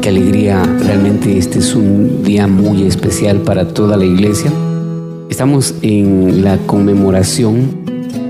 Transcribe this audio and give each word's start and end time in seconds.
Qué 0.00 0.08
alegría. 0.08 0.62
Realmente 0.62 1.36
este 1.36 1.58
es 1.58 1.74
un 1.74 2.22
día 2.22 2.46
muy 2.46 2.84
especial 2.84 3.38
para 3.38 3.66
toda 3.66 3.96
la 3.96 4.04
iglesia. 4.04 4.52
Estamos 5.28 5.74
en 5.82 6.44
la 6.44 6.56
conmemoración 6.58 7.80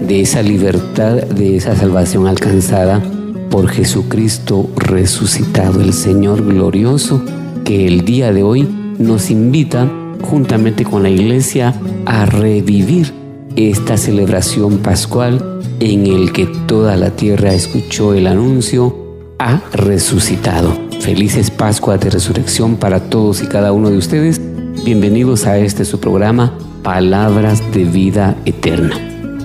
de 0.08 0.22
esa 0.22 0.40
libertad, 0.40 1.16
de 1.16 1.56
esa 1.56 1.76
salvación 1.76 2.26
alcanzada 2.26 3.02
por 3.50 3.68
Jesucristo 3.68 4.70
resucitado, 4.74 5.82
el 5.82 5.92
Señor 5.92 6.46
glorioso, 6.46 7.22
que 7.64 7.86
el 7.86 8.06
día 8.06 8.32
de 8.32 8.42
hoy 8.42 8.66
nos 8.98 9.30
invita 9.30 9.86
juntamente 10.22 10.84
con 10.84 11.02
la 11.02 11.10
iglesia 11.10 11.74
a 12.06 12.24
revivir 12.24 13.12
esta 13.54 13.98
celebración 13.98 14.78
pascual 14.78 15.60
en 15.78 16.06
el 16.06 16.32
que 16.32 16.46
toda 16.66 16.96
la 16.96 17.10
tierra 17.10 17.52
escuchó 17.52 18.14
el 18.14 18.26
anuncio, 18.26 18.99
ha 19.40 19.62
resucitado. 19.72 20.78
Felices 21.00 21.50
Pascua 21.50 21.96
de 21.96 22.10
Resurrección 22.10 22.76
para 22.76 23.08
todos 23.08 23.42
y 23.42 23.46
cada 23.46 23.72
uno 23.72 23.88
de 23.88 23.96
ustedes. 23.96 24.38
Bienvenidos 24.84 25.46
a 25.46 25.58
este 25.58 25.86
su 25.86 25.98
programa 25.98 26.52
Palabras 26.82 27.62
de 27.72 27.84
Vida 27.84 28.36
Eterna. 28.44 28.94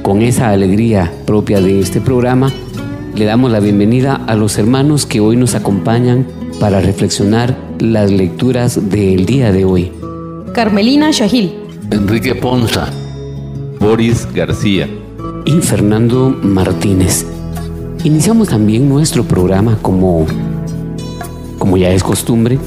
Con 0.04 0.22
esa 0.22 0.50
alegría 0.50 1.14
propia 1.26 1.62
de 1.62 1.80
este 1.80 2.02
programa, 2.02 2.52
le 3.16 3.24
damos 3.24 3.50
la 3.50 3.62
bienvenida 3.62 4.16
a 4.28 4.36
los 4.36 4.58
hermanos 4.58 5.06
que 5.06 5.22
hoy 5.22 5.38
nos 5.38 5.56
acompañan 5.56 6.28
para 6.60 6.82
reflexionar 6.82 7.58
las 7.80 8.12
lecturas 8.12 8.90
del 8.90 9.26
día 9.26 9.54
de 9.54 9.64
hoy. 9.64 9.94
Carmelina 10.54 11.12
Shahil. 11.12 11.54
Enrique 11.92 12.36
Ponza. 12.36 12.90
Boris 13.80 14.28
García. 14.34 14.90
Y 15.46 15.54
Fernando 15.62 16.38
Martínez. 16.44 17.35
Iniciamos 18.06 18.50
también 18.50 18.88
nuestro 18.88 19.24
programa 19.24 19.80
como 19.82 20.28
como 21.58 21.76
ya 21.76 21.90
es 21.90 22.04
costumbre, 22.04 22.60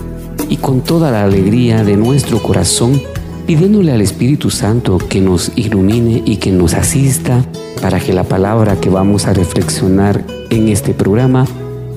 y 0.48 0.56
con 0.56 0.80
toda 0.80 1.12
la 1.12 1.22
alegría 1.22 1.84
de 1.84 1.96
nuestro 1.96 2.42
corazón, 2.42 3.00
pidiéndole 3.46 3.92
al 3.92 4.00
Espíritu 4.00 4.50
Santo 4.50 4.98
que 4.98 5.20
nos 5.20 5.52
ilumine 5.54 6.24
y 6.24 6.38
que 6.38 6.50
nos 6.50 6.74
asista 6.74 7.44
para 7.80 8.00
que 8.00 8.12
la 8.12 8.24
palabra 8.24 8.80
que 8.80 8.90
vamos 8.90 9.28
a 9.28 9.32
reflexionar 9.32 10.24
en 10.50 10.66
este 10.66 10.92
programa 10.92 11.46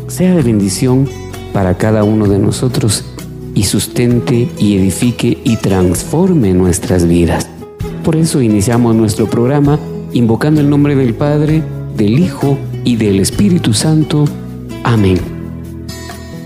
sea 0.05 0.35
de 0.35 0.43
bendición 0.43 1.09
para 1.51 1.75
cada 1.75 2.03
uno 2.03 2.27
de 2.27 2.37
nosotros 2.37 3.05
y 3.55 3.63
sustente 3.63 4.47
y 4.59 4.77
edifique 4.77 5.39
y 5.43 5.55
transforme 5.55 6.53
nuestras 6.53 7.07
vidas. 7.07 7.49
Por 8.03 8.15
eso 8.15 8.43
iniciamos 8.43 8.95
nuestro 8.95 9.27
programa 9.27 9.79
invocando 10.13 10.61
el 10.61 10.69
nombre 10.69 10.95
del 10.95 11.15
Padre, 11.15 11.63
del 11.97 12.19
Hijo 12.19 12.59
y 12.83 12.95
del 12.95 13.19
Espíritu 13.19 13.73
Santo. 13.73 14.25
Amén. 14.83 15.19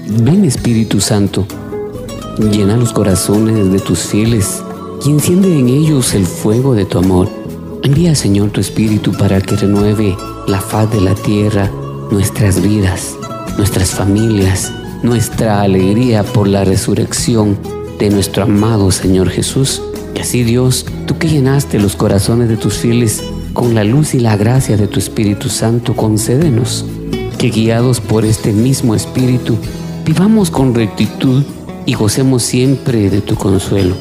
Ven 0.07 0.45
Espíritu 0.45 0.99
Santo, 0.99 1.45
llena 2.37 2.77
los 2.77 2.93
corazones 2.93 3.71
de 3.71 3.79
tus 3.79 3.99
fieles 3.99 4.61
y 5.05 5.09
enciende 5.09 5.57
en 5.57 5.69
ellos 5.69 6.13
el 6.13 6.25
fuego 6.25 6.75
de 6.75 6.85
tu 6.85 6.99
amor. 6.99 7.27
Envía 7.83 8.15
Señor 8.15 8.51
tu 8.51 8.61
Espíritu 8.61 9.11
para 9.13 9.41
que 9.41 9.55
renueve 9.55 10.15
la 10.47 10.61
faz 10.61 10.91
de 10.91 11.01
la 11.01 11.15
tierra, 11.15 11.71
nuestras 12.11 12.61
vidas, 12.61 13.15
nuestras 13.57 13.91
familias, 13.91 14.71
nuestra 15.03 15.61
alegría 15.61 16.23
por 16.23 16.47
la 16.47 16.63
resurrección 16.63 17.57
de 17.99 18.09
nuestro 18.09 18.43
amado 18.43 18.91
Señor 18.91 19.29
Jesús. 19.29 19.81
Y 20.15 20.19
así 20.19 20.43
Dios, 20.43 20.85
tú 21.07 21.17
que 21.17 21.27
llenaste 21.27 21.79
los 21.79 21.95
corazones 21.95 22.49
de 22.49 22.57
tus 22.57 22.75
fieles 22.75 23.23
con 23.55 23.73
la 23.73 23.85
luz 23.85 24.13
y 24.13 24.19
la 24.19 24.35
gracia 24.35 24.75
de 24.75 24.85
tu 24.87 24.99
Espíritu 24.99 25.47
Santo, 25.47 25.95
concédenos 25.95 26.85
que 27.39 27.49
guiados 27.49 28.01
por 28.01 28.25
este 28.25 28.51
mismo 28.51 28.93
Espíritu, 28.93 29.57
vivamos 30.05 30.51
con 30.51 30.75
rectitud 30.75 31.41
y 31.85 31.93
gocemos 31.93 32.43
siempre 32.43 33.09
de 33.09 33.21
tu 33.21 33.35
consuelo. 33.35 33.95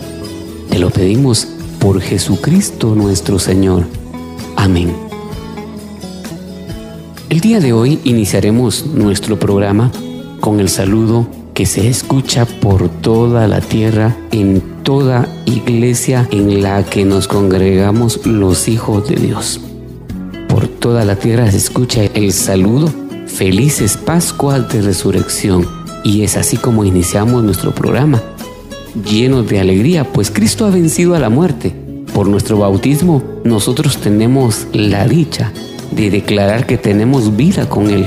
Te 0.69 0.81
lo 0.81 0.91
pedimos 0.91 1.47
por 1.79 2.01
Jesucristo 2.01 2.97
nuestro 2.97 3.39
Señor. 3.39 3.85
Amén. 4.57 4.93
El 7.31 7.39
día 7.39 7.61
de 7.61 7.73
hoy 7.73 8.01
iniciaremos 8.03 8.87
nuestro 8.87 9.39
programa 9.39 9.93
con 10.41 10.59
el 10.59 10.69
saludo 10.69 11.29
que 11.55 11.65
se 11.65 11.89
escucha 11.89 12.45
por 12.45 12.89
toda 12.89 13.47
la 13.47 13.61
tierra 13.61 14.17
en 14.33 14.74
toda 14.85 15.27
iglesia 15.47 16.29
en 16.31 16.63
la 16.63 16.85
que 16.85 17.07
nos 17.07 17.27
congregamos 17.27 18.27
los 18.27 18.69
hijos 18.69 19.09
de 19.09 19.17
Dios. 19.17 19.61
Por 20.47 20.69
toda 20.69 21.07
la 21.07 21.17
tierra 21.17 21.51
se 21.51 21.57
escucha 21.57 22.05
el 22.05 22.33
saludo 22.33 22.93
Felices 23.27 23.97
Pascuas 23.97 24.69
de 24.69 24.83
Resurrección 24.83 25.67
y 26.05 26.23
es 26.23 26.37
así 26.37 26.59
como 26.59 26.85
iniciamos 26.85 27.43
nuestro 27.43 27.75
programa, 27.75 28.23
llenos 29.11 29.49
de 29.49 29.59
alegría, 29.59 30.05
pues 30.13 30.31
Cristo 30.31 30.67
ha 30.67 30.71
vencido 30.71 31.15
a 31.15 31.19
la 31.19 31.31
muerte. 31.31 31.75
Por 32.13 32.29
nuestro 32.29 32.59
bautismo, 32.59 33.23
nosotros 33.43 33.97
tenemos 33.97 34.67
la 34.73 35.09
dicha 35.09 35.51
de 35.93 36.11
declarar 36.11 36.67
que 36.67 36.77
tenemos 36.77 37.35
vida 37.35 37.69
con 37.71 37.89
Él. 37.89 38.07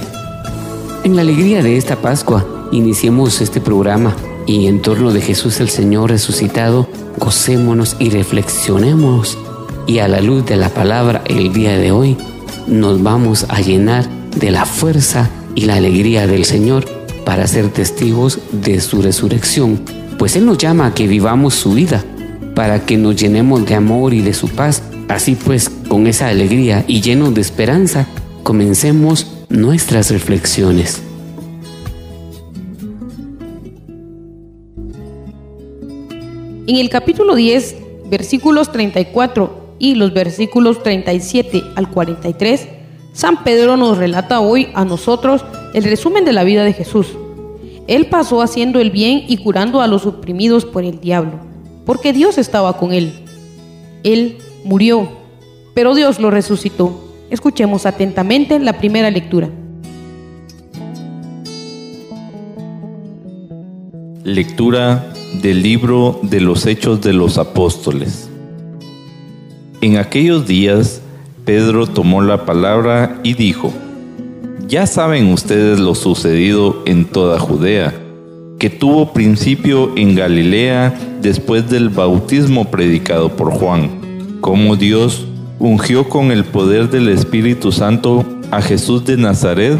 En 1.03 1.15
la 1.15 1.23
alegría 1.23 1.63
de 1.63 1.75
esta 1.75 1.95
Pascua, 1.95 2.45
iniciemos 2.71 3.41
este 3.41 3.59
programa 3.59 4.15
y 4.47 4.67
en 4.67 4.81
torno 4.81 5.11
de 5.11 5.21
Jesús 5.21 5.59
el 5.59 5.69
Señor 5.69 6.09
resucitado, 6.09 6.87
gocémonos 7.19 7.97
y 7.99 8.09
reflexionemos. 8.09 9.37
Y 9.85 9.99
a 9.99 10.07
la 10.07 10.21
luz 10.21 10.45
de 10.45 10.55
la 10.55 10.69
palabra 10.69 11.21
el 11.25 11.53
día 11.53 11.77
de 11.77 11.91
hoy, 11.91 12.17
nos 12.65 13.03
vamos 13.03 13.45
a 13.49 13.61
llenar 13.61 14.07
de 14.35 14.51
la 14.51 14.65
fuerza 14.65 15.29
y 15.53 15.65
la 15.65 15.75
alegría 15.75 16.27
del 16.27 16.45
Señor 16.45 16.85
para 17.25 17.45
ser 17.45 17.69
testigos 17.69 18.39
de 18.53 18.79
su 18.79 19.01
resurrección, 19.01 19.81
pues 20.17 20.35
Él 20.37 20.45
nos 20.45 20.57
llama 20.57 20.87
a 20.87 20.93
que 20.93 21.07
vivamos 21.07 21.55
su 21.55 21.73
vida, 21.73 22.03
para 22.55 22.85
que 22.85 22.97
nos 22.97 23.15
llenemos 23.17 23.65
de 23.65 23.75
amor 23.75 24.13
y 24.13 24.21
de 24.21 24.33
su 24.33 24.47
paz. 24.47 24.81
Así 25.09 25.35
pues, 25.35 25.69
con 25.89 26.07
esa 26.07 26.27
alegría 26.27 26.85
y 26.87 27.01
llenos 27.01 27.33
de 27.33 27.41
esperanza, 27.41 28.07
comencemos 28.43 29.27
nuestras 29.49 30.09
reflexiones. 30.09 31.01
En 36.67 36.75
el 36.75 36.89
capítulo 36.89 37.35
10, 37.35 37.77
versículos 38.09 38.73
34 38.73 39.75
y 39.79 39.95
los 39.95 40.13
versículos 40.13 40.83
37 40.83 41.63
al 41.77 41.89
43, 41.89 42.67
San 43.13 43.45
Pedro 43.45 43.77
nos 43.77 43.97
relata 43.97 44.41
hoy 44.41 44.67
a 44.73 44.83
nosotros 44.83 45.45
el 45.73 45.85
resumen 45.85 46.25
de 46.25 46.33
la 46.33 46.43
vida 46.43 46.65
de 46.65 46.73
Jesús. 46.73 47.07
Él 47.87 48.07
pasó 48.07 48.41
haciendo 48.41 48.81
el 48.81 48.91
bien 48.91 49.23
y 49.29 49.37
curando 49.37 49.79
a 49.79 49.87
los 49.87 50.05
oprimidos 50.05 50.65
por 50.65 50.83
el 50.83 50.99
diablo, 50.99 51.39
porque 51.85 52.11
Dios 52.11 52.37
estaba 52.37 52.75
con 52.75 52.91
él. 52.91 53.13
Él 54.03 54.37
murió, 54.65 55.07
pero 55.73 55.95
Dios 55.95 56.19
lo 56.19 56.31
resucitó. 56.31 57.01
Escuchemos 57.29 57.85
atentamente 57.85 58.59
la 58.59 58.73
primera 58.73 59.09
lectura. 59.09 59.49
Lectura 64.27 65.13
del 65.41 65.63
libro 65.63 66.19
de 66.21 66.41
los 66.41 66.65
Hechos 66.65 66.99
de 66.99 67.13
los 67.13 67.37
Apóstoles. 67.37 68.29
En 69.79 69.95
aquellos 69.95 70.45
días, 70.45 71.01
Pedro 71.45 71.87
tomó 71.87 72.21
la 72.21 72.45
palabra 72.45 73.21
y 73.23 73.35
dijo, 73.35 73.71
Ya 74.67 74.85
saben 74.85 75.31
ustedes 75.31 75.79
lo 75.79 75.95
sucedido 75.95 76.83
en 76.85 77.05
toda 77.05 77.39
Judea, 77.39 77.95
que 78.59 78.69
tuvo 78.69 79.13
principio 79.13 79.93
en 79.95 80.13
Galilea 80.13 80.93
después 81.21 81.69
del 81.69 81.87
bautismo 81.87 82.69
predicado 82.69 83.29
por 83.29 83.53
Juan, 83.53 83.91
como 84.41 84.75
Dios 84.75 85.25
ungió 85.57 86.09
con 86.09 86.33
el 86.33 86.43
poder 86.43 86.89
del 86.89 87.07
Espíritu 87.07 87.71
Santo 87.71 88.25
a 88.51 88.61
Jesús 88.61 89.05
de 89.05 89.15
Nazaret 89.15 89.79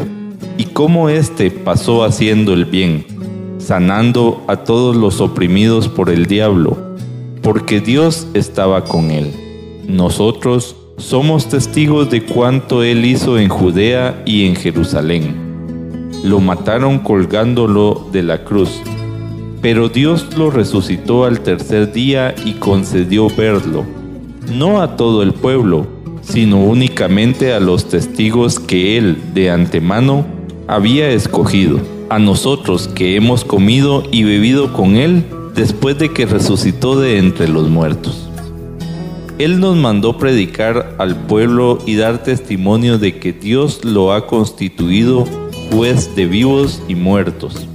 y 0.57 0.63
cómo 0.63 1.09
éste 1.09 1.51
pasó 1.51 2.05
haciendo 2.05 2.53
el 2.53 2.63
bien, 2.63 3.16
sanando 3.67 4.45
a 4.47 4.55
todos 4.63 4.95
los 4.95 5.19
oprimidos 5.19 5.89
por 5.89 6.09
el 6.09 6.25
diablo, 6.25 6.77
porque 7.41 7.81
Dios 7.81 8.25
estaba 8.33 8.85
con 8.85 9.11
él. 9.11 9.33
Nosotros 9.89 10.77
somos 10.95 11.49
testigos 11.49 12.09
de 12.09 12.23
cuanto 12.23 12.81
él 12.81 13.03
hizo 13.03 13.37
en 13.37 13.49
Judea 13.49 14.23
y 14.25 14.45
en 14.45 14.55
Jerusalén. 14.55 15.35
Lo 16.23 16.39
mataron 16.39 16.99
colgándolo 16.99 18.07
de 18.13 18.23
la 18.23 18.45
cruz, 18.45 18.81
pero 19.61 19.89
Dios 19.89 20.37
lo 20.37 20.49
resucitó 20.49 21.25
al 21.25 21.41
tercer 21.41 21.91
día 21.91 22.33
y 22.45 22.53
concedió 22.53 23.27
verlo, 23.27 23.83
no 24.49 24.81
a 24.81 24.95
todo 24.95 25.21
el 25.23 25.33
pueblo, 25.33 25.85
sino 26.21 26.63
únicamente 26.63 27.51
a 27.51 27.59
los 27.59 27.89
testigos 27.89 28.61
que 28.61 28.97
él 28.97 29.17
de 29.33 29.51
antemano 29.51 30.25
había 30.69 31.09
escogido, 31.09 31.96
a 32.09 32.19
nosotros 32.19 32.87
que 32.87 33.15
hemos 33.15 33.43
comido 33.43 34.03
y 34.11 34.23
bebido 34.23 34.73
con 34.73 34.95
él 34.95 35.25
después 35.55 35.97
de 35.97 36.13
que 36.13 36.25
resucitó 36.25 36.99
de 36.99 37.17
entre 37.17 37.47
los 37.47 37.69
muertos. 37.69 38.29
Él 39.39 39.59
nos 39.59 39.75
mandó 39.75 40.17
predicar 40.17 40.95
al 40.97 41.15
pueblo 41.15 41.77
y 41.85 41.95
dar 41.95 42.23
testimonio 42.23 42.97
de 42.97 43.19
que 43.19 43.33
Dios 43.33 43.83
lo 43.83 44.13
ha 44.13 44.25
constituido 44.25 45.25
juez 45.71 46.15
de 46.15 46.25
vivos 46.25 46.81
y 46.87 46.95
muertos. 46.95 47.67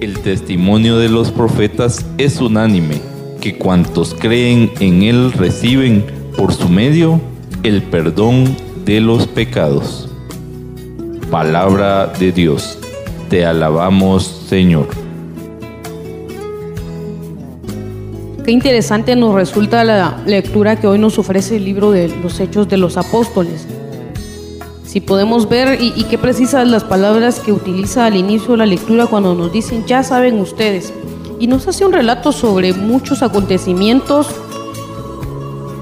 El 0.00 0.18
testimonio 0.20 0.96
de 0.96 1.08
los 1.08 1.30
profetas 1.30 2.06
es 2.16 2.40
unánime, 2.40 3.00
que 3.40 3.56
cuantos 3.56 4.14
creen 4.18 4.70
en 4.80 5.02
Él 5.02 5.32
reciben 5.32 6.04
por 6.36 6.52
su 6.52 6.68
medio 6.68 7.20
el 7.62 7.82
perdón 7.82 8.56
de 8.84 9.00
los 9.00 9.26
pecados. 9.26 10.08
Palabra 11.30 12.06
de 12.06 12.32
Dios, 12.32 12.78
te 13.34 13.44
alabamos 13.44 14.22
Señor. 14.48 14.86
Qué 18.44 18.52
interesante 18.52 19.16
nos 19.16 19.34
resulta 19.34 19.82
la 19.82 20.22
lectura 20.24 20.76
que 20.76 20.86
hoy 20.86 21.00
nos 21.00 21.18
ofrece 21.18 21.56
el 21.56 21.64
libro 21.64 21.90
de 21.90 22.06
los 22.22 22.38
Hechos 22.38 22.68
de 22.68 22.76
los 22.76 22.96
Apóstoles. 22.96 23.66
Si 24.84 25.00
podemos 25.00 25.48
ver 25.48 25.80
y, 25.82 26.04
qué 26.04 26.16
precisas 26.16 26.68
las 26.68 26.84
palabras 26.84 27.40
que 27.40 27.50
utiliza 27.50 28.06
al 28.06 28.14
inicio 28.14 28.52
de 28.52 28.58
la 28.58 28.66
lectura 28.66 29.06
cuando 29.06 29.34
nos 29.34 29.50
dicen, 29.50 29.84
ya 29.84 30.04
saben 30.04 30.38
ustedes. 30.38 30.92
Y 31.40 31.48
nos 31.48 31.66
hace 31.66 31.84
un 31.84 31.92
relato 31.92 32.30
sobre 32.30 32.72
muchos 32.72 33.24
acontecimientos 33.24 34.28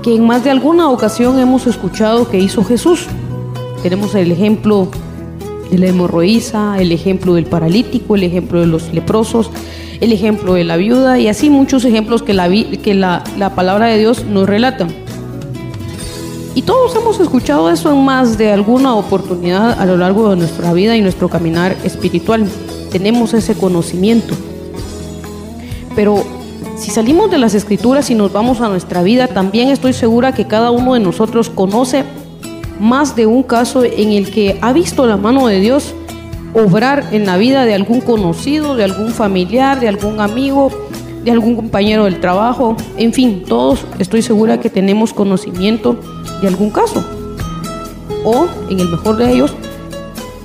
que 0.02 0.14
en 0.14 0.26
más 0.26 0.42
de 0.42 0.52
alguna 0.52 0.88
ocasión 0.88 1.38
hemos 1.38 1.66
escuchado 1.66 2.30
que 2.30 2.38
hizo 2.38 2.64
Jesús. 2.64 3.08
Tenemos 3.82 4.14
el 4.14 4.32
ejemplo 4.32 4.88
de 5.72 5.78
la 5.78 5.86
hemorroísa, 5.86 6.76
el 6.78 6.92
ejemplo 6.92 7.34
del 7.34 7.46
paralítico, 7.46 8.14
el 8.14 8.24
ejemplo 8.24 8.60
de 8.60 8.66
los 8.66 8.92
leprosos, 8.92 9.50
el 10.02 10.12
ejemplo 10.12 10.52
de 10.52 10.64
la 10.64 10.76
viuda 10.76 11.18
y 11.18 11.28
así 11.28 11.48
muchos 11.48 11.86
ejemplos 11.86 12.22
que 12.22 12.34
la, 12.34 12.48
que 12.50 12.92
la, 12.92 13.24
la 13.38 13.54
palabra 13.54 13.86
de 13.86 13.98
Dios 13.98 14.24
nos 14.26 14.46
relata. 14.46 14.86
Y 16.54 16.60
todos 16.60 16.94
hemos 16.94 17.18
escuchado 17.20 17.70
eso 17.70 17.90
en 17.90 18.04
más 18.04 18.36
de 18.36 18.52
alguna 18.52 18.94
oportunidad 18.94 19.80
a 19.80 19.86
lo 19.86 19.96
largo 19.96 20.28
de 20.28 20.36
nuestra 20.36 20.74
vida 20.74 20.94
y 20.94 21.00
nuestro 21.00 21.30
caminar 21.30 21.74
espiritual. 21.84 22.46
Tenemos 22.90 23.32
ese 23.32 23.54
conocimiento. 23.54 24.34
Pero 25.96 26.22
si 26.76 26.90
salimos 26.90 27.30
de 27.30 27.38
las 27.38 27.54
escrituras 27.54 28.10
y 28.10 28.14
nos 28.14 28.30
vamos 28.30 28.60
a 28.60 28.68
nuestra 28.68 29.02
vida, 29.02 29.28
también 29.28 29.70
estoy 29.70 29.94
segura 29.94 30.34
que 30.34 30.46
cada 30.46 30.70
uno 30.70 30.92
de 30.92 31.00
nosotros 31.00 31.48
conoce 31.48 32.04
más 32.80 33.16
de 33.16 33.26
un 33.26 33.42
caso 33.42 33.84
en 33.84 34.12
el 34.12 34.30
que 34.30 34.58
ha 34.60 34.72
visto 34.72 35.06
la 35.06 35.16
mano 35.16 35.46
de 35.46 35.60
Dios 35.60 35.94
obrar 36.54 37.08
en 37.12 37.26
la 37.26 37.36
vida 37.36 37.64
de 37.64 37.74
algún 37.74 38.00
conocido, 38.00 38.76
de 38.76 38.84
algún 38.84 39.10
familiar, 39.10 39.80
de 39.80 39.88
algún 39.88 40.20
amigo, 40.20 40.70
de 41.24 41.30
algún 41.30 41.56
compañero 41.56 42.04
del 42.04 42.20
trabajo, 42.20 42.76
en 42.96 43.12
fin, 43.12 43.44
todos 43.46 43.86
estoy 43.98 44.22
segura 44.22 44.60
que 44.60 44.70
tenemos 44.70 45.12
conocimiento 45.12 45.96
de 46.40 46.48
algún 46.48 46.70
caso. 46.70 47.04
O, 48.24 48.46
en 48.68 48.80
el 48.80 48.88
mejor 48.88 49.16
de 49.16 49.32
ellos, 49.32 49.54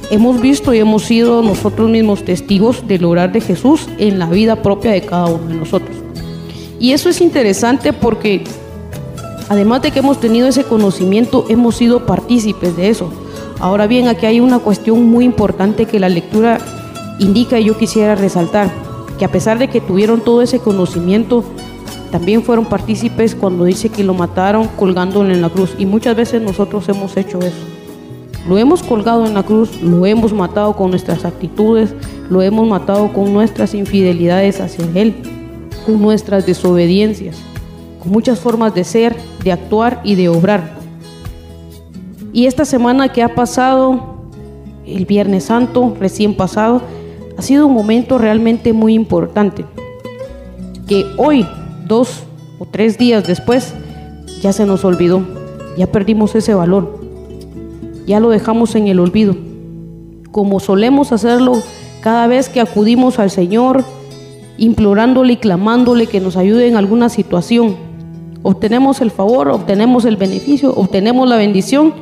hemos 0.10 0.40
visto 0.40 0.74
y 0.74 0.80
hemos 0.80 1.04
sido 1.04 1.42
nosotros 1.42 1.90
mismos 1.90 2.24
testigos 2.24 2.88
del 2.88 3.06
obrar 3.06 3.32
de 3.32 3.42
Jesús 3.42 3.88
en 3.98 4.20
la 4.20 4.28
vida 4.28 4.62
propia 4.62 4.92
de 4.92 5.02
cada 5.02 5.26
uno 5.28 5.48
de 5.48 5.56
nosotros. 5.56 5.96
Y 6.80 6.92
eso 6.92 7.10
es 7.10 7.22
interesante 7.22 7.92
porque, 7.94 8.44
además 9.50 9.82
de 9.82 9.92
que 9.92 10.00
hemos 10.00 10.20
tenido 10.20 10.48
ese 10.48 10.64
conocimiento, 10.64 11.46
hemos 11.50 11.76
sido 11.76 12.06
partícipes 12.06 12.76
de 12.76 12.90
eso. 12.90 13.10
Ahora 13.60 13.88
bien, 13.88 14.08
aquí 14.08 14.26
hay 14.26 14.40
una 14.40 14.60
cuestión 14.60 15.04
muy 15.06 15.26
importante 15.26 15.86
que 15.86 16.00
la 16.00 16.10
lectura 16.10 16.60
indica 17.20 17.60
y 17.60 17.66
yo 17.66 17.78
quisiera 17.78 18.16
resaltar, 18.16 18.70
que 19.18 19.26
a 19.26 19.32
pesar 19.32 19.58
de 19.58 19.70
que 19.70 19.82
tuvieron 19.82 20.22
todo 20.22 20.42
ese 20.42 20.60
conocimiento, 20.60 21.44
también 22.12 22.44
fueron 22.44 22.66
partícipes 22.66 23.36
cuando 23.36 23.66
dice 23.66 23.90
que 23.90 24.04
lo 24.04 24.14
mataron 24.14 24.68
colgándolo 24.68 25.34
en 25.34 25.42
la 25.42 25.50
cruz. 25.50 25.76
Y 25.78 25.86
muchas 25.86 26.16
veces 26.16 26.42
nosotros 26.42 26.88
hemos 26.90 27.18
hecho 27.18 27.40
eso. 27.40 27.58
Lo 28.48 28.58
hemos 28.58 28.82
colgado 28.82 29.26
en 29.26 29.34
la 29.34 29.44
cruz, 29.44 29.82
lo 29.82 30.06
hemos 30.06 30.32
matado 30.32 30.74
con 30.74 30.92
nuestras 30.92 31.26
actitudes, 31.26 31.94
lo 32.30 32.42
hemos 32.42 32.66
matado 32.66 33.12
con 33.12 33.34
nuestras 33.34 33.74
infidelidades 33.74 34.62
hacia 34.62 34.86
Él, 34.96 35.16
con 35.86 36.02
nuestras 36.02 36.46
desobediencias, 36.46 37.36
muchas 38.08 38.40
formas 38.40 38.74
de 38.74 38.84
ser, 38.84 39.16
de 39.44 39.52
actuar 39.52 40.02
y 40.04 40.16
de 40.16 40.30
obrar. 40.30 40.78
Y 42.34 42.46
esta 42.46 42.66
semana 42.66 43.10
que 43.10 43.24
ha 43.24 43.34
pasado, 43.34 44.30
el 44.86 45.06
Viernes 45.06 45.46
Santo, 45.46 45.96
recién 46.00 46.36
pasado, 46.36 46.82
ha 47.38 47.42
sido 47.42 47.68
un 47.68 47.74
momento 47.74 48.18
realmente 48.18 48.74
muy 48.74 48.94
importante. 48.94 49.66
Que 50.88 51.06
hoy, 51.18 51.46
dos 51.88 52.24
o 52.60 52.66
tres 52.66 52.98
días 52.98 53.26
después, 53.26 53.74
ya 54.42 54.54
se 54.54 54.66
nos 54.66 54.86
olvidó, 54.86 55.22
ya 55.78 55.88
perdimos 55.88 56.36
ese 56.36 56.54
valor, 56.54 57.00
ya 58.06 58.20
lo 58.20 58.30
dejamos 58.30 58.76
en 58.76 58.88
el 58.88 59.00
olvido, 59.00 59.36
como 60.32 60.60
solemos 60.60 61.12
hacerlo 61.12 61.62
cada 62.02 62.28
vez 62.28 62.50
que 62.50 62.62
acudimos 62.62 63.20
al 63.20 63.32
Señor, 63.32 63.84
implorándole 64.58 65.34
y 65.34 65.38
clamándole 65.38 66.08
que 66.08 66.20
nos 66.20 66.38
ayude 66.38 66.68
en 66.68 66.76
alguna 66.76 67.10
situación. 67.10 67.87
Obtenemos 68.50 69.02
el 69.02 69.12
favor, 69.12 69.50
obtenemos 69.50 70.06
el 70.06 70.16
beneficio, 70.16 70.74
obtenemos 70.74 71.28
la 71.28 71.36
bendición. 71.36 71.94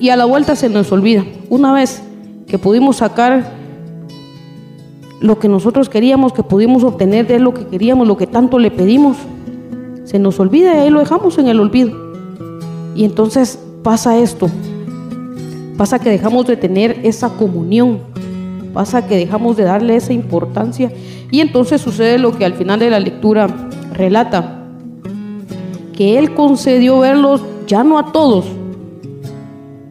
Y 0.00 0.08
a 0.08 0.16
la 0.16 0.24
vuelta 0.24 0.56
se 0.56 0.70
nos 0.70 0.90
olvida. 0.90 1.22
Una 1.50 1.70
vez 1.74 2.02
que 2.46 2.58
pudimos 2.58 2.96
sacar 2.96 3.52
lo 5.20 5.38
que 5.38 5.48
nosotros 5.50 5.90
queríamos, 5.90 6.32
que 6.32 6.42
pudimos 6.42 6.82
obtener 6.82 7.26
de 7.26 7.38
lo 7.38 7.52
que 7.52 7.66
queríamos, 7.66 8.08
lo 8.08 8.16
que 8.16 8.26
tanto 8.26 8.58
le 8.58 8.70
pedimos, 8.70 9.18
se 10.04 10.18
nos 10.18 10.40
olvida 10.40 10.74
y 10.74 10.78
ahí 10.78 10.88
lo 10.88 11.00
dejamos 11.00 11.36
en 11.36 11.48
el 11.48 11.60
olvido. 11.60 11.92
Y 12.94 13.04
entonces 13.04 13.62
pasa 13.82 14.16
esto, 14.16 14.48
pasa 15.76 15.98
que 15.98 16.08
dejamos 16.08 16.46
de 16.46 16.56
tener 16.56 17.00
esa 17.02 17.28
comunión, 17.28 17.98
pasa 18.72 19.06
que 19.06 19.18
dejamos 19.18 19.58
de 19.58 19.64
darle 19.64 19.96
esa 19.96 20.14
importancia. 20.14 20.90
Y 21.30 21.40
entonces 21.40 21.82
sucede 21.82 22.18
lo 22.18 22.34
que 22.38 22.46
al 22.46 22.54
final 22.54 22.78
de 22.78 22.88
la 22.88 22.98
lectura 22.98 23.46
relata, 23.92 24.55
que 25.96 26.18
Él 26.18 26.34
concedió 26.34 27.00
verlos 27.00 27.42
ya 27.66 27.82
no 27.82 27.98
a 27.98 28.12
todos, 28.12 28.44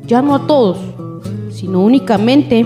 ya 0.05 0.21
no 0.21 0.35
a 0.35 0.47
todos, 0.47 0.77
sino 1.50 1.81
únicamente 1.81 2.65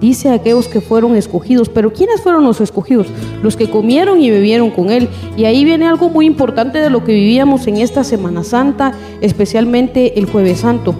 dice 0.00 0.30
a 0.30 0.34
aquellos 0.34 0.66
que 0.66 0.80
fueron 0.80 1.14
escogidos. 1.14 1.68
Pero 1.68 1.92
¿quiénes 1.92 2.20
fueron 2.20 2.44
los 2.44 2.60
escogidos? 2.60 3.06
Los 3.42 3.56
que 3.56 3.70
comieron 3.70 4.20
y 4.20 4.30
bebieron 4.30 4.70
con 4.70 4.90
Él. 4.90 5.08
Y 5.36 5.44
ahí 5.44 5.64
viene 5.64 5.86
algo 5.86 6.08
muy 6.08 6.26
importante 6.26 6.78
de 6.78 6.90
lo 6.90 7.04
que 7.04 7.12
vivíamos 7.12 7.66
en 7.66 7.76
esta 7.76 8.04
Semana 8.04 8.42
Santa, 8.42 8.92
especialmente 9.20 10.18
el 10.18 10.26
jueves 10.26 10.60
santo, 10.60 10.94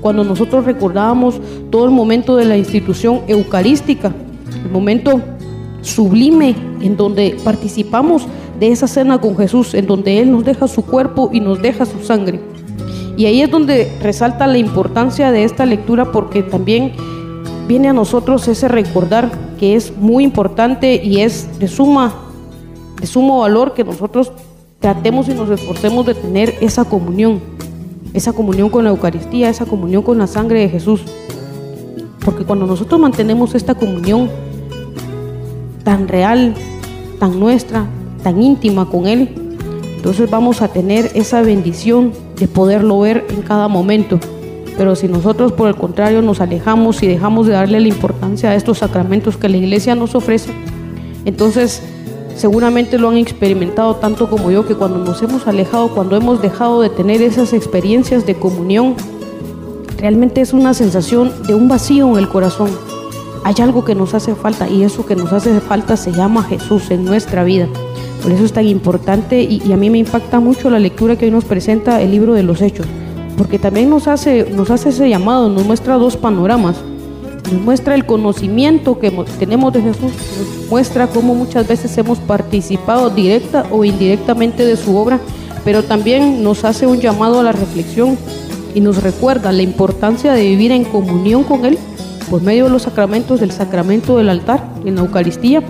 cuando 0.00 0.24
nosotros 0.24 0.64
recordábamos 0.64 1.40
todo 1.70 1.84
el 1.84 1.92
momento 1.92 2.36
de 2.36 2.44
la 2.44 2.56
institución 2.56 3.22
eucarística, 3.28 4.12
el 4.64 4.70
momento 4.70 5.20
sublime 5.80 6.54
en 6.80 6.96
donde 6.96 7.36
participamos 7.44 8.26
de 8.62 8.70
esa 8.70 8.86
cena 8.86 9.20
con 9.20 9.36
Jesús, 9.36 9.74
en 9.74 9.88
donde 9.88 10.20
Él 10.20 10.30
nos 10.30 10.44
deja 10.44 10.68
su 10.68 10.84
cuerpo 10.84 11.30
y 11.32 11.40
nos 11.40 11.60
deja 11.60 11.84
su 11.84 12.00
sangre. 12.04 12.40
Y 13.16 13.26
ahí 13.26 13.42
es 13.42 13.50
donde 13.50 13.90
resalta 14.00 14.46
la 14.46 14.56
importancia 14.56 15.32
de 15.32 15.42
esta 15.42 15.66
lectura 15.66 16.12
porque 16.12 16.44
también 16.44 16.92
viene 17.66 17.88
a 17.88 17.92
nosotros 17.92 18.46
ese 18.46 18.68
recordar 18.68 19.32
que 19.58 19.74
es 19.74 19.96
muy 19.96 20.22
importante 20.22 20.94
y 21.02 21.22
es 21.22 21.58
de 21.58 21.66
suma 21.66 22.14
de 23.00 23.08
sumo 23.08 23.40
valor 23.40 23.74
que 23.74 23.82
nosotros 23.82 24.30
tratemos 24.78 25.28
y 25.28 25.34
nos 25.34 25.50
esforcemos 25.50 26.06
de 26.06 26.14
tener 26.14 26.54
esa 26.60 26.84
comunión, 26.84 27.40
esa 28.14 28.32
comunión 28.32 28.70
con 28.70 28.84
la 28.84 28.90
Eucaristía, 28.90 29.48
esa 29.48 29.66
comunión 29.66 30.04
con 30.04 30.18
la 30.18 30.28
sangre 30.28 30.60
de 30.60 30.68
Jesús. 30.68 31.02
Porque 32.24 32.44
cuando 32.44 32.64
nosotros 32.64 33.00
mantenemos 33.00 33.56
esta 33.56 33.74
comunión, 33.74 34.30
tan 35.82 36.06
real, 36.06 36.54
tan 37.18 37.40
nuestra, 37.40 37.88
tan 38.22 38.42
íntima 38.42 38.88
con 38.88 39.06
Él, 39.06 39.30
entonces 39.96 40.28
vamos 40.28 40.62
a 40.62 40.68
tener 40.68 41.12
esa 41.14 41.42
bendición 41.42 42.12
de 42.36 42.48
poderlo 42.48 42.98
ver 42.98 43.24
en 43.30 43.42
cada 43.42 43.68
momento. 43.68 44.18
Pero 44.76 44.96
si 44.96 45.06
nosotros 45.06 45.52
por 45.52 45.68
el 45.68 45.76
contrario 45.76 46.22
nos 46.22 46.40
alejamos 46.40 47.02
y 47.04 47.06
dejamos 47.06 47.46
de 47.46 47.52
darle 47.52 47.78
la 47.78 47.86
importancia 47.86 48.50
a 48.50 48.56
estos 48.56 48.78
sacramentos 48.78 49.36
que 49.36 49.48
la 49.48 49.58
iglesia 49.58 49.94
nos 49.94 50.16
ofrece, 50.16 50.52
entonces 51.24 51.82
seguramente 52.34 52.98
lo 52.98 53.10
han 53.10 53.16
experimentado 53.16 53.94
tanto 53.96 54.28
como 54.28 54.50
yo 54.50 54.66
que 54.66 54.74
cuando 54.74 54.98
nos 54.98 55.22
hemos 55.22 55.46
alejado, 55.46 55.88
cuando 55.94 56.16
hemos 56.16 56.42
dejado 56.42 56.80
de 56.80 56.90
tener 56.90 57.22
esas 57.22 57.52
experiencias 57.52 58.26
de 58.26 58.34
comunión, 58.34 58.96
realmente 59.98 60.40
es 60.40 60.52
una 60.52 60.74
sensación 60.74 61.32
de 61.46 61.54
un 61.54 61.68
vacío 61.68 62.10
en 62.10 62.18
el 62.18 62.28
corazón. 62.28 62.70
Hay 63.44 63.54
algo 63.60 63.84
que 63.84 63.94
nos 63.94 64.14
hace 64.14 64.34
falta 64.34 64.68
y 64.68 64.82
eso 64.82 65.06
que 65.06 65.14
nos 65.14 65.32
hace 65.32 65.60
falta 65.60 65.96
se 65.96 66.10
llama 66.10 66.42
Jesús 66.42 66.90
en 66.90 67.04
nuestra 67.04 67.44
vida. 67.44 67.68
Por 68.22 68.32
eso 68.32 68.44
es 68.44 68.52
tan 68.52 68.66
importante 68.66 69.42
y, 69.42 69.72
a 69.72 69.76
mí 69.76 69.90
me 69.90 69.98
impacta 69.98 70.38
mucho 70.38 70.70
la 70.70 70.78
lectura 70.78 71.16
que 71.16 71.24
hoy 71.24 71.30
nos 71.30 71.44
presenta 71.44 72.00
el 72.00 72.12
libro 72.12 72.34
de 72.34 72.42
los 72.42 72.62
Hechos 72.62 72.86
porque 73.36 73.58
también 73.58 73.90
nos 73.90 74.08
hace, 74.08 74.50
nos 74.50 74.70
hace 74.70 74.90
ese 74.90 75.08
llamado, 75.08 75.48
nos 75.48 75.64
muestra 75.64 75.96
dos 75.96 76.16
panoramas. 76.16 76.76
Nos 77.50 77.60
muestra 77.60 77.94
el 77.94 78.06
conocimiento 78.06 78.98
que 78.98 79.10
tenemos 79.38 79.72
de 79.72 79.82
Jesús, 79.82 80.12
nos 80.38 80.70
muestra 80.70 81.08
cómo 81.08 81.34
muchas 81.34 81.66
veces 81.66 81.96
hemos 81.98 82.18
participado 82.18 83.10
directa 83.10 83.66
o 83.70 83.84
indirectamente 83.84 84.64
de 84.64 84.76
su 84.76 84.96
obra, 84.96 85.18
pero 85.64 85.82
también 85.82 86.42
nos 86.42 86.64
hace 86.64 86.86
un 86.86 87.00
llamado 87.00 87.40
a 87.40 87.42
la 87.42 87.52
reflexión 87.52 88.16
y 88.74 88.80
nos 88.80 89.02
recuerda 89.02 89.52
la 89.52 89.62
importancia 89.62 90.32
de 90.32 90.42
vivir 90.42 90.72
en 90.72 90.84
comunión 90.84 91.42
con 91.42 91.66
Él 91.66 91.78
por 92.30 92.42
medio 92.42 92.64
de 92.64 92.70
los 92.70 92.82
sacramentos, 92.82 93.40
del 93.40 93.50
sacramento 93.50 94.16
del 94.16 94.30
altar, 94.30 94.64
en 94.86 94.94
la 94.94 95.02
Eucaristía, 95.02 95.62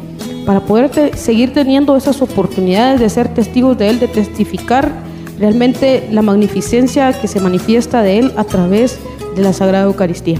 para 0.46 0.60
poder 0.60 1.16
seguir 1.16 1.52
teniendo 1.52 1.96
esas 1.96 2.20
oportunidades 2.22 3.00
de 3.00 3.08
ser 3.08 3.28
testigos 3.28 3.78
de 3.78 3.90
Él, 3.90 4.00
de 4.00 4.08
testificar 4.08 4.92
realmente 5.38 6.08
la 6.10 6.22
magnificencia 6.22 7.12
que 7.12 7.28
se 7.28 7.40
manifiesta 7.40 8.02
de 8.02 8.18
Él 8.18 8.32
a 8.36 8.44
través 8.44 8.98
de 9.36 9.42
la 9.42 9.52
Sagrada 9.52 9.84
Eucaristía. 9.84 10.38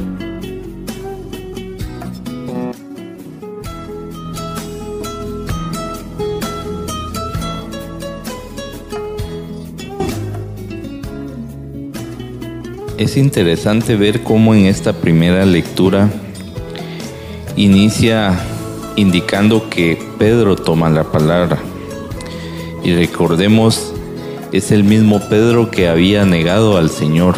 Es 12.99 13.17
interesante 13.17 13.97
ver 13.97 14.23
cómo 14.23 14.55
en 14.55 14.67
esta 14.67 14.93
primera 14.93 15.45
lectura 15.45 16.09
inicia 17.57 18.39
indicando 18.97 19.69
que 19.69 19.99
Pedro 20.19 20.57
toma 20.57 20.91
la 20.91 21.05
palabra. 21.05 21.59
Y 22.85 22.95
recordemos 22.95 23.93
es 24.53 24.71
el 24.71 24.85
mismo 24.85 25.21
Pedro 25.29 25.71
que 25.71 25.89
había 25.89 26.25
negado 26.27 26.77
al 26.77 26.91
Señor. 26.91 27.37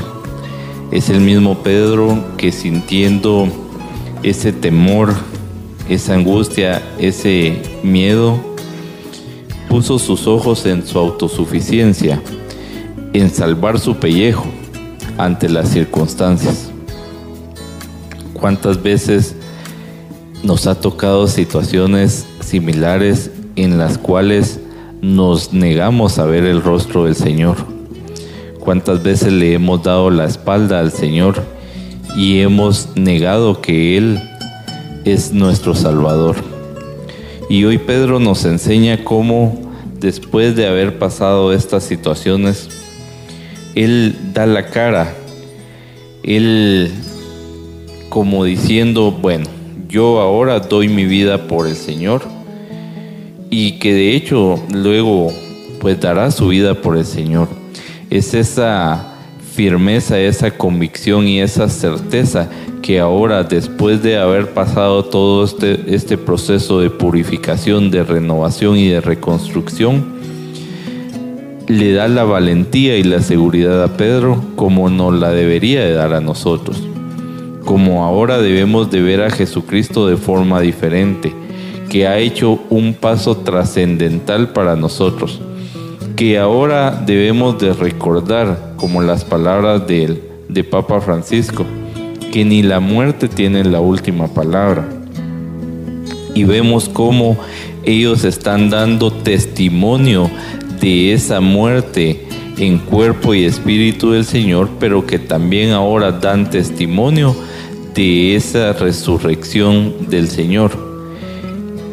Es 0.90 1.11
el 1.11 1.20
mismo 1.20 1.62
Pedro 1.62 2.18
que 2.37 2.50
sintiendo 2.50 3.49
ese 4.23 4.52
temor, 4.52 5.14
esa 5.88 6.14
angustia, 6.14 6.82
ese 6.99 7.62
miedo, 7.82 8.38
puso 9.68 9.99
sus 9.99 10.26
ojos 10.26 10.66
en 10.66 10.87
su 10.87 10.99
autosuficiencia, 10.99 12.20
en 13.12 13.30
salvar 13.30 13.78
su 13.78 13.96
pellejo 13.96 14.46
ante 15.18 15.49
las 15.49 15.68
circunstancias. 15.68 16.70
¿Cuántas 18.32 18.82
veces 18.82 19.37
nos 20.44 20.66
ha 20.66 20.74
tocado 20.74 21.26
situaciones 21.26 22.26
similares 22.40 23.30
en 23.56 23.78
las 23.78 23.96
cuales 23.96 24.60
nos 25.00 25.54
negamos 25.54 26.18
a 26.18 26.26
ver 26.26 26.44
el 26.44 26.62
rostro 26.62 27.06
del 27.06 27.16
Señor. 27.16 27.56
¿Cuántas 28.60 29.02
veces 29.02 29.32
le 29.32 29.54
hemos 29.54 29.82
dado 29.82 30.10
la 30.10 30.26
espalda 30.26 30.80
al 30.80 30.92
Señor 30.92 31.42
y 32.14 32.40
hemos 32.40 32.90
negado 32.94 33.62
que 33.62 33.96
Él 33.96 34.20
es 35.06 35.32
nuestro 35.32 35.74
Salvador? 35.74 36.36
Y 37.48 37.64
hoy 37.64 37.78
Pedro 37.78 38.20
nos 38.20 38.44
enseña 38.44 39.02
cómo 39.02 39.58
después 39.98 40.56
de 40.56 40.66
haber 40.66 40.98
pasado 40.98 41.54
estas 41.54 41.84
situaciones, 41.84 42.68
Él 43.74 44.14
da 44.34 44.44
la 44.44 44.66
cara, 44.66 45.14
Él 46.22 46.92
como 48.10 48.44
diciendo, 48.44 49.10
bueno, 49.10 49.53
yo 49.94 50.18
ahora 50.18 50.58
doy 50.58 50.88
mi 50.88 51.04
vida 51.04 51.46
por 51.46 51.68
el 51.68 51.76
Señor 51.76 52.22
y 53.48 53.78
que 53.78 53.94
de 53.94 54.16
hecho 54.16 54.58
luego 54.72 55.32
pues 55.78 56.00
dará 56.00 56.32
su 56.32 56.48
vida 56.48 56.74
por 56.74 56.96
el 56.96 57.04
Señor. 57.04 57.46
Es 58.10 58.34
esa 58.34 59.14
firmeza, 59.54 60.18
esa 60.18 60.50
convicción 60.50 61.28
y 61.28 61.40
esa 61.40 61.68
certeza 61.68 62.50
que 62.82 62.98
ahora 62.98 63.44
después 63.44 64.02
de 64.02 64.18
haber 64.18 64.52
pasado 64.52 65.04
todo 65.04 65.44
este, 65.44 65.84
este 65.94 66.18
proceso 66.18 66.80
de 66.80 66.90
purificación, 66.90 67.92
de 67.92 68.02
renovación 68.02 68.76
y 68.76 68.88
de 68.88 69.00
reconstrucción, 69.00 70.12
le 71.68 71.92
da 71.92 72.08
la 72.08 72.24
valentía 72.24 72.96
y 72.96 73.04
la 73.04 73.22
seguridad 73.22 73.84
a 73.84 73.96
Pedro 73.96 74.42
como 74.56 74.90
nos 74.90 75.14
la 75.14 75.30
debería 75.30 75.84
de 75.84 75.92
dar 75.92 76.14
a 76.14 76.20
nosotros. 76.20 76.82
Como 77.64 78.04
ahora 78.04 78.38
debemos 78.38 78.90
de 78.90 79.00
ver 79.00 79.23
a 79.23 79.30
Jesucristo 79.30 80.06
de 80.06 80.16
forma 80.16 80.61
diferente 80.61 81.33
que 81.88 82.06
ha 82.09 82.18
hecho 82.18 82.59
un 82.71 82.94
paso 82.94 83.37
trascendental 83.37 84.49
para 84.52 84.75
nosotros, 84.75 85.40
que 86.16 86.38
ahora 86.38 87.02
debemos 87.06 87.59
de 87.61 87.73
recordar, 87.73 88.75
como 88.76 89.00
las 89.00 89.25
palabras 89.25 89.87
de, 89.87 90.21
de 90.49 90.64
Papa 90.64 91.00
Francisco, 91.00 91.64
que 92.33 92.44
ni 92.44 92.62
la 92.64 92.80
muerte 92.80 93.28
tiene 93.28 93.62
la 93.62 93.80
última 93.80 94.26
palabra. 94.26 94.88
Y 96.35 96.42
vemos 96.42 96.88
cómo 96.88 97.38
ellos 97.85 98.25
están 98.25 98.71
dando 98.71 99.12
testimonio 99.12 100.28
de 100.80 101.12
esa 101.12 101.40
muerte 101.40 102.26
en 102.59 102.78
cuerpo 102.78 103.35
y 103.35 103.44
espíritu 103.44 104.11
del 104.11 104.25
Señor, 104.25 104.68
pero 104.80 105.06
que 105.06 105.21
también 105.21 105.71
ahora 105.71 106.11
dan 106.11 106.50
testimonio 106.50 107.37
de 107.94 108.34
esa 108.34 108.72
resurrección 108.72 110.08
del 110.10 110.28
Señor. 110.28 110.72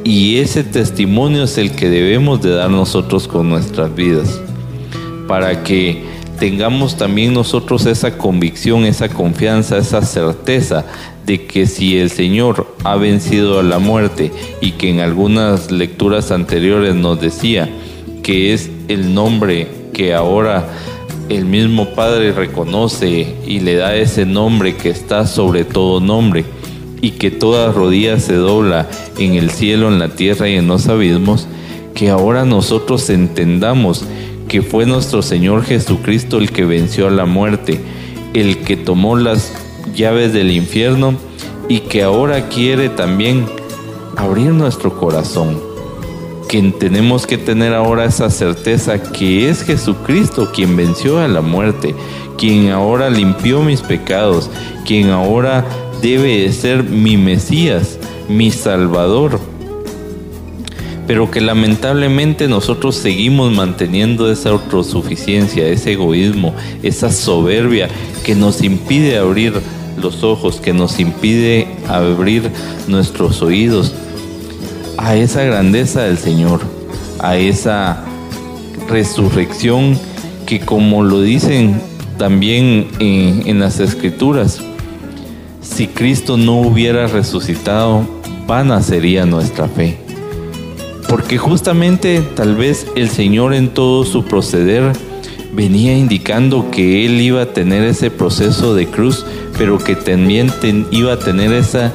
Y 0.04 0.38
ese 0.38 0.64
testimonio 0.64 1.44
es 1.44 1.58
el 1.58 1.72
que 1.72 1.90
debemos 1.90 2.42
de 2.42 2.52
dar 2.52 2.72
nosotros 2.72 3.28
con 3.28 3.50
nuestras 3.50 3.94
vidas, 3.94 4.42
para 5.28 5.64
que 5.64 6.04
tengamos 6.40 6.98
también 6.98 7.34
nosotros 7.34 7.86
esa 7.86 8.18
convicción, 8.18 8.86
esa 8.86 9.10
confianza, 9.10 9.78
esa 9.78 10.02
certeza 10.02 10.86
de 11.26 11.46
que 11.46 11.68
si 11.68 12.00
el 12.00 12.10
Señor 12.10 12.76
ha 12.84 12.96
vencido 12.96 13.60
a 13.60 13.64
la 13.64 13.78
muerte 13.78 14.32
y 14.60 14.72
que 14.72 14.90
en 14.90 15.02
algunas 15.02 15.70
lecturas 15.70 16.32
anteriores 16.32 16.96
nos 16.96 17.22
decía 17.22 17.70
que 18.24 18.54
es 18.54 18.72
el 18.88 19.14
nombre 19.14 19.68
que 19.94 20.16
ahora 20.16 20.68
el 21.36 21.46
mismo 21.46 21.96
Padre 21.96 22.34
reconoce 22.34 23.36
y 23.48 23.62
le 23.62 23.76
da 23.76 23.96
ese 23.96 24.26
nombre 24.26 24.76
que 24.76 24.90
está 24.90 25.26
sobre 25.26 25.64
todo 25.64 26.02
nombre, 26.02 26.44
y 27.02 27.12
que 27.12 27.32
toda 27.32 27.72
rodilla 27.72 28.20
se 28.20 28.36
dobla 28.36 28.88
en 29.18 29.36
el 29.36 29.50
cielo, 29.50 29.88
en 29.88 29.98
la 29.98 30.10
tierra 30.10 30.50
y 30.50 30.56
en 30.56 30.68
los 30.68 30.88
abismos, 30.88 31.48
que 31.96 32.10
ahora 32.10 32.46
nosotros 32.46 33.10
entendamos 33.10 34.04
que 34.48 34.62
fue 34.62 34.86
nuestro 34.86 35.22
Señor 35.22 35.64
Jesucristo 35.64 36.38
el 36.38 36.52
que 36.52 36.66
venció 36.66 37.08
a 37.08 37.12
la 37.12 37.26
muerte, 37.26 37.80
el 38.34 38.60
que 38.60 38.76
tomó 38.76 39.16
las 39.16 39.54
llaves 39.96 40.34
del 40.34 40.52
infierno 40.52 41.16
y 41.70 41.80
que 41.80 42.04
ahora 42.04 42.50
quiere 42.50 42.90
también 42.90 43.46
abrir 44.18 44.52
nuestro 44.52 44.98
corazón. 45.00 45.71
Que 46.52 46.62
tenemos 46.78 47.26
que 47.26 47.38
tener 47.38 47.74
ahora 47.74 48.04
esa 48.04 48.30
certeza 48.30 49.02
que 49.02 49.48
es 49.48 49.64
Jesucristo 49.64 50.52
quien 50.54 50.76
venció 50.76 51.22
a 51.22 51.30
la 51.30 51.40
muerte, 51.40 51.96
quien 52.38 52.72
ahora 52.72 53.10
limpió 53.10 53.64
mis 53.64 53.80
pecados, 53.80 54.50
quien 54.86 55.12
ahora 55.12 55.66
debe 56.02 56.52
ser 56.52 56.84
mi 56.84 57.16
Mesías, 57.16 57.98
mi 58.28 58.52
Salvador. 58.52 59.40
Pero 61.08 61.32
que 61.32 61.40
lamentablemente 61.40 62.50
nosotros 62.50 62.98
seguimos 62.98 63.54
manteniendo 63.54 64.30
esa 64.30 64.50
autosuficiencia, 64.50 65.66
ese 65.70 65.94
egoísmo, 65.94 66.54
esa 66.84 67.14
soberbia 67.14 67.88
que 68.26 68.36
nos 68.36 68.62
impide 68.62 69.18
abrir 69.18 69.54
los 69.96 70.22
ojos, 70.22 70.60
que 70.60 70.74
nos 70.74 71.00
impide 71.00 71.70
abrir 71.88 72.52
nuestros 72.90 73.42
oídos 73.42 73.94
a 75.02 75.16
esa 75.16 75.44
grandeza 75.44 76.04
del 76.04 76.18
Señor, 76.18 76.62
a 77.20 77.38
esa 77.38 78.04
resurrección 78.88 79.98
que 80.46 80.60
como 80.60 81.04
lo 81.04 81.22
dicen 81.22 81.82
también 82.18 82.88
en, 83.00 83.48
en 83.48 83.60
las 83.60 83.80
escrituras, 83.80 84.62
si 85.62 85.88
Cristo 85.88 86.38
no 86.38 86.62
hubiera 86.62 87.08
resucitado, 87.08 88.06
vana 88.48 88.82
sería 88.82 89.26
nuestra 89.26 89.68
fe. 89.68 89.98
porque 91.08 91.38
justamente 91.38 92.22
tal 92.36 92.56
vez 92.56 92.88
el 92.96 93.10
Señor 93.10 93.54
en 93.54 93.70
todo 93.70 94.06
su 94.06 94.24
proceder 94.24 94.94
venía 95.52 95.98
indicando 95.98 96.72
que 96.72 97.06
Él 97.06 97.20
iba 97.20 97.42
a 97.42 97.54
tener 97.54 97.84
ese 97.84 98.10
proceso 98.12 98.76
de 98.76 98.88
cruz, 98.88 99.26
pero 99.58 99.78
que 99.78 99.96
también 99.96 100.52
iba 100.92 101.14
a 101.14 101.20
tener 101.20 101.52
ese 101.52 101.92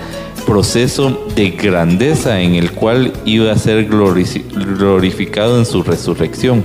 proceso 0.46 1.26
de 1.34 1.50
grandeza 1.50 2.40
en 2.40 2.54
el 2.54 2.72
cual 2.72 3.12
iba 3.26 3.52
a 3.52 3.58
ser 3.58 3.84
glorificado 3.86 5.58
en 5.58 5.66
su 5.66 5.82
resurrección. 5.82 6.64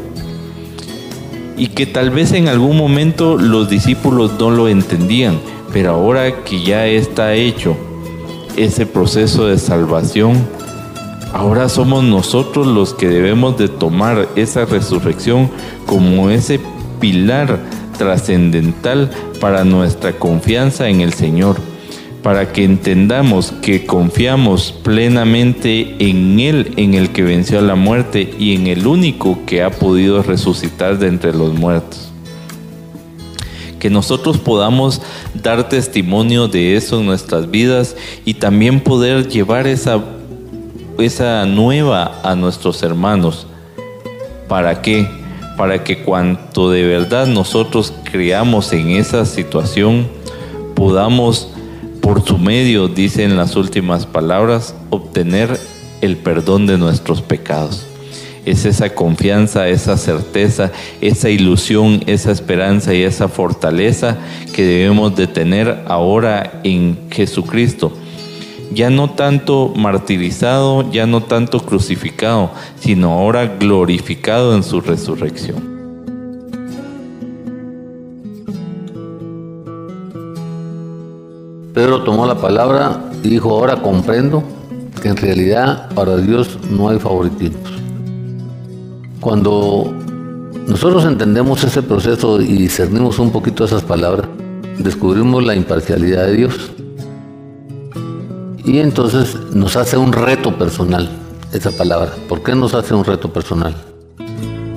Y 1.57 1.67
que 1.67 1.85
tal 1.85 2.11
vez 2.11 2.31
en 2.31 2.47
algún 2.47 2.77
momento 2.77 3.37
los 3.37 3.69
discípulos 3.69 4.31
no 4.39 4.51
lo 4.51 4.69
entendían, 4.69 5.39
pero 5.73 5.91
ahora 5.91 6.43
que 6.43 6.63
ya 6.63 6.87
está 6.87 7.33
hecho 7.33 7.75
ese 8.55 8.85
proceso 8.85 9.47
de 9.47 9.57
salvación, 9.57 10.35
ahora 11.33 11.67
somos 11.67 12.03
nosotros 12.03 12.67
los 12.67 12.93
que 12.93 13.09
debemos 13.09 13.57
de 13.57 13.67
tomar 13.67 14.29
esa 14.35 14.65
resurrección 14.65 15.49
como 15.85 16.29
ese 16.29 16.59
pilar 16.99 17.59
trascendental 17.97 19.09
para 19.39 19.63
nuestra 19.63 20.13
confianza 20.13 20.87
en 20.87 21.01
el 21.01 21.13
Señor, 21.13 21.57
para 22.23 22.51
que 22.51 22.63
entendamos 22.63 23.51
que 23.61 23.85
confiamos 23.85 24.71
plenamente 24.71 25.95
en 25.99 26.39
Él, 26.39 26.73
en 26.77 26.93
el 26.93 27.09
que 27.09 27.23
venció 27.23 27.61
la 27.61 27.75
muerte 27.75 28.33
y 28.37 28.55
en 28.55 28.67
el 28.67 28.85
único 28.85 29.39
que 29.45 29.63
ha 29.63 29.71
podido 29.71 30.21
resucitar 30.21 30.99
de 30.99 31.07
entre 31.07 31.33
los 31.33 31.53
muertos. 31.53 32.11
Que 33.79 33.89
nosotros 33.89 34.37
podamos 34.37 35.01
dar 35.33 35.67
testimonio 35.67 36.47
de 36.47 36.75
eso 36.75 36.99
en 36.99 37.07
nuestras 37.07 37.49
vidas 37.49 37.95
y 38.25 38.35
también 38.35 38.79
poder 38.79 39.27
llevar 39.27 39.65
esa, 39.65 39.99
esa 40.99 41.45
nueva 41.45 42.19
a 42.23 42.35
nuestros 42.35 42.83
hermanos. 42.83 43.47
¿Para 44.47 44.81
qué? 44.81 45.07
para 45.61 45.83
que 45.83 45.99
cuanto 45.99 46.71
de 46.71 46.83
verdad 46.83 47.27
nosotros 47.27 47.93
creamos 48.09 48.73
en 48.73 48.89
esa 48.89 49.25
situación, 49.25 50.07
podamos 50.73 51.49
por 52.01 52.23
su 52.25 52.37
medio, 52.37 52.87
dicen 52.87 53.37
las 53.37 53.55
últimas 53.55 54.05
palabras, 54.05 54.75
obtener 54.89 55.59
el 56.01 56.17
perdón 56.17 56.65
de 56.65 56.77
nuestros 56.77 57.21
pecados. 57.21 57.85
Es 58.43 58.65
esa 58.65 58.95
confianza, 58.95 59.69
esa 59.69 59.97
certeza, 59.97 60.71
esa 60.99 61.29
ilusión, 61.29 62.03
esa 62.07 62.31
esperanza 62.31 62.93
y 62.93 63.03
esa 63.03 63.27
fortaleza 63.27 64.17
que 64.53 64.65
debemos 64.65 65.15
de 65.15 65.27
tener 65.27 65.83
ahora 65.87 66.59
en 66.63 66.97
Jesucristo 67.11 67.93
ya 68.73 68.89
no 68.89 69.11
tanto 69.11 69.73
martirizado, 69.75 70.89
ya 70.91 71.05
no 71.05 71.23
tanto 71.23 71.59
crucificado, 71.59 72.51
sino 72.79 73.11
ahora 73.11 73.45
glorificado 73.45 74.55
en 74.55 74.63
su 74.63 74.81
resurrección. 74.81 75.70
Pedro 81.73 82.03
tomó 82.03 82.25
la 82.25 82.35
palabra 82.35 83.11
y 83.23 83.29
dijo, 83.29 83.51
ahora 83.51 83.81
comprendo 83.81 84.43
que 85.01 85.07
en 85.07 85.17
realidad 85.17 85.89
para 85.95 86.17
Dios 86.17 86.57
no 86.69 86.89
hay 86.89 86.99
favoritismos. 86.99 87.71
Cuando 89.21 89.93
nosotros 90.67 91.05
entendemos 91.05 91.63
ese 91.63 91.81
proceso 91.81 92.41
y 92.41 92.53
discernimos 92.57 93.19
un 93.19 93.31
poquito 93.31 93.63
esas 93.63 93.83
palabras, 93.83 94.27
descubrimos 94.79 95.45
la 95.45 95.55
imparcialidad 95.55 96.25
de 96.25 96.33
Dios 96.33 96.71
y 98.63 98.79
entonces 98.79 99.35
nos 99.53 99.75
hace 99.75 99.97
un 99.97 100.11
reto 100.11 100.57
personal, 100.57 101.09
esa 101.53 101.71
palabra. 101.71 102.11
¿Por 102.27 102.43
qué 102.43 102.53
nos 102.53 102.73
hace 102.73 102.93
un 102.93 103.05
reto 103.05 103.31
personal? 103.31 103.90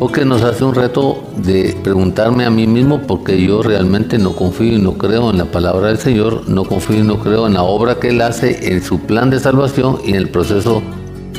Porque 0.04 0.26
nos 0.26 0.42
hace 0.42 0.62
un 0.64 0.74
reto 0.74 1.24
de 1.38 1.74
preguntarme 1.82 2.44
a 2.44 2.50
mí 2.50 2.66
mismo 2.66 3.00
porque 3.06 3.40
yo 3.40 3.62
realmente 3.62 4.18
no 4.18 4.36
confío 4.36 4.74
y 4.74 4.78
no 4.78 4.98
creo 4.98 5.30
en 5.30 5.38
la 5.38 5.46
palabra 5.46 5.88
del 5.88 5.96
Señor, 5.96 6.46
no 6.46 6.64
confío 6.64 6.98
y 6.98 7.02
no 7.02 7.20
creo 7.20 7.46
en 7.46 7.54
la 7.54 7.62
obra 7.62 7.94
que 7.94 8.10
Él 8.10 8.20
hace, 8.20 8.70
en 8.74 8.82
su 8.82 9.00
plan 9.00 9.30
de 9.30 9.40
salvación 9.40 10.00
y 10.04 10.10
en 10.10 10.16
el 10.16 10.28
proceso 10.28 10.82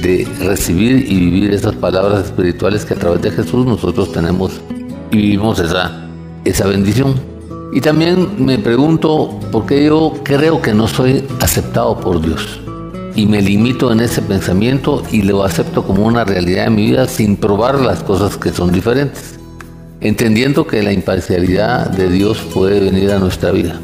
de 0.01 0.27
recibir 0.39 1.05
y 1.07 1.15
vivir 1.15 1.53
esas 1.53 1.75
palabras 1.75 2.25
espirituales 2.25 2.85
que 2.85 2.95
a 2.95 2.97
través 2.97 3.21
de 3.21 3.29
Jesús 3.29 3.67
nosotros 3.67 4.11
tenemos 4.11 4.59
y 5.11 5.17
vivimos 5.17 5.59
esa, 5.59 6.09
esa 6.43 6.65
bendición. 6.65 7.13
Y 7.71 7.81
también 7.81 8.43
me 8.43 8.57
pregunto 8.57 9.39
por 9.51 9.67
qué 9.67 9.85
yo 9.85 10.11
creo 10.23 10.59
que 10.59 10.73
no 10.73 10.87
soy 10.87 11.23
aceptado 11.39 11.99
por 11.99 12.19
Dios. 12.19 12.64
Y 13.15 13.27
me 13.27 13.41
limito 13.41 13.93
en 13.93 14.01
ese 14.01 14.21
pensamiento 14.21 15.01
y 15.09 15.21
lo 15.21 15.45
acepto 15.45 15.83
como 15.83 16.05
una 16.05 16.25
realidad 16.25 16.65
de 16.65 16.69
mi 16.69 16.87
vida 16.87 17.07
sin 17.07 17.37
probar 17.37 17.79
las 17.79 18.03
cosas 18.03 18.35
que 18.35 18.51
son 18.51 18.73
diferentes. 18.73 19.39
Entendiendo 20.01 20.67
que 20.67 20.83
la 20.83 20.91
imparcialidad 20.91 21.89
de 21.91 22.09
Dios 22.09 22.39
puede 22.53 22.81
venir 22.81 23.11
a 23.11 23.19
nuestra 23.19 23.51
vida. 23.51 23.79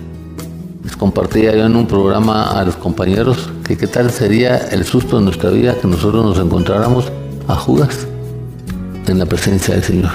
Les 0.84 0.98
compartía 0.98 1.56
yo 1.56 1.66
en 1.66 1.78
un 1.78 1.88
programa 1.88 2.60
a 2.60 2.66
los 2.66 2.76
compañeros 2.76 3.50
que 3.66 3.78
qué 3.78 3.88
tal 3.88 4.12
sería 4.12 4.58
el 4.58 4.84
susto 4.84 5.20
en 5.20 5.26
nuestra 5.26 5.50
vida 5.50 5.78
que 5.82 5.88
nosotros 5.88 6.26
nos 6.26 6.38
encontráramos 6.38 7.10
a 7.48 7.56
Judas 7.56 8.08
en 9.08 9.18
la 9.18 9.26
presencia 9.26 9.76
del 9.76 9.84
Señor. 9.84 10.12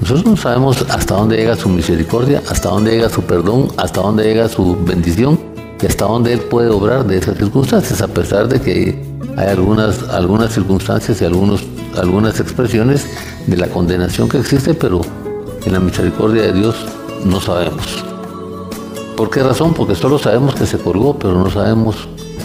Nosotros 0.00 0.26
no 0.26 0.36
sabemos 0.36 0.84
hasta 0.88 1.14
dónde 1.14 1.36
llega 1.36 1.54
su 1.54 1.68
misericordia, 1.68 2.42
hasta 2.48 2.70
dónde 2.70 2.90
llega 2.90 3.08
su 3.08 3.22
perdón, 3.22 3.68
hasta 3.76 4.00
dónde 4.00 4.24
llega 4.24 4.48
su 4.48 4.76
bendición 4.84 5.49
y 5.82 5.86
hasta 5.86 6.04
dónde 6.04 6.32
Él 6.32 6.40
puede 6.40 6.68
obrar 6.68 7.06
de 7.06 7.18
esas 7.18 7.38
circunstancias, 7.38 8.02
a 8.02 8.08
pesar 8.08 8.48
de 8.48 8.60
que 8.60 9.02
hay 9.36 9.48
algunas, 9.48 10.02
algunas 10.10 10.52
circunstancias 10.52 11.20
y 11.22 11.24
algunos, 11.24 11.64
algunas 11.96 12.38
expresiones 12.40 13.06
de 13.46 13.56
la 13.56 13.68
condenación 13.68 14.28
que 14.28 14.38
existe, 14.38 14.74
pero 14.74 15.00
en 15.64 15.72
la 15.72 15.80
misericordia 15.80 16.42
de 16.42 16.52
Dios 16.52 16.76
no 17.24 17.40
sabemos. 17.40 18.04
¿Por 19.16 19.30
qué 19.30 19.42
razón? 19.42 19.74
Porque 19.74 19.94
solo 19.94 20.18
sabemos 20.18 20.54
que 20.54 20.66
se 20.66 20.78
colgó, 20.78 21.18
pero 21.18 21.34
no 21.34 21.50
sabemos 21.50 21.96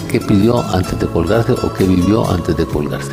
qué 0.10 0.20
pidió 0.20 0.62
antes 0.62 1.00
de 1.00 1.08
colgarse 1.08 1.54
o 1.54 1.74
qué 1.74 1.86
vivió 1.86 2.30
antes 2.30 2.56
de 2.56 2.66
colgarse. 2.66 3.12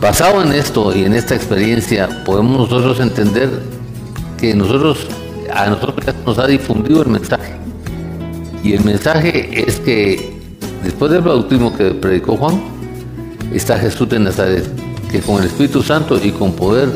Basado 0.00 0.42
en 0.42 0.52
esto 0.52 0.94
y 0.94 1.04
en 1.04 1.14
esta 1.14 1.34
experiencia, 1.34 2.24
podemos 2.24 2.58
nosotros 2.58 3.00
entender 3.00 3.50
que 4.38 4.54
nosotros, 4.54 5.06
a 5.52 5.66
nosotros 5.66 6.14
nos 6.26 6.38
ha 6.38 6.46
difundido 6.46 7.02
el 7.02 7.08
mensaje. 7.08 7.35
Y 8.66 8.72
el 8.72 8.82
mensaje 8.82 9.62
es 9.64 9.78
que 9.78 10.28
después 10.82 11.12
del 11.12 11.22
bautismo 11.22 11.72
que 11.76 11.92
predicó 11.92 12.36
Juan, 12.36 12.60
está 13.54 13.78
Jesús 13.78 14.08
de 14.08 14.18
Nazaret, 14.18 14.64
que 15.08 15.20
con 15.20 15.36
el 15.36 15.44
Espíritu 15.44 15.84
Santo 15.84 16.18
y 16.20 16.32
con 16.32 16.50
poder 16.52 16.88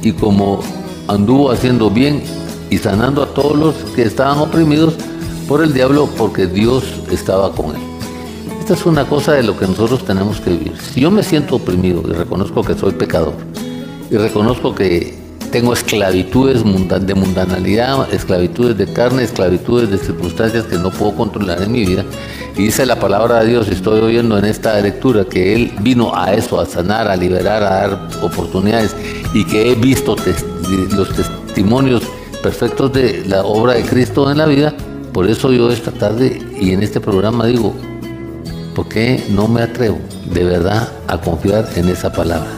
y 0.00 0.12
como 0.12 0.60
anduvo 1.06 1.50
haciendo 1.50 1.90
bien 1.90 2.22
y 2.70 2.78
sanando 2.78 3.22
a 3.22 3.26
todos 3.34 3.58
los 3.58 3.74
que 3.94 4.04
estaban 4.04 4.38
oprimidos 4.38 4.94
por 5.46 5.62
el 5.62 5.74
diablo 5.74 6.08
porque 6.16 6.46
Dios 6.46 6.84
estaba 7.10 7.52
con 7.52 7.76
él. 7.76 7.82
Esta 8.58 8.72
es 8.72 8.86
una 8.86 9.04
cosa 9.04 9.32
de 9.34 9.42
lo 9.42 9.54
que 9.58 9.66
nosotros 9.66 10.06
tenemos 10.06 10.40
que 10.40 10.48
vivir. 10.48 10.78
Si 10.78 11.02
yo 11.02 11.10
me 11.10 11.22
siento 11.22 11.56
oprimido 11.56 12.02
y 12.08 12.12
reconozco 12.14 12.62
que 12.62 12.72
soy 12.72 12.92
pecador 12.92 13.34
y 14.10 14.16
reconozco 14.16 14.74
que 14.74 15.14
tengo 15.50 15.72
esclavitudes 15.72 16.62
de 16.62 17.14
mundanalidad, 17.14 18.12
esclavitudes 18.12 18.76
de 18.76 18.86
carne, 18.92 19.24
esclavitudes 19.24 19.90
de 19.90 19.98
circunstancias 19.98 20.64
que 20.64 20.76
no 20.76 20.90
puedo 20.90 21.14
controlar 21.14 21.62
en 21.62 21.72
mi 21.72 21.84
vida. 21.84 22.04
Y 22.56 22.64
dice 22.64 22.86
la 22.86 22.98
palabra 22.98 23.40
de 23.40 23.50
Dios, 23.50 23.68
estoy 23.68 24.00
oyendo 24.00 24.38
en 24.38 24.44
esta 24.44 24.78
lectura 24.80 25.24
que 25.24 25.54
Él 25.54 25.72
vino 25.80 26.14
a 26.14 26.34
eso, 26.34 26.60
a 26.60 26.66
sanar, 26.66 27.08
a 27.08 27.16
liberar, 27.16 27.62
a 27.62 27.70
dar 27.70 28.08
oportunidades 28.22 28.94
y 29.34 29.44
que 29.44 29.72
he 29.72 29.74
visto 29.74 30.16
los 30.94 31.08
testimonios 31.10 32.02
perfectos 32.42 32.92
de 32.92 33.24
la 33.26 33.42
obra 33.42 33.74
de 33.74 33.82
Cristo 33.82 34.30
en 34.30 34.38
la 34.38 34.46
vida. 34.46 34.74
Por 35.12 35.28
eso 35.28 35.52
yo 35.52 35.70
esta 35.70 35.90
tarde 35.90 36.40
y 36.60 36.72
en 36.72 36.82
este 36.82 37.00
programa 37.00 37.46
digo, 37.46 37.74
¿Por 38.78 38.86
qué 38.86 39.24
no 39.30 39.48
me 39.48 39.62
atrevo 39.62 39.98
de 40.32 40.44
verdad 40.44 40.88
a 41.08 41.20
confiar 41.20 41.68
en 41.74 41.88
esa 41.88 42.12
palabra? 42.12 42.57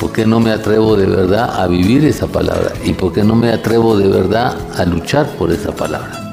¿Por 0.00 0.12
qué 0.12 0.26
no 0.26 0.40
me 0.40 0.50
atrevo 0.50 0.96
de 0.96 1.06
verdad 1.06 1.58
a 1.60 1.66
vivir 1.66 2.04
esa 2.04 2.26
palabra? 2.26 2.72
¿Y 2.84 2.92
por 2.92 3.12
qué 3.12 3.24
no 3.24 3.34
me 3.34 3.50
atrevo 3.50 3.96
de 3.96 4.08
verdad 4.08 4.54
a 4.76 4.84
luchar 4.84 5.26
por 5.36 5.50
esa 5.50 5.72
palabra? 5.72 6.26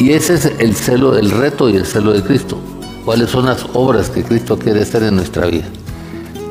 Y 0.00 0.10
ese 0.10 0.34
es 0.34 0.52
el 0.58 0.74
celo, 0.74 1.16
el 1.16 1.30
reto 1.30 1.70
y 1.70 1.76
el 1.76 1.86
celo 1.86 2.12
de 2.12 2.22
Cristo. 2.22 2.58
¿Cuáles 3.04 3.30
son 3.30 3.46
las 3.46 3.64
obras 3.74 4.10
que 4.10 4.24
Cristo 4.24 4.58
quiere 4.58 4.82
hacer 4.82 5.04
en 5.04 5.14
nuestra 5.14 5.46
vida? 5.46 5.64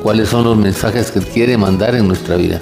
¿Cuáles 0.02 0.30
son 0.30 0.46
los 0.46 0.56
mensajes 0.56 1.12
que 1.12 1.20
quiere 1.20 1.58
mandar 1.58 1.96
en 1.96 2.08
nuestra 2.08 2.38
vida? 2.38 2.62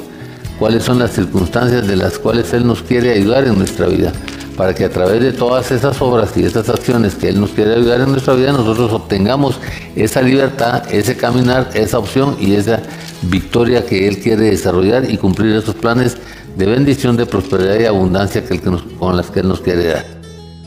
¿Cuáles 0.58 0.84
son 0.84 0.98
las 0.98 1.12
circunstancias 1.12 1.88
de 1.88 1.96
las 1.96 2.18
cuales 2.18 2.52
Él 2.54 2.66
nos 2.66 2.82
quiere 2.82 3.14
ayudar 3.14 3.46
en 3.46 3.58
nuestra 3.58 3.88
vida? 3.88 4.12
Para 4.60 4.76
que 4.76 4.84
a 4.84 4.90
través 4.90 5.22
de 5.22 5.32
todas 5.32 5.72
esas 5.72 6.02
obras 6.02 6.36
y 6.36 6.44
esas 6.44 6.68
acciones 6.68 7.16
que 7.16 7.30
Él 7.30 7.40
nos 7.40 7.52
quiere 7.52 7.76
ayudar 7.76 8.02
en 8.02 8.12
nuestra 8.12 8.34
vida, 8.34 8.52
nosotros 8.52 8.92
obtengamos 8.92 9.58
esa 9.96 10.22
libertad, 10.22 10.84
ese 10.92 11.16
caminar, 11.16 11.70
esa 11.76 11.98
opción 11.98 12.36
y 12.42 12.56
esa 12.56 12.82
victoria 13.22 13.86
que 13.86 14.06
Él 14.06 14.20
quiere 14.20 14.50
desarrollar 14.50 15.10
y 15.10 15.16
cumplir 15.16 15.56
esos 15.56 15.76
planes 15.76 16.18
de 16.58 16.66
bendición, 16.66 17.16
de 17.16 17.26
prosperidad 17.26 17.80
y 17.80 17.86
abundancia 17.86 18.44
que 18.44 18.60
con 18.60 19.16
las 19.16 19.32
que 19.32 19.40
Él 19.40 19.48
nos 19.48 19.62
quiere 19.62 19.94
dar. 19.94 20.06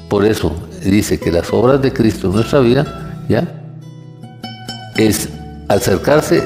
Por 0.09 0.24
eso 0.24 0.57
dice 0.83 1.20
que 1.20 1.31
las 1.31 1.52
obras 1.52 1.83
de 1.83 1.92
Cristo 1.92 2.28
en 2.28 2.37
nuestra 2.37 2.61
vida, 2.61 3.20
¿ya? 3.28 3.46
Es 4.96 5.28
acercarse, 5.68 6.42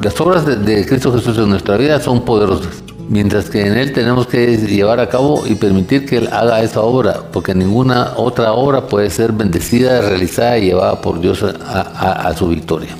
las 0.00 0.20
obras 0.20 0.46
de, 0.46 0.86
Cristo 0.86 1.12
Jesús 1.12 1.36
en 1.38 1.50
nuestra 1.50 1.76
vida 1.76 1.98
son 1.98 2.24
poderosas, 2.24 2.84
mientras 3.10 3.50
que 3.50 3.66
en 3.66 3.76
Él 3.76 3.92
tenemos 3.92 4.26
que 4.26 4.56
llevar 4.56 5.00
a 5.00 5.10
cabo 5.10 5.46
y 5.46 5.56
permitir 5.56 6.06
que 6.06 6.16
Él 6.16 6.28
haga 6.32 6.62
esa 6.62 6.80
obra, 6.80 7.24
porque 7.30 7.54
ninguna 7.54 8.14
otra 8.16 8.54
obra 8.54 8.86
puede 8.86 9.10
ser 9.10 9.32
bendecida, 9.32 10.00
realizada 10.00 10.56
y 10.56 10.66
llevada 10.66 11.02
por 11.02 11.20
Dios 11.20 11.42
a 11.42 12.32
su 12.34 12.48
victoria. 12.48 12.96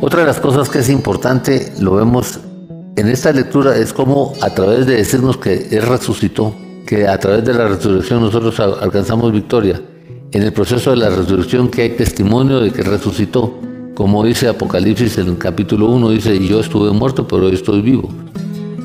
Otra 0.00 0.20
de 0.20 0.26
las 0.26 0.38
cosas 0.38 0.68
que 0.68 0.80
es 0.80 0.90
importante, 0.90 1.72
lo 1.80 1.94
vemos 1.94 2.38
en 2.96 3.08
esta 3.08 3.32
lectura, 3.32 3.76
es 3.76 3.92
como 3.92 4.34
a 4.42 4.50
través 4.50 4.86
de 4.86 4.96
decirnos 4.96 5.38
que 5.38 5.68
Él 5.70 5.82
resucitó, 5.82 6.54
que 6.86 7.08
a 7.08 7.18
través 7.18 7.44
de 7.44 7.54
la 7.54 7.66
resurrección 7.66 8.20
nosotros 8.20 8.60
alcanzamos 8.60 9.32
victoria. 9.32 9.80
En 10.30 10.42
el 10.42 10.52
proceso 10.52 10.90
de 10.90 10.96
la 10.96 11.08
resurrección 11.10 11.68
que 11.68 11.82
hay 11.82 11.90
testimonio 11.90 12.60
de 12.60 12.70
que 12.70 12.82
resucitó. 12.82 13.58
Como 13.94 14.24
dice 14.24 14.48
Apocalipsis 14.48 15.18
en 15.18 15.28
el 15.28 15.38
capítulo 15.38 15.86
1, 15.90 16.10
dice, 16.10 16.44
yo 16.44 16.60
estuve 16.60 16.90
muerto, 16.90 17.26
pero 17.26 17.46
hoy 17.46 17.54
estoy 17.54 17.80
vivo. 17.80 18.10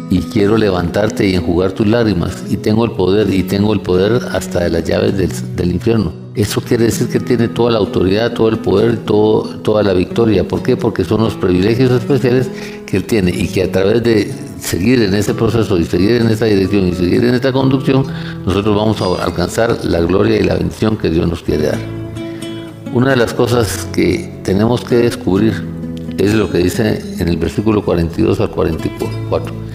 Y 0.09 0.21
quiero 0.21 0.57
levantarte 0.57 1.27
y 1.27 1.35
enjugar 1.35 1.71
tus 1.73 1.85
lágrimas. 1.85 2.43
Y 2.49 2.57
tengo 2.57 2.83
el 2.85 2.91
poder, 2.91 3.31
y 3.33 3.43
tengo 3.43 3.73
el 3.73 3.81
poder 3.81 4.21
hasta 4.33 4.61
de 4.61 4.69
las 4.71 4.83
llaves 4.83 5.15
del, 5.55 5.71
infierno. 5.71 6.11
Eso 6.35 6.61
quiere 6.61 6.85
decir 6.85 7.09
que 7.09 7.19
tiene 7.19 7.47
toda 7.47 7.71
la 7.71 7.77
autoridad, 7.77 8.33
todo 8.33 8.49
el 8.49 8.59
poder, 8.59 8.97
todo, 9.05 9.43
toda 9.59 9.83
la 9.83 9.93
victoria. 9.93 10.47
¿Por 10.47 10.63
qué? 10.63 10.77
Porque 10.77 11.03
son 11.03 11.21
los 11.21 11.35
privilegios 11.35 11.91
especiales 11.91 12.49
que 12.85 12.97
él 12.97 13.05
tiene 13.05 13.31
y 13.31 13.47
que 13.47 13.63
a 13.63 13.71
través 13.71 14.01
de 14.03 14.33
seguir 14.59 15.01
en 15.01 15.13
ese 15.13 15.33
proceso 15.33 15.77
y 15.77 15.85
seguir 15.85 16.21
en 16.21 16.29
esa 16.29 16.45
dirección 16.45 16.87
y 16.87 16.93
seguir 16.93 17.23
en 17.25 17.35
esta 17.35 17.51
conducción, 17.51 18.05
nosotros 18.45 18.75
vamos 18.75 19.01
a 19.01 19.23
alcanzar 19.23 19.85
la 19.85 19.99
gloria 20.01 20.39
y 20.39 20.43
la 20.43 20.55
bendición 20.55 20.97
que 20.97 21.09
Dios 21.09 21.27
nos 21.27 21.43
quiere 21.43 21.67
dar. 21.67 21.79
Una 22.93 23.11
de 23.11 23.17
las 23.17 23.33
cosas 23.33 23.87
que 23.93 24.41
tenemos 24.43 24.83
que 24.83 24.95
descubrir 24.95 25.53
es 26.17 26.33
lo 26.33 26.49
que 26.49 26.57
dice 26.57 27.01
en 27.19 27.27
el 27.27 27.37
versículo 27.37 27.83
42 27.83 28.39
al 28.39 28.49
44. 28.49 29.68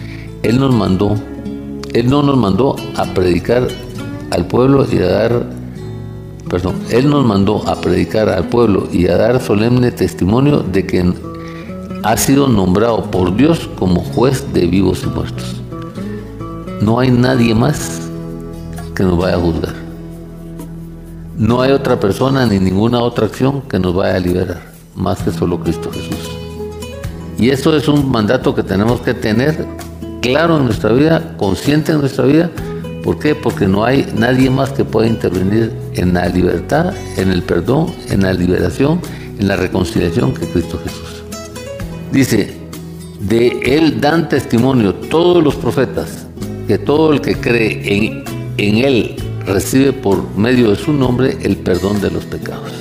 Él 0.45 0.59
nos 0.59 0.75
mandó, 0.75 1.15
Él 1.93 2.07
no 2.07 2.21
nos 2.21 2.37
mandó 2.37 2.75
a 2.95 3.05
predicar 3.05 3.67
al 4.29 4.45
pueblo 4.45 4.85
y 4.91 4.99
a 4.99 5.07
dar, 5.07 5.43
perdón, 6.47 6.75
Él 6.91 7.09
nos 7.09 7.25
mandó 7.25 7.67
a 7.67 7.81
predicar 7.81 8.29
al 8.29 8.47
pueblo 8.47 8.87
y 8.93 9.07
a 9.07 9.17
dar 9.17 9.41
solemne 9.41 9.91
testimonio 9.91 10.59
de 10.59 10.85
que 10.85 11.13
ha 12.03 12.17
sido 12.17 12.47
nombrado 12.47 13.09
por 13.09 13.35
Dios 13.35 13.67
como 13.79 14.01
juez 14.01 14.45
de 14.53 14.67
vivos 14.67 15.01
y 15.03 15.07
muertos. 15.07 15.55
No 16.79 16.99
hay 16.99 17.09
nadie 17.09 17.55
más 17.55 18.01
que 18.93 19.01
nos 19.01 19.17
vaya 19.17 19.37
a 19.37 19.39
juzgar. 19.39 19.73
No 21.39 21.63
hay 21.63 21.71
otra 21.71 21.99
persona 21.99 22.45
ni 22.45 22.59
ninguna 22.59 22.99
otra 22.99 23.25
acción 23.25 23.63
que 23.63 23.79
nos 23.79 23.95
vaya 23.95 24.17
a 24.17 24.19
liberar, 24.19 24.61
más 24.95 25.23
que 25.23 25.31
solo 25.31 25.59
Cristo 25.59 25.89
Jesús. 25.91 26.29
Y 27.39 27.49
esto 27.49 27.75
es 27.75 27.87
un 27.87 28.11
mandato 28.11 28.53
que 28.53 28.61
tenemos 28.61 29.01
que 29.01 29.15
tener 29.15 29.65
claro 30.25 30.57
en 30.57 30.65
nuestra 30.65 30.91
vida, 30.91 31.35
consciente 31.37 31.91
en 31.91 31.99
nuestra 31.99 32.25
vida. 32.25 32.49
¿Por 33.03 33.19
qué? 33.19 33.35
Porque 33.35 33.67
no 33.67 33.85
hay 33.85 34.11
nadie 34.15 34.49
más 34.49 34.71
que 34.71 34.83
pueda 34.83 35.07
intervenir 35.07 35.71
en 35.93 36.13
la 36.13 36.27
libertad, 36.27 36.93
en 37.17 37.31
el 37.31 37.43
perdón, 37.43 37.93
en 38.09 38.23
la 38.23 38.33
liberación, 38.33 38.99
en 39.39 39.47
la 39.47 39.55
reconciliación 39.55 40.33
que 40.33 40.47
Cristo 40.47 40.79
Jesús. 40.83 41.23
Dice, 42.11 42.53
de 43.19 43.59
él 43.63 44.01
dan 44.01 44.27
testimonio 44.27 44.95
todos 44.95 45.43
los 45.43 45.55
profetas, 45.55 46.25
que 46.67 46.77
todo 46.77 47.13
el 47.13 47.21
que 47.21 47.35
cree 47.35 47.81
en, 47.95 48.23
en 48.57 48.77
él 48.83 49.15
recibe 49.45 49.93
por 49.93 50.35
medio 50.35 50.71
de 50.71 50.75
su 50.75 50.91
nombre 50.91 51.37
el 51.43 51.57
perdón 51.57 52.01
de 52.01 52.09
los 52.09 52.25
pecados. 52.25 52.71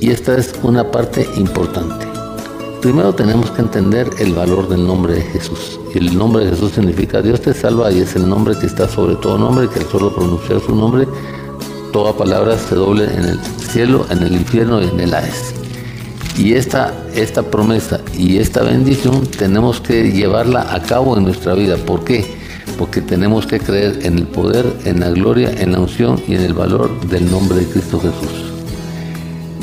Y 0.00 0.10
esta 0.10 0.36
es 0.36 0.54
una 0.62 0.90
parte 0.90 1.26
importante. 1.36 2.07
Primero 2.80 3.12
tenemos 3.12 3.50
que 3.50 3.60
entender 3.60 4.08
el 4.20 4.34
valor 4.34 4.68
del 4.68 4.86
nombre 4.86 5.14
de 5.14 5.22
Jesús. 5.22 5.80
El 5.94 6.16
nombre 6.16 6.44
de 6.44 6.52
Jesús 6.52 6.72
significa 6.72 7.20
Dios 7.20 7.40
te 7.40 7.52
salva 7.52 7.90
y 7.90 7.98
es 7.98 8.14
el 8.14 8.28
nombre 8.28 8.54
que 8.56 8.66
está 8.66 8.88
sobre 8.88 9.16
todo 9.16 9.36
nombre, 9.36 9.68
que 9.68 9.80
al 9.80 9.86
solo 9.86 10.14
pronunciar 10.14 10.60
su 10.60 10.76
nombre, 10.76 11.08
toda 11.92 12.16
palabra 12.16 12.56
se 12.56 12.76
doble 12.76 13.04
en 13.12 13.24
el 13.24 13.40
cielo, 13.40 14.06
en 14.10 14.22
el 14.22 14.32
infierno 14.32 14.80
y 14.80 14.84
en 14.84 15.00
el 15.00 15.12
Hades. 15.12 15.54
Y 16.38 16.52
esta, 16.54 16.94
esta 17.16 17.42
promesa 17.42 18.00
y 18.16 18.38
esta 18.38 18.62
bendición 18.62 19.26
tenemos 19.26 19.80
que 19.80 20.12
llevarla 20.12 20.72
a 20.72 20.80
cabo 20.80 21.16
en 21.16 21.24
nuestra 21.24 21.54
vida. 21.54 21.76
¿Por 21.78 22.04
qué? 22.04 22.24
Porque 22.78 23.00
tenemos 23.00 23.44
que 23.44 23.58
creer 23.58 23.98
en 24.02 24.18
el 24.18 24.28
poder, 24.28 24.64
en 24.84 25.00
la 25.00 25.10
gloria, 25.10 25.50
en 25.50 25.72
la 25.72 25.80
unción 25.80 26.22
y 26.28 26.36
en 26.36 26.42
el 26.42 26.54
valor 26.54 27.00
del 27.08 27.28
nombre 27.28 27.58
de 27.58 27.66
Cristo 27.66 27.98
Jesús. 27.98 28.47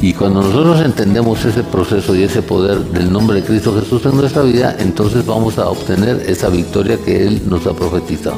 Y 0.02 0.14
cuando 0.14 0.42
nosotros 0.42 0.82
entendemos 0.82 1.44
ese 1.46 1.64
proceso 1.64 2.16
y 2.16 2.24
ese 2.24 2.42
poder 2.42 2.80
del 2.92 3.12
nombre 3.12 3.42
de 3.42 3.48
Cristo 3.48 3.74
Jesús 3.80 4.06
en 4.06 4.18
nuestra 4.18 4.44
vida, 4.44 4.76
entonces 4.80 5.26
vamos 5.26 5.58
a 5.58 5.70
obtener 5.70 6.24
esa 6.28 6.50
victoria 6.50 6.98
que 6.98 7.26
Él 7.26 7.42
nos 7.48 7.66
ha 7.66 7.74
profetizado. 7.74 8.38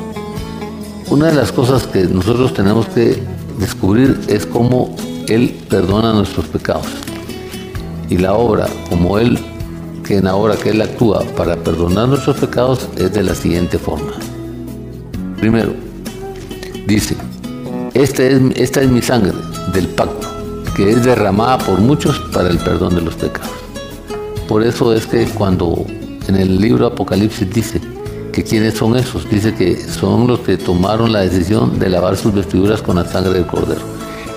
Una 1.09 1.27
de 1.27 1.35
las 1.35 1.51
cosas 1.51 1.87
que 1.87 2.03
nosotros 2.03 2.53
tenemos 2.53 2.85
que 2.87 3.21
descubrir 3.59 4.19
es 4.27 4.45
cómo 4.45 4.95
Él 5.27 5.57
perdona 5.69 6.13
nuestros 6.13 6.45
pecados 6.47 6.87
y 8.09 8.17
la 8.17 8.33
obra 8.33 8.67
como 8.89 9.17
Él, 9.17 9.37
que 10.03 10.17
en 10.17 10.25
la 10.25 10.35
obra 10.35 10.55
que 10.55 10.69
Él 10.69 10.81
actúa 10.81 11.23
para 11.35 11.55
perdonar 11.57 12.07
nuestros 12.07 12.37
pecados 12.37 12.87
es 12.97 13.13
de 13.13 13.23
la 13.23 13.35
siguiente 13.35 13.77
forma. 13.77 14.13
Primero, 15.37 15.73
dice, 16.85 17.15
este 17.93 18.33
es, 18.33 18.41
esta 18.55 18.81
es 18.81 18.89
mi 18.89 19.01
sangre 19.01 19.33
del 19.73 19.87
pacto, 19.87 20.27
que 20.77 20.91
es 20.91 21.03
derramada 21.03 21.57
por 21.57 21.79
muchos 21.79 22.19
para 22.31 22.49
el 22.49 22.59
perdón 22.59 22.93
de 22.93 23.01
los 23.01 23.15
pecados. 23.15 23.49
Por 24.47 24.63
eso 24.63 24.93
es 24.93 25.07
que 25.07 25.25
cuando 25.25 25.85
en 26.27 26.35
el 26.35 26.61
libro 26.61 26.85
Apocalipsis 26.85 27.51
dice 27.51 27.81
que 28.31 28.43
quiénes 28.43 28.75
son 28.75 28.95
esos, 28.95 29.27
dice 29.27 29.55
que 29.55 29.75
son 29.75 30.27
los 30.27 30.39
que 30.41 30.55
tomaron 30.55 31.11
la 31.11 31.21
decisión 31.21 31.79
de 31.79 31.89
lavar 31.89 32.15
sus 32.15 32.31
vestiduras 32.31 32.83
con 32.83 32.97
la 32.97 33.05
sangre 33.05 33.33
del 33.33 33.47
cordero. 33.47 33.81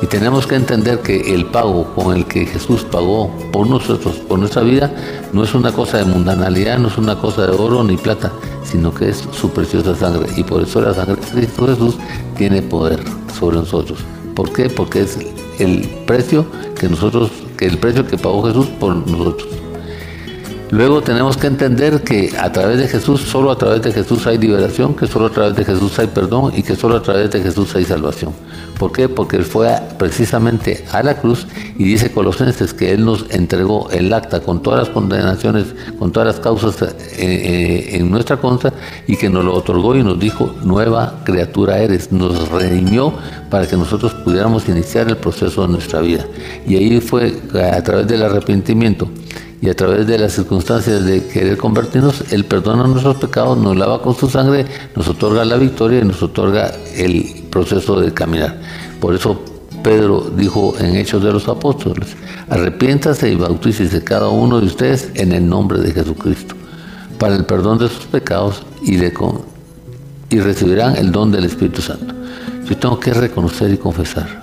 Y 0.02 0.06
tenemos 0.06 0.46
que 0.46 0.54
entender 0.54 1.00
que 1.00 1.34
el 1.34 1.44
pago 1.44 1.94
con 1.94 2.16
el 2.16 2.24
que 2.24 2.46
Jesús 2.46 2.84
pagó 2.84 3.30
por 3.52 3.66
nosotros, 3.66 4.16
por 4.16 4.38
nuestra 4.38 4.62
vida, 4.62 4.90
no 5.34 5.44
es 5.44 5.54
una 5.54 5.72
cosa 5.72 5.98
de 5.98 6.06
mundanalidad, 6.06 6.78
no 6.78 6.88
es 6.88 6.96
una 6.96 7.16
cosa 7.16 7.46
de 7.46 7.54
oro 7.54 7.84
ni 7.84 7.98
plata, 7.98 8.32
sino 8.64 8.94
que 8.94 9.10
es 9.10 9.28
su 9.32 9.50
preciosa 9.50 9.94
sangre. 9.94 10.26
Y 10.38 10.44
por 10.44 10.62
eso 10.62 10.80
la 10.80 10.94
sangre 10.94 11.16
de 11.16 11.32
Cristo 11.32 11.66
Jesús 11.66 11.96
tiene 12.34 12.62
poder 12.62 13.04
sobre 13.38 13.58
nosotros. 13.58 13.98
¿Por 14.34 14.50
qué? 14.54 14.70
Porque 14.70 15.02
es 15.02 15.18
el 15.60 15.88
precio 16.06 16.46
que 16.78 16.88
nosotros, 16.88 17.30
que 17.56 17.66
el 17.66 17.78
precio 17.78 18.06
que 18.06 18.16
pagó 18.16 18.42
Jesús 18.42 18.66
por 18.66 18.96
nosotros. 18.96 19.48
Luego 20.70 21.02
tenemos 21.02 21.36
que 21.36 21.48
entender 21.48 22.02
que 22.02 22.32
a 22.38 22.52
través 22.52 22.78
de 22.78 22.86
Jesús, 22.86 23.22
solo 23.22 23.50
a 23.50 23.58
través 23.58 23.82
de 23.82 23.92
Jesús 23.92 24.24
hay 24.28 24.38
liberación, 24.38 24.94
que 24.94 25.08
solo 25.08 25.26
a 25.26 25.30
través 25.30 25.56
de 25.56 25.64
Jesús 25.64 25.98
hay 25.98 26.06
perdón 26.06 26.52
y 26.56 26.62
que 26.62 26.76
solo 26.76 26.96
a 26.96 27.02
través 27.02 27.28
de 27.32 27.42
Jesús 27.42 27.74
hay 27.74 27.84
salvación. 27.84 28.32
¿Por 28.78 28.92
qué? 28.92 29.08
Porque 29.08 29.36
Él 29.36 29.44
fue 29.44 29.76
precisamente 29.98 30.84
a 30.92 31.02
la 31.02 31.14
cruz 31.16 31.48
y 31.76 31.84
dice 31.84 32.12
Colosenses 32.12 32.72
que 32.72 32.92
Él 32.92 33.04
nos 33.04 33.26
entregó 33.30 33.90
el 33.90 34.12
acta 34.12 34.40
con 34.40 34.62
todas 34.62 34.86
las 34.86 34.88
condenaciones, 34.90 35.66
con 35.98 36.12
todas 36.12 36.28
las 36.28 36.40
causas 36.40 36.80
eh, 36.82 36.88
eh, 37.18 37.96
en 37.96 38.08
nuestra 38.08 38.36
contra 38.36 38.72
y 39.08 39.16
que 39.16 39.28
nos 39.28 39.44
lo 39.44 39.54
otorgó 39.54 39.96
y 39.96 40.04
nos 40.04 40.20
dijo, 40.20 40.54
nueva 40.62 41.16
criatura 41.24 41.80
eres, 41.80 42.12
nos 42.12 42.48
redimió 42.48 43.12
para 43.50 43.66
que 43.66 43.76
nosotros 43.76 44.14
pudiéramos 44.14 44.68
iniciar 44.68 45.08
el 45.08 45.16
proceso 45.16 45.62
de 45.62 45.68
nuestra 45.72 46.00
vida. 46.00 46.24
Y 46.64 46.76
ahí 46.76 47.00
fue 47.00 47.34
a 47.74 47.82
través 47.82 48.06
del 48.06 48.22
arrepentimiento 48.22 49.10
y 49.62 49.68
a 49.68 49.76
través 49.76 50.06
de 50.06 50.18
las 50.18 50.32
circunstancias 50.32 51.04
de 51.04 51.26
querer 51.26 51.58
convertirnos, 51.58 52.32
Él 52.32 52.44
perdona 52.44 52.84
nuestros 52.84 53.16
pecados, 53.16 53.58
nos 53.58 53.76
lava 53.76 54.00
con 54.00 54.14
su 54.14 54.28
sangre, 54.28 54.64
nos 54.96 55.06
otorga 55.08 55.44
la 55.44 55.56
victoria 55.56 56.00
y 56.00 56.04
nos 56.04 56.22
otorga 56.22 56.72
el 56.96 57.44
proceso 57.50 58.00
de 58.00 58.12
caminar. 58.14 58.58
Por 59.00 59.14
eso 59.14 59.42
Pedro 59.82 60.30
dijo 60.34 60.74
en 60.78 60.96
Hechos 60.96 61.22
de 61.22 61.32
los 61.32 61.46
Apóstoles, 61.48 62.16
arrepiéntase 62.48 63.30
y 63.30 63.36
bautícese 63.36 64.02
cada 64.02 64.28
uno 64.28 64.60
de 64.60 64.66
ustedes 64.66 65.10
en 65.14 65.32
el 65.32 65.46
nombre 65.46 65.78
de 65.80 65.92
Jesucristo, 65.92 66.54
para 67.18 67.36
el 67.36 67.44
perdón 67.44 67.78
de 67.78 67.88
sus 67.88 68.06
pecados 68.06 68.62
y, 68.82 68.96
y 68.96 70.40
recibirán 70.40 70.96
el 70.96 71.12
don 71.12 71.30
del 71.30 71.44
Espíritu 71.44 71.82
Santo. 71.82 72.14
Yo 72.66 72.76
tengo 72.78 72.98
que 72.98 73.12
reconocer 73.12 73.72
y 73.72 73.76
confesar 73.76 74.40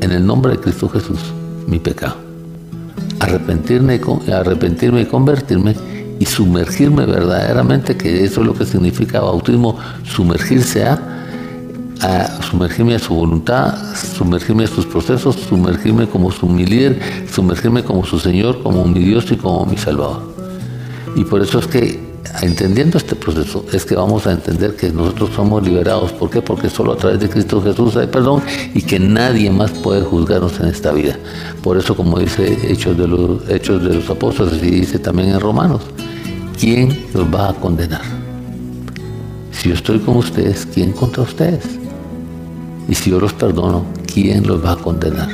en 0.00 0.10
el 0.12 0.26
nombre 0.26 0.52
de 0.52 0.60
Cristo 0.60 0.88
Jesús 0.88 1.18
mi 1.66 1.78
pecado. 1.78 2.23
Arrepentirme, 3.24 4.00
arrepentirme 4.32 5.02
y 5.02 5.06
convertirme 5.06 5.74
y 6.18 6.26
sumergirme 6.26 7.06
verdaderamente, 7.06 7.96
que 7.96 8.24
eso 8.24 8.40
es 8.40 8.46
lo 8.46 8.54
que 8.54 8.64
significa 8.64 9.20
bautismo, 9.20 9.78
sumergirse 10.04 10.84
a 10.84 11.14
a 12.04 12.42
sumergirme 12.42 12.94
a 12.94 12.98
su 12.98 13.14
voluntad, 13.14 13.74
sumergirme 13.94 14.64
a 14.64 14.66
sus 14.66 14.84
procesos, 14.84 15.36
sumergirme 15.36 16.06
como 16.06 16.30
su 16.30 16.46
mi 16.46 16.66
líder, 16.66 17.00
sumergirme 17.32 17.82
como 17.82 18.04
su 18.04 18.18
Señor, 18.18 18.62
como 18.62 18.84
mi 18.84 19.00
Dios 19.00 19.30
y 19.30 19.36
como 19.36 19.64
mi 19.64 19.76
Salvador. 19.76 20.34
Y 21.16 21.24
por 21.24 21.40
eso 21.40 21.58
es 21.58 21.66
que 21.66 22.03
entendiendo 22.42 22.98
este 22.98 23.14
proceso 23.14 23.64
es 23.72 23.84
que 23.84 23.94
vamos 23.94 24.26
a 24.26 24.32
entender 24.32 24.76
que 24.76 24.90
nosotros 24.90 25.30
somos 25.34 25.62
liberados. 25.62 26.12
¿Por 26.12 26.30
qué? 26.30 26.42
Porque 26.42 26.68
solo 26.68 26.92
a 26.92 26.96
través 26.96 27.20
de 27.20 27.28
Cristo 27.28 27.62
Jesús 27.62 27.96
hay 27.96 28.06
perdón 28.06 28.42
y 28.74 28.82
que 28.82 28.98
nadie 28.98 29.50
más 29.50 29.70
puede 29.70 30.02
juzgarnos 30.02 30.58
en 30.60 30.66
esta 30.66 30.92
vida. 30.92 31.16
Por 31.62 31.76
eso, 31.76 31.96
como 31.96 32.18
dice 32.18 32.58
Hechos 32.70 32.96
de 32.96 33.08
los, 33.08 33.48
Hechos 33.48 33.82
de 33.82 33.94
los 33.94 34.10
Apóstoles 34.10 34.62
y 34.62 34.70
dice 34.70 34.98
también 34.98 35.30
en 35.30 35.40
Romanos, 35.40 35.82
¿quién 36.58 37.06
los 37.14 37.26
va 37.32 37.50
a 37.50 37.54
condenar? 37.54 38.02
Si 39.52 39.68
yo 39.68 39.74
estoy 39.74 39.98
con 40.00 40.16
ustedes, 40.16 40.66
¿quién 40.66 40.92
contra 40.92 41.22
ustedes? 41.22 41.64
Y 42.88 42.94
si 42.94 43.10
yo 43.10 43.20
los 43.20 43.32
perdono, 43.32 43.84
¿quién 44.12 44.46
los 44.46 44.64
va 44.64 44.72
a 44.72 44.76
condenar? 44.76 45.30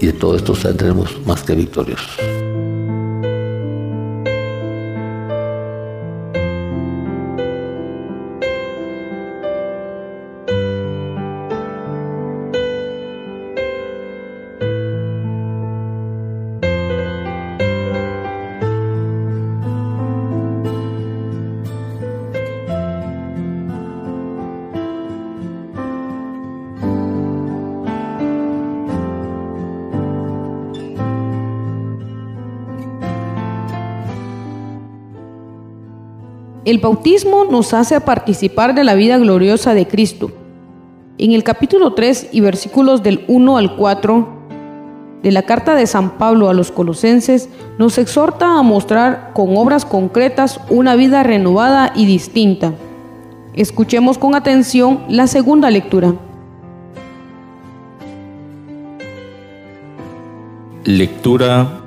Y 0.00 0.06
de 0.06 0.12
todo 0.12 0.36
esto 0.36 0.54
saldremos 0.54 1.10
más 1.26 1.42
que 1.42 1.54
victoriosos. 1.54 2.47
El 36.68 36.80
bautismo 36.80 37.46
nos 37.46 37.72
hace 37.72 37.98
participar 37.98 38.74
de 38.74 38.84
la 38.84 38.94
vida 38.94 39.16
gloriosa 39.16 39.72
de 39.72 39.88
Cristo. 39.88 40.30
En 41.16 41.32
el 41.32 41.42
capítulo 41.42 41.94
3 41.94 42.28
y 42.32 42.42
versículos 42.42 43.02
del 43.02 43.24
1 43.26 43.56
al 43.56 43.74
4 43.74 44.28
de 45.22 45.32
la 45.32 45.44
carta 45.44 45.74
de 45.74 45.86
San 45.86 46.18
Pablo 46.18 46.50
a 46.50 46.52
los 46.52 46.70
colosenses 46.70 47.48
nos 47.78 47.96
exhorta 47.96 48.58
a 48.58 48.62
mostrar 48.62 49.30
con 49.32 49.56
obras 49.56 49.86
concretas 49.86 50.60
una 50.68 50.94
vida 50.94 51.22
renovada 51.22 51.90
y 51.96 52.04
distinta. 52.04 52.74
Escuchemos 53.54 54.18
con 54.18 54.34
atención 54.34 55.04
la 55.08 55.26
segunda 55.26 55.70
lectura. 55.70 56.16
Lectura 60.84 61.80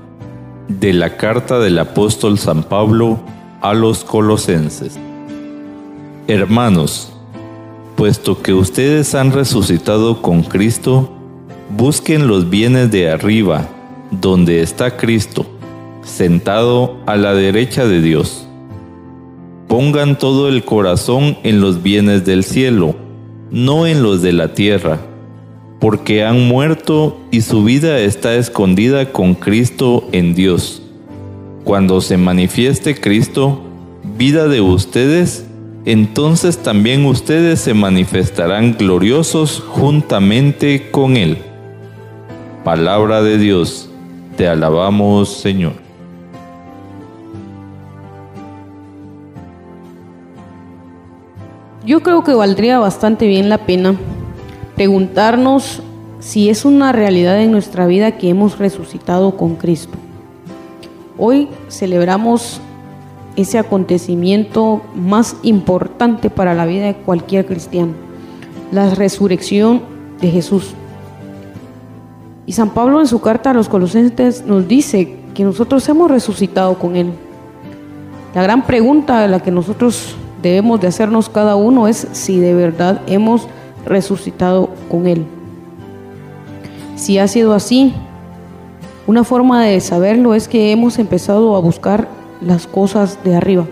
de 0.67 0.93
la 0.93 1.17
carta 1.17 1.59
del 1.59 1.77
apóstol 1.77 2.39
San 2.39 2.63
Pablo 2.63 3.19
a 3.61 3.73
los 3.73 4.03
colosenses. 4.03 4.99
Hermanos, 6.27 7.13
puesto 7.95 8.41
que 8.41 8.53
ustedes 8.53 9.13
han 9.13 9.31
resucitado 9.31 10.21
con 10.21 10.41
Cristo, 10.41 11.09
busquen 11.77 12.27
los 12.27 12.49
bienes 12.49 12.91
de 12.91 13.11
arriba, 13.11 13.69
donde 14.09 14.61
está 14.61 14.97
Cristo, 14.97 15.45
sentado 16.03 16.97
a 17.05 17.15
la 17.15 17.33
derecha 17.33 17.85
de 17.85 18.01
Dios. 18.01 18.47
Pongan 19.67 20.17
todo 20.17 20.49
el 20.49 20.65
corazón 20.65 21.37
en 21.43 21.61
los 21.61 21.83
bienes 21.83 22.25
del 22.25 22.43
cielo, 22.43 22.95
no 23.51 23.85
en 23.85 24.01
los 24.01 24.21
de 24.21 24.33
la 24.33 24.53
tierra, 24.53 24.99
porque 25.79 26.23
han 26.23 26.47
muerto 26.47 27.17
y 27.31 27.41
su 27.41 27.63
vida 27.63 27.99
está 27.99 28.35
escondida 28.35 29.11
con 29.11 29.35
Cristo 29.35 30.07
en 30.11 30.33
Dios. 30.33 30.81
Cuando 31.63 32.01
se 32.01 32.17
manifieste 32.17 32.99
Cristo, 32.99 33.61
vida 34.17 34.47
de 34.47 34.61
ustedes, 34.61 35.45
entonces 35.85 36.57
también 36.57 37.05
ustedes 37.05 37.61
se 37.61 37.73
manifestarán 37.73 38.75
gloriosos 38.77 39.63
juntamente 39.67 40.89
con 40.91 41.17
Él. 41.17 41.37
Palabra 42.63 43.21
de 43.21 43.37
Dios, 43.37 43.89
te 44.37 44.47
alabamos 44.47 45.29
Señor. 45.29 45.73
Yo 51.85 52.01
creo 52.01 52.23
que 52.23 52.33
valdría 52.33 52.79
bastante 52.79 53.27
bien 53.27 53.49
la 53.49 53.65
pena 53.65 53.95
preguntarnos 54.75 55.81
si 56.19 56.49
es 56.49 56.65
una 56.65 56.91
realidad 56.91 57.41
en 57.41 57.51
nuestra 57.51 57.87
vida 57.87 58.17
que 58.17 58.29
hemos 58.29 58.59
resucitado 58.59 59.35
con 59.35 59.55
Cristo. 59.55 59.97
Hoy 61.23 61.49
celebramos 61.69 62.59
ese 63.35 63.59
acontecimiento 63.59 64.81
más 64.95 65.35
importante 65.43 66.31
para 66.31 66.55
la 66.55 66.65
vida 66.65 66.87
de 66.87 66.95
cualquier 66.95 67.45
cristiano, 67.45 67.91
la 68.71 68.89
resurrección 68.95 69.83
de 70.19 70.31
Jesús. 70.31 70.73
Y 72.47 72.53
San 72.53 72.71
Pablo 72.71 72.99
en 73.01 73.05
su 73.05 73.21
carta 73.21 73.51
a 73.51 73.53
los 73.53 73.69
colosenses 73.69 74.43
nos 74.47 74.67
dice 74.67 75.15
que 75.35 75.43
nosotros 75.43 75.87
hemos 75.89 76.09
resucitado 76.09 76.79
con 76.79 76.95
Él. 76.95 77.11
La 78.33 78.41
gran 78.41 78.65
pregunta 78.65 79.23
a 79.23 79.27
la 79.27 79.41
que 79.41 79.51
nosotros 79.51 80.15
debemos 80.41 80.81
de 80.81 80.87
hacernos 80.87 81.29
cada 81.29 81.55
uno 81.55 81.87
es 81.87 82.07
si 82.13 82.39
de 82.39 82.55
verdad 82.55 82.99
hemos 83.05 83.47
resucitado 83.85 84.71
con 84.89 85.05
Él. 85.05 85.27
Si 86.95 87.19
ha 87.19 87.27
sido 87.27 87.53
así, 87.53 87.93
una 89.07 89.23
forma 89.23 89.63
de 89.63 89.79
saberlo 89.81 90.35
es 90.35 90.47
que 90.47 90.71
hemos 90.71 90.99
empezado 90.99 91.55
a 91.55 91.59
buscar 91.59 92.07
las 92.39 92.67
cosas 92.67 93.23
de 93.23 93.35
arriba. 93.35 93.65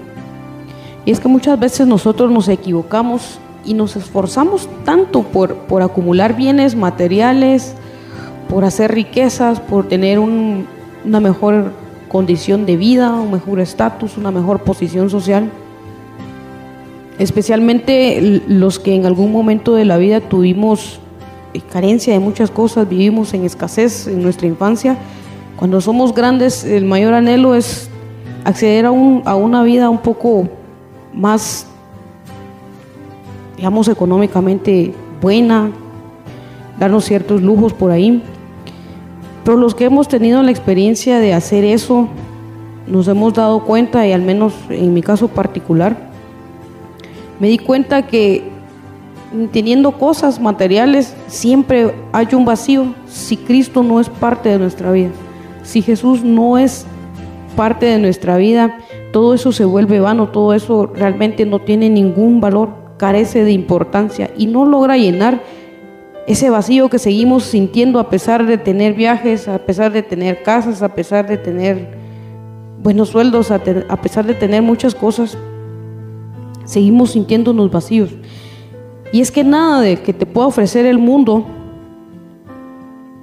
Y 1.05 1.11
es 1.11 1.19
que 1.19 1.27
muchas 1.27 1.59
veces 1.59 1.87
nosotros 1.87 2.31
nos 2.31 2.47
equivocamos 2.47 3.39
y 3.63 3.73
nos 3.73 3.95
esforzamos 3.95 4.67
tanto 4.83 5.23
por, 5.23 5.55
por 5.55 5.81
acumular 5.81 6.35
bienes 6.35 6.75
materiales, 6.75 7.75
por 8.49 8.65
hacer 8.65 8.91
riquezas, 8.93 9.59
por 9.59 9.87
tener 9.87 10.19
una 10.19 11.19
mejor 11.19 11.73
condición 12.07 12.65
de 12.65 12.77
vida, 12.77 13.13
un 13.13 13.31
mejor 13.31 13.59
estatus, 13.59 14.17
una 14.17 14.31
mejor 14.31 14.63
posición 14.63 15.09
social. 15.09 15.49
Especialmente 17.19 18.41
los 18.47 18.79
que 18.79 18.95
en 18.95 19.05
algún 19.05 19.31
momento 19.31 19.75
de 19.75 19.85
la 19.85 19.97
vida 19.97 20.21
tuvimos 20.21 20.99
eh, 21.53 21.61
carencia 21.61 22.13
de 22.13 22.19
muchas 22.19 22.49
cosas, 22.49 22.89
vivimos 22.89 23.33
en 23.33 23.45
escasez 23.45 24.07
en 24.07 24.23
nuestra 24.23 24.47
infancia 24.47 24.97
cuando 25.59 25.81
somos 25.81 26.15
grandes, 26.15 26.63
el 26.63 26.85
mayor 26.85 27.13
anhelo 27.13 27.53
es 27.53 27.89
acceder 28.45 28.85
a, 28.85 28.91
una 28.91 29.61
vida 29.61 29.89
un 29.89 29.97
poco 29.97 30.47
más, 31.13 31.67
digamos, 33.57 33.89
económicamente 33.89 34.93
buena, 35.19 35.69
darnos 36.79 37.03
ciertos 37.03 37.41
lujos 37.41 37.73
por 37.73 37.91
ahí. 37.91 38.23
Pero 39.43 39.57
los 39.57 39.75
que 39.75 39.83
hemos 39.83 40.07
tenido 40.07 40.41
la 40.43 40.51
experiencia 40.51 41.19
de 41.19 41.33
hacer 41.33 41.65
eso, 41.65 42.07
nos 42.87 43.09
hemos 43.09 43.33
dado 43.33 43.65
cuenta, 43.65 44.07
y 44.07 44.13
al 44.13 44.21
menos 44.21 44.53
en 44.69 44.93
mi 44.93 45.01
caso 45.01 45.27
particular, 45.27 46.09
me 47.37 47.49
di 47.49 47.57
cuenta 47.57 48.07
que 48.07 48.49
teniendo 49.51 49.91
cosas 49.91 50.39
materiales 50.39 51.13
siempre 51.27 51.93
hay 52.13 52.29
un 52.31 52.45
vacío 52.45 52.93
si 53.09 53.35
Cristo 53.35 53.83
no 53.83 53.99
es 53.99 54.07
parte 54.07 54.47
de 54.47 54.57
nuestra 54.57 54.93
vida. 54.93 55.11
Si 55.69 55.83
Jesús 55.83 56.23
no 56.23 56.57
es 56.57 56.87
parte 57.55 57.85
de 57.85 57.99
nuestra 57.99 58.37
vida, 58.37 58.79
todo 59.13 59.35
eso 59.35 59.51
se 59.51 59.65
vuelve 59.65 59.99
vano, 59.99 60.29
todo 60.29 60.55
eso 60.55 60.87
realmente 60.87 61.45
no 61.45 61.59
tiene 61.59 61.91
ningún 61.91 62.41
valor, 62.41 62.69
carece 62.97 63.43
de 63.43 63.51
importancia 63.51 64.31
y 64.35 64.47
no 64.47 64.65
logra 64.65 64.97
llenar 64.97 65.43
ese 66.25 66.49
vacío 66.49 66.89
que 66.89 66.97
seguimos 66.97 67.43
sintiendo 67.43 67.99
a 67.99 68.09
pesar 68.09 68.47
de 68.47 68.57
tener 68.57 68.95
viajes, 68.95 69.47
a 69.47 69.59
pesar 69.59 69.91
de 69.91 70.01
tener 70.01 70.41
casas, 70.41 70.81
a 70.81 70.89
pesar 70.89 71.27
de 71.27 71.37
tener 71.37 71.87
buenos 72.81 73.09
sueldos, 73.09 73.51
a, 73.51 73.59
pesar 73.59 74.25
de 74.25 74.33
tener 74.33 74.63
muchas 74.63 74.95
cosas, 74.95 75.37
seguimos 76.65 77.11
sintiéndonos 77.11 77.69
vacíos. 77.69 78.09
Y 79.13 79.21
es 79.21 79.29
que 79.29 79.43
nada 79.43 79.81
de 79.81 79.97
que 79.97 80.13
te 80.13 80.25
pueda 80.25 80.47
ofrecer 80.47 80.87
el 80.87 80.97
mundo 80.97 81.45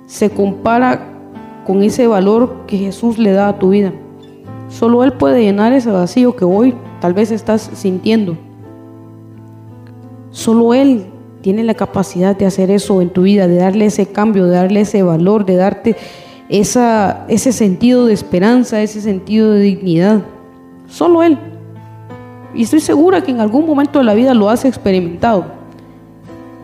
se 0.07 0.31
compara 0.31 1.16
con 1.67 1.83
ese 1.83 2.07
valor 2.07 2.65
que 2.67 2.79
Jesús 2.79 3.19
le 3.19 3.33
da 3.33 3.49
a 3.49 3.59
tu 3.59 3.71
vida. 3.71 3.93
Solo 4.69 5.05
Él 5.05 5.13
puede 5.13 5.43
llenar 5.43 5.73
ese 5.73 5.91
vacío 5.91 6.37
que 6.37 6.45
hoy 6.45 6.75
tal 7.01 7.15
vez 7.15 7.31
estás 7.31 7.71
sintiendo. 7.75 8.37
Solo 10.31 10.75
Él 10.75 11.07
tiene 11.41 11.65
la 11.65 11.75
capacidad 11.75 12.37
de 12.37 12.47
hacer 12.47 12.71
eso 12.71 13.01
en 13.01 13.11
tu 13.11 13.23
vida, 13.23 13.47
de 13.47 13.57
darle 13.57 13.87
ese 13.87 14.07
cambio, 14.07 14.47
de 14.47 14.53
darle 14.53 14.81
ese 14.81 15.03
valor, 15.03 15.45
de 15.45 15.57
darte 15.57 15.97
esa, 16.49 17.25
ese 17.29 17.53
sentido 17.53 18.07
de 18.07 18.15
esperanza, 18.15 18.83
ese 18.83 19.01
sentido 19.01 19.53
de 19.53 19.61
dignidad. 19.61 20.23
Solo 20.89 21.23
Él. 21.23 21.39
Y 22.55 22.63
estoy 22.63 22.81
segura 22.81 23.21
que 23.21 23.31
en 23.31 23.41
algún 23.41 23.67
momento 23.67 23.99
de 23.99 24.05
la 24.05 24.15
vida 24.15 24.35
lo 24.35 24.49
has 24.49 24.65
experimentado. 24.65 25.45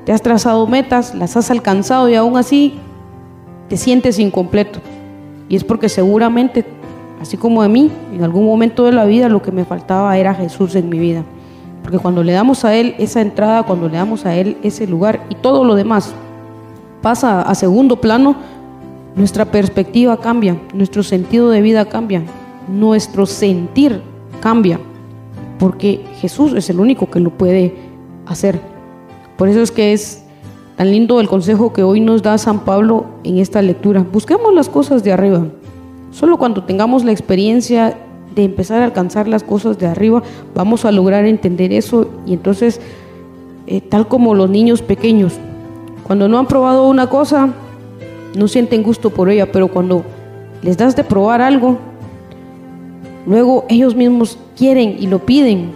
Te 0.05 0.13
has 0.13 0.23
trazado 0.23 0.67
metas, 0.67 1.15
las 1.15 1.37
has 1.37 1.51
alcanzado 1.51 2.09
y 2.09 2.15
aún 2.15 2.37
así 2.37 2.75
te 3.73 3.79
sientes 3.79 4.19
incompleto. 4.19 4.81
Y 5.49 5.57
es 5.57 5.65
porque 5.65 5.89
seguramente 5.89 6.63
Así 7.23 7.37
como 7.37 7.63
a 7.63 7.69
mí, 7.69 7.89
en 8.13 8.25
algún 8.25 8.45
momento 8.45 8.85
de 8.85 8.91
la 8.91 9.05
vida 9.05 9.29
lo 9.29 9.43
que 9.43 9.53
me 9.53 9.65
faltaba 9.65 10.19
era 10.19 10.35
Jesús 10.35 10.75
en 10.75 10.89
mi 10.89 10.99
vida. 10.99 11.23
Porque 11.81 12.01
cuando 12.01 12.25
le 12.25 12.33
damos 12.33 12.65
a 12.65 12.75
Él 12.75 12.97
esa 12.99 13.21
entrada, 13.21 13.63
cuando 13.63 13.89
le 13.89 13.97
damos 13.97 14.27
a 14.27 14.35
Él 14.35 14.57
ese 14.65 14.89
lugar 14.89 15.25
y 15.31 15.37
todo 15.37 15.65
lo 15.65 15.77
demás 15.77 16.13
pasa 17.01 17.43
a 17.43 17.55
segundo 17.55 18.01
plano, 18.01 18.35
nuestra 19.15 19.45
perspectiva 19.45 20.17
cambia, 20.17 20.57
nuestro 20.75 21.05
sentido 21.05 21.51
de 21.51 21.63
vida 21.63 21.85
cambia, 21.85 22.25
nuestro 22.69 23.25
sentir 23.25 24.03
cambia, 24.41 24.81
porque 25.61 26.05
Jesús 26.21 26.55
es 26.55 26.71
el 26.71 26.81
único 26.81 27.09
que 27.09 27.21
lo 27.21 27.31
puede 27.31 27.77
hacer. 28.27 28.59
Por 29.37 29.49
eso 29.49 29.63
es 29.63 29.71
que 29.71 29.93
es 29.93 30.22
tan 30.77 30.91
lindo 30.91 31.21
el 31.21 31.29
consejo 31.29 31.73
que 31.73 31.83
hoy 31.83 32.01
nos 32.01 32.23
da 32.23 32.39
San 32.39 32.61
Pablo 32.61 33.07
en 33.25 33.39
esta 33.39 33.63
lectura. 33.63 34.05
Busquemos 34.11 34.55
las 34.55 34.69
cosas 34.69 35.05
de 35.05 35.13
arriba. 35.13 35.47
Solo 36.11 36.37
cuando 36.39 36.65
tengamos 36.65 37.05
la 37.05 37.13
experiencia 37.13 37.99
de 38.35 38.45
empezar 38.45 38.81
a 38.83 38.85
alcanzar 38.85 39.29
las 39.29 39.43
cosas 39.43 39.79
de 39.79 39.87
arriba, 39.87 40.23
vamos 40.55 40.85
a 40.85 40.93
lograr 40.93 41.27
entender 41.27 41.73
eso 41.73 42.09
y 42.27 42.33
entonces, 42.33 42.81
eh, 43.67 43.81
tal 43.81 44.09
como 44.09 44.35
los 44.35 44.49
niños 44.49 44.83
pequeños, 44.83 45.35
cuando 46.07 46.29
no 46.29 46.39
han 46.39 46.47
probado 46.47 46.89
una 46.89 47.09
cosa, 47.09 47.51
no 48.37 48.49
sienten 48.49 48.83
gusto 48.83 49.11
por 49.11 49.29
ella, 49.29 49.53
pero 49.53 49.69
cuando 49.69 50.05
les 50.63 50.77
das 50.77 50.97
de 50.97 51.05
probar 51.05 51.43
algo, 51.43 51.79
luego 53.27 53.65
ellos 53.69 53.95
mismos 53.95 54.39
quieren 54.57 54.97
y 54.99 55.07
lo 55.07 55.19
piden 55.19 55.73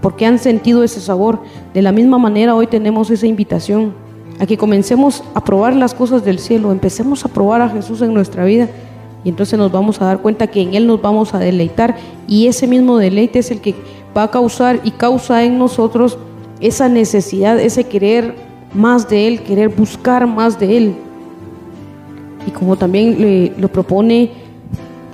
porque 0.00 0.26
han 0.26 0.38
sentido 0.38 0.82
ese 0.82 1.00
sabor. 1.00 1.40
De 1.74 1.82
la 1.82 1.92
misma 1.92 2.18
manera 2.18 2.54
hoy 2.54 2.66
tenemos 2.66 3.10
esa 3.10 3.26
invitación 3.26 3.92
a 4.40 4.46
que 4.46 4.56
comencemos 4.56 5.22
a 5.34 5.44
probar 5.44 5.76
las 5.76 5.94
cosas 5.94 6.24
del 6.24 6.38
cielo, 6.38 6.72
empecemos 6.72 7.24
a 7.24 7.28
probar 7.28 7.60
a 7.60 7.68
Jesús 7.68 8.00
en 8.00 8.14
nuestra 8.14 8.44
vida 8.44 8.68
y 9.22 9.28
entonces 9.28 9.58
nos 9.58 9.70
vamos 9.70 10.00
a 10.00 10.06
dar 10.06 10.20
cuenta 10.20 10.46
que 10.46 10.62
en 10.62 10.74
Él 10.74 10.86
nos 10.86 11.00
vamos 11.00 11.34
a 11.34 11.38
deleitar 11.38 11.96
y 12.26 12.46
ese 12.46 12.66
mismo 12.66 12.96
deleite 12.96 13.38
es 13.38 13.50
el 13.50 13.60
que 13.60 13.74
va 14.16 14.24
a 14.24 14.30
causar 14.30 14.80
y 14.82 14.92
causa 14.92 15.44
en 15.44 15.58
nosotros 15.58 16.18
esa 16.60 16.88
necesidad, 16.88 17.60
ese 17.60 17.84
querer 17.84 18.34
más 18.72 19.08
de 19.08 19.28
Él, 19.28 19.42
querer 19.42 19.68
buscar 19.68 20.26
más 20.26 20.58
de 20.58 20.76
Él. 20.76 20.94
Y 22.46 22.50
como 22.50 22.76
también 22.76 23.54
lo 23.58 23.68
propone 23.68 24.30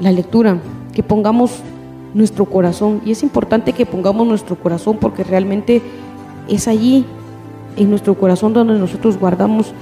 la 0.01 0.13
lectura, 0.13 0.59
que 0.93 1.03
pongamos 1.03 1.63
nuestro 2.15 2.45
corazón. 2.45 3.01
Y 3.05 3.11
es 3.11 3.23
importante 3.23 3.73
que 3.73 3.87
pongamos 3.87 4.27
nuestro 4.27 4.57
corazón 4.57 4.99
porque 5.01 5.25
realmente 5.25 5.83
es 6.49 6.69
allí, 6.69 7.05
en 7.77 7.91
nuestro 7.91 8.15
corazón, 8.15 8.53
donde 8.53 8.79
nosotros 8.79 9.19
guardamos 9.19 9.73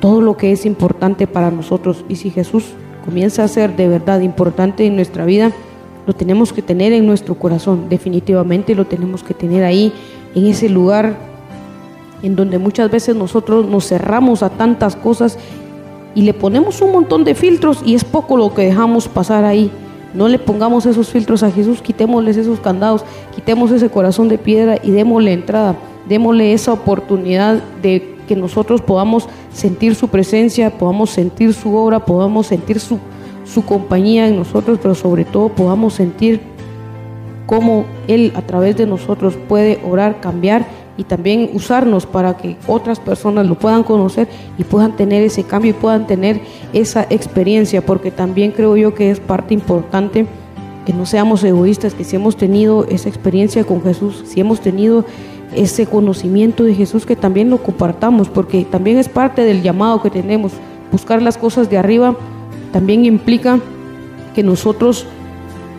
todo 0.00 0.20
lo 0.20 0.36
que 0.36 0.52
es 0.52 0.66
importante 0.66 1.26
para 1.26 1.50
nosotros. 1.50 2.04
Y 2.08 2.16
si 2.16 2.30
Jesús 2.30 2.64
comienza 3.04 3.44
a 3.44 3.48
ser 3.48 3.76
de 3.76 3.88
verdad 3.88 4.20
importante 4.20 4.86
en 4.86 4.96
nuestra 4.96 5.24
vida, 5.24 5.52
lo 6.06 6.12
tenemos 6.12 6.52
que 6.52 6.62
tener 6.62 6.92
en 6.92 7.06
nuestro 7.06 7.34
corazón, 7.34 7.88
definitivamente 7.88 8.74
lo 8.74 8.84
tenemos 8.84 9.22
que 9.22 9.34
tener 9.34 9.64
ahí, 9.64 9.92
en 10.34 10.46
ese 10.46 10.68
lugar 10.68 11.16
en 12.22 12.36
donde 12.36 12.58
muchas 12.58 12.90
veces 12.90 13.14
nosotros 13.14 13.66
nos 13.66 13.86
cerramos 13.86 14.42
a 14.42 14.50
tantas 14.50 14.96
cosas 14.96 15.38
y 16.14 16.22
le 16.22 16.32
ponemos 16.32 16.80
un 16.80 16.92
montón 16.92 17.24
de 17.24 17.34
filtros 17.34 17.82
y 17.84 17.94
es 17.94 18.04
poco 18.04 18.36
lo 18.36 18.54
que 18.54 18.62
dejamos 18.62 19.08
pasar 19.08 19.44
ahí. 19.44 19.70
No 20.14 20.28
le 20.28 20.38
pongamos 20.38 20.86
esos 20.86 21.10
filtros 21.10 21.42
a 21.42 21.50
Jesús, 21.50 21.82
quitémosles 21.82 22.36
esos 22.36 22.60
candados, 22.60 23.04
quitemos 23.34 23.70
ese 23.72 23.90
corazón 23.90 24.28
de 24.28 24.38
piedra 24.38 24.78
y 24.82 24.90
démosle 24.90 25.32
entrada, 25.32 25.76
démosle 26.08 26.52
esa 26.52 26.72
oportunidad 26.72 27.62
de 27.82 28.14
que 28.26 28.36
nosotros 28.36 28.80
podamos 28.80 29.28
sentir 29.52 29.94
su 29.94 30.08
presencia, 30.08 30.70
podamos 30.70 31.10
sentir 31.10 31.52
su 31.54 31.74
obra, 31.76 32.04
podamos 32.04 32.46
sentir 32.46 32.80
su, 32.80 32.98
su 33.44 33.64
compañía 33.64 34.28
en 34.28 34.36
nosotros, 34.36 34.78
pero 34.80 34.94
sobre 34.94 35.24
todo 35.24 35.50
podamos 35.50 35.94
sentir 35.94 36.40
cómo 37.46 37.84
Él 38.08 38.32
a 38.34 38.42
través 38.42 38.76
de 38.76 38.86
nosotros 38.86 39.36
puede 39.48 39.78
orar, 39.84 40.20
cambiar 40.20 40.66
y 40.96 41.04
también 41.04 41.50
usarnos 41.52 42.06
para 42.06 42.36
que 42.36 42.56
otras 42.66 43.00
personas 43.00 43.46
lo 43.46 43.56
puedan 43.56 43.82
conocer 43.82 44.28
y 44.58 44.64
puedan 44.64 44.96
tener 44.96 45.22
ese 45.22 45.42
cambio 45.42 45.70
y 45.70 45.74
puedan 45.74 46.06
tener 46.06 46.40
esa 46.72 47.02
experiencia, 47.10 47.84
porque 47.84 48.10
también 48.10 48.52
creo 48.52 48.76
yo 48.76 48.94
que 48.94 49.10
es 49.10 49.20
parte 49.20 49.54
importante 49.54 50.26
que 50.86 50.92
no 50.92 51.06
seamos 51.06 51.42
egoístas, 51.42 51.94
que 51.94 52.04
si 52.04 52.16
hemos 52.16 52.36
tenido 52.36 52.84
esa 52.84 53.08
experiencia 53.08 53.64
con 53.64 53.82
Jesús, 53.82 54.22
si 54.26 54.40
hemos 54.40 54.60
tenido 54.60 55.04
ese 55.54 55.86
conocimiento 55.86 56.64
de 56.64 56.74
Jesús, 56.74 57.06
que 57.06 57.16
también 57.16 57.50
lo 57.50 57.62
compartamos, 57.62 58.28
porque 58.28 58.64
también 58.64 58.98
es 58.98 59.08
parte 59.08 59.42
del 59.42 59.62
llamado 59.62 60.02
que 60.02 60.10
tenemos. 60.10 60.52
Buscar 60.90 61.22
las 61.22 61.38
cosas 61.38 61.70
de 61.70 61.78
arriba 61.78 62.16
también 62.72 63.04
implica 63.04 63.60
que 64.34 64.42
nosotros 64.42 65.06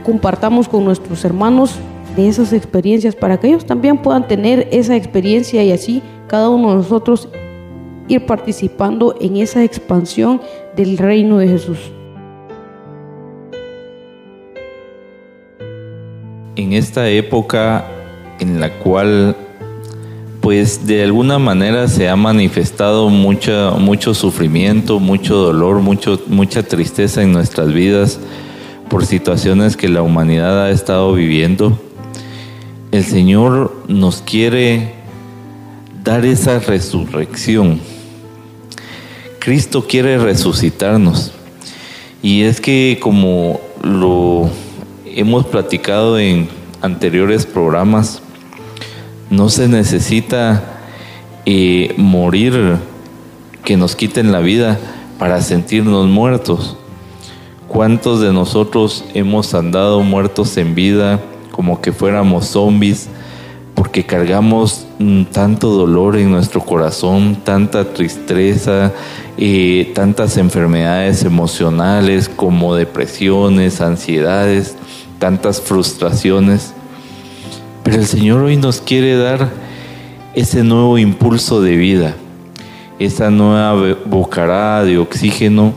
compartamos 0.03 0.67
con 0.67 0.85
nuestros 0.85 1.25
hermanos 1.25 1.75
de 2.15 2.27
esas 2.29 2.53
experiencias 2.53 3.15
para 3.15 3.37
que 3.39 3.47
ellos 3.47 3.65
también 3.65 3.97
puedan 3.97 4.27
tener 4.27 4.69
esa 4.71 4.95
experiencia 4.95 5.63
y 5.63 5.71
así 5.71 6.01
cada 6.27 6.49
uno 6.49 6.69
de 6.69 6.75
nosotros 6.77 7.27
ir 8.07 8.25
participando 8.25 9.15
en 9.19 9.37
esa 9.37 9.63
expansión 9.63 10.41
del 10.75 10.97
reino 10.97 11.37
de 11.37 11.47
Jesús. 11.47 11.79
En 16.55 16.71
esta 16.71 17.09
época 17.09 17.85
en 18.39 18.59
la 18.59 18.71
cual 18.79 19.35
pues 20.45 20.85
de 20.85 21.01
alguna 21.01 21.39
manera 21.39 21.87
se 21.87 22.07
ha 22.07 22.15
manifestado 22.15 23.09
mucho, 23.09 23.77
mucho 23.79 24.13
sufrimiento, 24.13 24.99
mucho 24.99 25.37
dolor, 25.37 25.79
mucho, 25.79 26.21
mucha 26.27 26.61
tristeza 26.61 27.23
en 27.23 27.31
nuestras 27.31 27.73
vidas 27.73 28.19
por 28.87 29.07
situaciones 29.07 29.75
que 29.75 29.89
la 29.89 30.03
humanidad 30.03 30.65
ha 30.65 30.69
estado 30.69 31.13
viviendo 31.13 31.79
el 32.91 33.03
Señor 33.03 33.75
nos 33.87 34.21
quiere 34.21 34.93
dar 36.03 36.23
esa 36.27 36.59
resurrección. 36.59 37.79
Cristo 39.39 39.87
quiere 39.87 40.19
resucitarnos. 40.19 41.31
Y 42.21 42.43
es 42.43 42.61
que 42.61 42.99
como 43.01 43.59
lo 43.81 44.51
hemos 45.07 45.47
platicado 45.47 46.19
en 46.19 46.49
anteriores 46.81 47.47
programas, 47.47 48.21
no 49.29 49.49
se 49.49 49.67
necesita 49.67 50.81
eh, 51.45 51.93
morir, 51.97 52.77
que 53.63 53.77
nos 53.77 53.95
quiten 53.95 54.31
la 54.31 54.39
vida 54.39 54.77
para 55.17 55.41
sentirnos 55.41 56.07
muertos. 56.07 56.77
¿Cuántos 57.67 58.21
de 58.21 58.31
nosotros 58.31 59.05
hemos 59.13 59.53
andado 59.53 60.01
muertos 60.01 60.55
en 60.57 60.75
vida? 60.75 61.19
como 61.55 61.79
que 61.79 61.93
fuéramos 61.93 62.47
zombies, 62.47 63.07
porque 63.75 64.05
cargamos 64.05 64.85
mm, 64.99 65.23
tanto 65.31 65.69
dolor 65.69 66.17
en 66.17 66.29
nuestro 66.29 66.59
corazón, 66.59 67.37
tanta 67.45 67.93
tristeza, 67.93 68.91
eh, 69.37 69.89
tantas 69.95 70.35
enfermedades 70.35 71.23
emocionales 71.23 72.27
como 72.27 72.75
depresiones, 72.75 73.79
ansiedades, 73.79 74.75
tantas 75.17 75.61
frustraciones. 75.61 76.73
Pero 77.85 77.97
el 77.97 78.07
Señor 78.07 78.41
hoy 78.41 78.57
nos 78.57 78.81
quiere 78.81 79.15
dar 79.15 79.51
ese 80.33 80.63
nuevo 80.63 80.97
impulso 80.97 81.61
de 81.61 81.75
vida, 81.75 82.15
esa 82.97 83.29
nueva 83.29 83.95
bocarada 84.05 84.83
de 84.83 84.97
oxígeno 84.97 85.71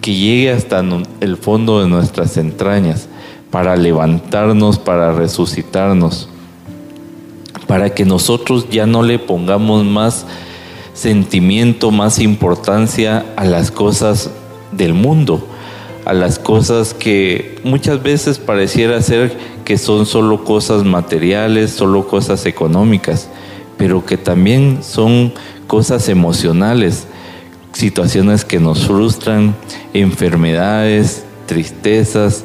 que 0.00 0.14
llegue 0.14 0.52
hasta 0.52 0.84
el 1.20 1.36
fondo 1.36 1.80
de 1.82 1.88
nuestras 1.88 2.36
entrañas 2.36 3.08
para 3.50 3.74
levantarnos, 3.74 4.78
para 4.78 5.10
resucitarnos, 5.10 6.28
para 7.66 7.92
que 7.92 8.04
nosotros 8.04 8.70
ya 8.70 8.86
no 8.86 9.02
le 9.02 9.18
pongamos 9.18 9.84
más 9.84 10.26
sentimiento, 10.94 11.90
más 11.90 12.20
importancia 12.20 13.26
a 13.34 13.44
las 13.44 13.72
cosas 13.72 14.30
del 14.70 14.94
mundo, 14.94 15.44
a 16.08 16.14
las 16.14 16.38
cosas 16.38 16.94
que 16.94 17.60
muchas 17.64 18.02
veces 18.02 18.38
pareciera 18.38 19.02
ser 19.02 19.36
que 19.66 19.76
son 19.76 20.06
solo 20.06 20.42
cosas 20.42 20.82
materiales, 20.82 21.70
solo 21.72 22.08
cosas 22.08 22.46
económicas, 22.46 23.28
pero 23.76 24.06
que 24.06 24.16
también 24.16 24.78
son 24.80 25.34
cosas 25.66 26.08
emocionales, 26.08 27.06
situaciones 27.74 28.46
que 28.46 28.58
nos 28.58 28.86
frustran, 28.86 29.54
enfermedades, 29.92 31.26
tristezas, 31.44 32.42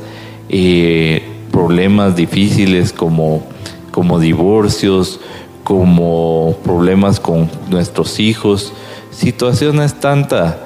eh, 0.49 1.23
problemas 1.49 2.17
difíciles 2.17 2.91
como, 2.91 3.45
como 3.91 4.19
divorcios, 4.19 5.21
como 5.63 6.57
problemas 6.65 7.21
con 7.21 7.49
nuestros 7.69 8.19
hijos, 8.19 8.73
situaciones 9.11 10.01
tanta 10.01 10.59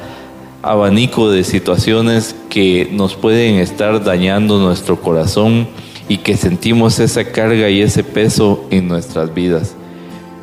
abanico 0.61 1.29
de 1.29 1.43
situaciones 1.43 2.35
que 2.49 2.89
nos 2.91 3.15
pueden 3.15 3.55
estar 3.55 4.03
dañando 4.03 4.59
nuestro 4.59 4.99
corazón 4.99 5.67
y 6.09 6.17
que 6.17 6.37
sentimos 6.37 6.99
esa 6.99 7.25
carga 7.25 7.69
y 7.69 7.81
ese 7.81 8.03
peso 8.03 8.65
en 8.69 8.87
nuestras 8.87 9.33
vidas. 9.33 9.75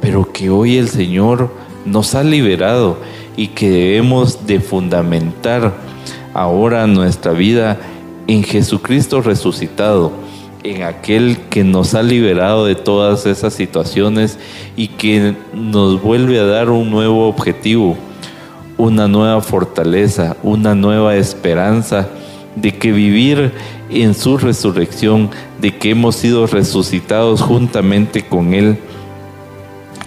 Pero 0.01 0.31
que 0.33 0.51
hoy 0.51 0.77
el 0.77 0.89
Señor 0.89 1.51
nos 1.85 2.15
ha 2.15 2.23
liberado 2.23 2.99
y 3.37 3.49
que 3.49 3.71
debemos 3.71 4.47
de 4.47 4.61
fundamentar 4.61 5.75
ahora 6.33 6.87
nuestra 6.87 7.33
vida 7.33 7.79
en 8.27 8.43
Jesucristo 8.43 9.21
resucitado, 9.21 10.13
en 10.63 10.83
aquel 10.83 11.39
que 11.51 11.63
nos 11.63 11.95
ha 11.95 12.03
liberado 12.03 12.65
de 12.65 12.75
todas 12.75 13.27
esas 13.27 13.53
situaciones 13.53 14.39
y 14.77 14.89
que 14.89 15.35
nos 15.53 16.01
vuelve 16.01 16.39
a 16.39 16.45
dar 16.45 16.71
un 16.71 16.91
nuevo 16.91 17.29
objetivo, 17.29 17.97
una 18.77 19.09
nueva 19.09 19.41
fortaleza, 19.41 20.37
una 20.43 20.75
nueva 20.75 21.17
esperanza 21.17 22.09
de 22.57 22.73
que 22.77 22.93
vivir 22.93 23.53
en 23.91 24.15
su 24.15 24.39
resurrección, 24.39 25.31
de 25.61 25.77
que 25.77 25.91
hemos 25.91 26.17
sido 26.17 26.47
resucitados 26.47 27.41
juntamente 27.41 28.27
con 28.27 28.55
Él. 28.55 28.79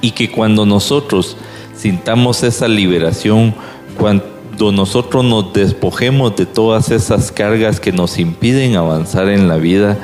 Y 0.01 0.11
que 0.11 0.29
cuando 0.29 0.65
nosotros 0.65 1.37
sintamos 1.75 2.43
esa 2.43 2.67
liberación, 2.67 3.53
cuando 3.97 4.71
nosotros 4.71 5.23
nos 5.23 5.53
despojemos 5.53 6.35
de 6.35 6.45
todas 6.45 6.91
esas 6.91 7.31
cargas 7.31 7.79
que 7.79 7.91
nos 7.91 8.19
impiden 8.19 8.75
avanzar 8.75 9.29
en 9.29 9.47
la 9.47 9.57
vida, 9.57 9.97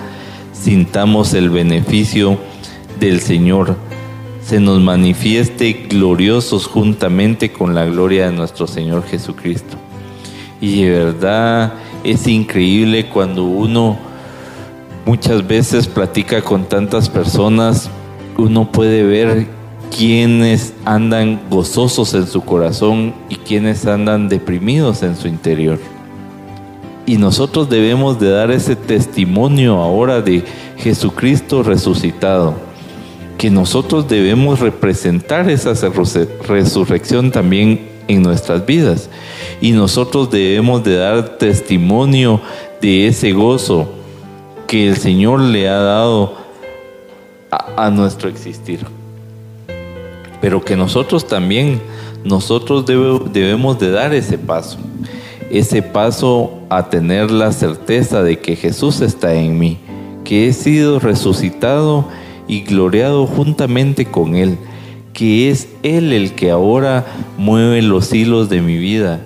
sintamos 0.54 1.34
el 1.34 1.50
beneficio 1.50 2.38
del 3.00 3.20
Señor, 3.20 3.76
se 4.46 4.60
nos 4.60 4.82
manifieste 4.82 5.88
gloriosos 5.90 6.66
juntamente 6.66 7.52
con 7.52 7.74
la 7.74 7.86
gloria 7.86 8.26
de 8.30 8.36
nuestro 8.36 8.68
Señor 8.68 9.04
Jesucristo. 9.06 9.78
Y 10.60 10.84
de 10.84 10.90
verdad 10.90 11.74
es 12.04 12.28
increíble 12.28 13.10
cuando 13.10 13.46
uno 13.46 13.98
muchas 15.06 15.46
veces 15.48 15.88
platica 15.88 16.42
con 16.42 16.66
tantas 16.66 17.10
personas, 17.10 17.90
uno 18.38 18.72
puede 18.72 19.04
ver 19.04 19.48
quienes 19.96 20.74
andan 20.86 21.40
gozosos 21.50 22.14
en 22.14 22.28
su 22.28 22.42
corazón 22.42 23.14
y 23.30 23.36
quienes 23.36 23.86
andan 23.86 24.28
deprimidos 24.28 25.04
en 25.04 25.16
su 25.16 25.28
interior. 25.28 25.80
Y 27.06 27.18
nosotros 27.18 27.70
debemos 27.70 28.20
de 28.20 28.30
dar 28.30 28.50
ese 28.52 28.76
testimonio 28.76 29.78
ahora 29.78 30.22
de 30.22 30.44
Jesucristo 30.78 31.62
resucitado, 31.62 32.56
que 33.44 33.50
nosotros 33.50 34.08
debemos 34.08 34.62
representar 34.62 35.50
esa 35.50 35.74
resurrección 36.48 37.30
también 37.30 37.90
en 38.08 38.22
nuestras 38.22 38.66
vidas. 38.66 39.10
Y 39.60 39.74
nosotros 39.74 40.32
debemos 40.32 40.82
de 40.86 40.96
dar 40.96 41.38
testimonio 41.38 42.40
de 42.82 43.08
ese 43.08 43.34
gozo 43.34 43.90
que 44.66 44.88
el 44.88 44.96
Señor 44.96 45.42
le 45.42 45.68
ha 45.68 45.78
dado 45.78 46.38
a, 47.52 47.88
a 47.88 47.90
nuestro 47.90 48.30
existir 48.30 48.80
pero 50.40 50.64
que 50.64 50.78
nosotros 50.78 51.28
también, 51.28 51.82
nosotros 52.24 52.86
debemos 52.86 53.78
de 53.78 53.92
dar 53.92 54.14
ese 54.14 54.38
paso, 54.38 54.78
ese 55.52 55.82
paso 55.82 56.60
a 56.70 56.90
tener 56.90 57.30
la 57.30 57.52
certeza 57.52 58.24
de 58.24 58.40
que 58.40 58.56
Jesús 58.56 59.02
está 59.02 59.34
en 59.34 59.60
mí, 59.60 59.80
que 60.24 60.48
he 60.48 60.54
sido 60.54 61.00
resucitado 61.00 62.08
y 62.48 62.62
gloriado 62.62 63.26
juntamente 63.28 64.06
con 64.06 64.36
Él, 64.36 64.58
que 65.14 65.50
es 65.50 65.68
Él 65.84 66.14
el 66.14 66.34
que 66.34 66.52
ahora 66.52 67.06
mueve 67.38 67.82
los 67.82 68.14
hilos 68.14 68.50
de 68.50 68.62
mi 68.62 68.78
vida, 68.78 69.22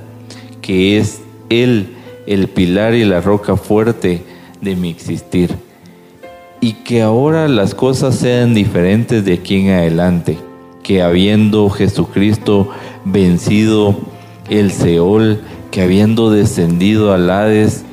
que 0.61 0.97
es 0.97 1.22
Él 1.49 1.93
el 2.26 2.47
pilar 2.49 2.93
y 2.93 3.05
la 3.05 3.22
roca 3.22 3.55
fuerte 3.55 4.24
de 4.61 4.76
mi 4.76 4.89
existir, 4.89 5.55
y 6.59 6.74
que 6.74 7.01
ahora 7.01 7.47
las 7.47 7.74
cosas 7.74 8.15
sean 8.15 8.53
diferentes 8.53 9.24
de 9.24 9.34
aquí 9.34 9.61
en 9.61 9.70
adelante 9.70 10.38
que 10.88 11.01
habiendo 11.01 11.70
Jesucristo 11.70 12.70
vencido 13.03 13.93
el 14.49 14.72
Seol, 14.72 15.41
que 15.70 15.82
habiendo 15.82 16.32
descendido 16.32 17.11
al 17.11 17.30
Hades, 17.30 17.84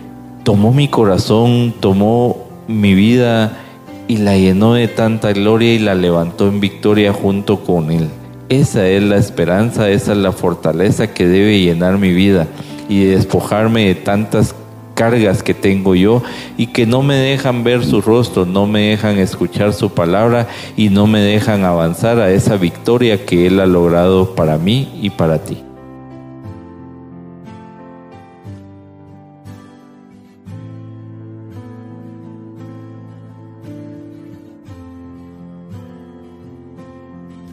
tomó 0.44 0.72
mi 0.72 0.86
corazón, 0.86 1.74
tomó 1.80 2.46
mi 2.68 2.94
vida 2.94 3.63
y 4.08 4.18
la 4.18 4.36
llenó 4.36 4.74
de 4.74 4.88
tanta 4.88 5.32
gloria 5.32 5.74
y 5.74 5.78
la 5.78 5.94
levantó 5.94 6.48
en 6.48 6.60
victoria 6.60 7.12
junto 7.12 7.60
con 7.60 7.90
Él. 7.90 8.08
Esa 8.48 8.86
es 8.86 9.02
la 9.02 9.16
esperanza, 9.16 9.88
esa 9.90 10.12
es 10.12 10.18
la 10.18 10.32
fortaleza 10.32 11.12
que 11.12 11.26
debe 11.26 11.60
llenar 11.60 11.98
mi 11.98 12.12
vida 12.12 12.46
y 12.88 13.04
despojarme 13.04 13.86
de 13.86 13.94
tantas 13.94 14.54
cargas 14.94 15.42
que 15.42 15.54
tengo 15.54 15.94
yo 15.94 16.22
y 16.56 16.68
que 16.68 16.86
no 16.86 17.02
me 17.02 17.16
dejan 17.16 17.64
ver 17.64 17.84
su 17.84 18.00
rostro, 18.00 18.46
no 18.46 18.66
me 18.66 18.90
dejan 18.90 19.18
escuchar 19.18 19.72
su 19.72 19.90
palabra 19.90 20.46
y 20.76 20.90
no 20.90 21.06
me 21.06 21.20
dejan 21.20 21.64
avanzar 21.64 22.20
a 22.20 22.30
esa 22.30 22.56
victoria 22.56 23.24
que 23.24 23.46
Él 23.46 23.58
ha 23.60 23.66
logrado 23.66 24.34
para 24.34 24.56
mí 24.58 25.00
y 25.02 25.10
para 25.10 25.38
ti. 25.42 25.63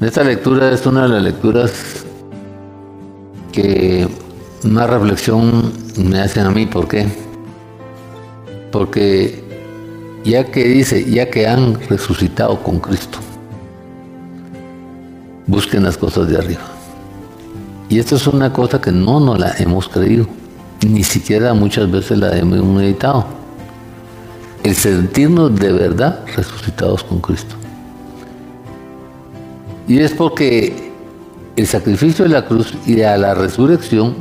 Esta 0.01 0.23
lectura 0.23 0.71
es 0.71 0.83
una 0.87 1.03
de 1.03 1.09
las 1.09 1.21
lecturas 1.21 2.03
que 3.51 4.07
más 4.63 4.89
reflexión 4.89 5.71
me 5.95 6.19
hacen 6.19 6.47
a 6.47 6.49
mí. 6.49 6.65
¿Por 6.65 6.87
qué? 6.87 7.07
Porque 8.71 9.43
ya 10.25 10.45
que 10.45 10.63
dice, 10.63 11.05
ya 11.07 11.29
que 11.29 11.47
han 11.47 11.79
resucitado 11.87 12.63
con 12.63 12.79
Cristo, 12.79 13.19
busquen 15.45 15.83
las 15.83 15.99
cosas 15.99 16.27
de 16.29 16.37
arriba. 16.39 16.63
Y 17.87 17.99
esto 17.99 18.15
es 18.15 18.25
una 18.25 18.51
cosa 18.51 18.81
que 18.81 18.91
no 18.91 19.19
nos 19.19 19.37
la 19.37 19.53
hemos 19.59 19.87
creído, 19.87 20.25
ni 20.83 21.03
siquiera 21.03 21.53
muchas 21.53 21.91
veces 21.91 22.17
la 22.17 22.35
hemos 22.35 22.65
meditado. 22.65 23.27
El 24.63 24.73
sentirnos 24.73 25.55
de 25.55 25.71
verdad 25.71 26.21
resucitados 26.35 27.03
con 27.03 27.19
Cristo. 27.19 27.61
Y 29.88 29.99
es 29.99 30.11
porque 30.11 30.91
el 31.55 31.67
sacrificio 31.67 32.25
de 32.25 32.32
la 32.32 32.45
cruz 32.45 32.73
y 32.86 33.01
a 33.01 33.17
la 33.17 33.34
resurrección 33.34 34.15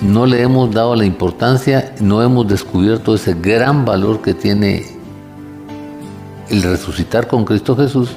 no 0.00 0.26
le 0.26 0.42
hemos 0.42 0.72
dado 0.72 0.94
la 0.94 1.04
importancia, 1.04 1.94
no 2.00 2.22
hemos 2.22 2.46
descubierto 2.46 3.14
ese 3.14 3.34
gran 3.34 3.84
valor 3.84 4.22
que 4.22 4.34
tiene 4.34 4.86
el 6.50 6.62
resucitar 6.62 7.26
con 7.26 7.44
Cristo 7.44 7.76
Jesús 7.76 8.10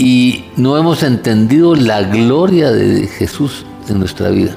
y 0.00 0.46
no 0.56 0.78
hemos 0.78 1.02
entendido 1.02 1.74
la 1.74 2.02
gloria 2.02 2.72
de 2.72 3.06
Jesús 3.06 3.66
en 3.88 3.98
nuestra 3.98 4.30
vida. 4.30 4.56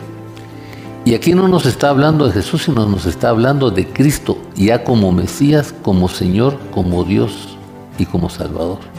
Y 1.03 1.15
aquí 1.15 1.34
no 1.34 1.49
nos 1.49 1.65
está 1.65 1.89
hablando 1.89 2.28
de 2.28 2.32
Jesús, 2.32 2.63
sino 2.63 2.86
nos 2.86 3.05
está 3.05 3.28
hablando 3.28 3.69
de 3.69 3.86
Cristo, 3.86 4.38
ya 4.55 4.86
como 4.86 5.11
Mesías, 5.11 5.76
como 5.82 6.07
Señor, 6.07 6.57
como 6.71 7.03
Dios 7.03 7.57
y 7.99 8.05
como 8.05 8.30
Salvador. 8.30 8.92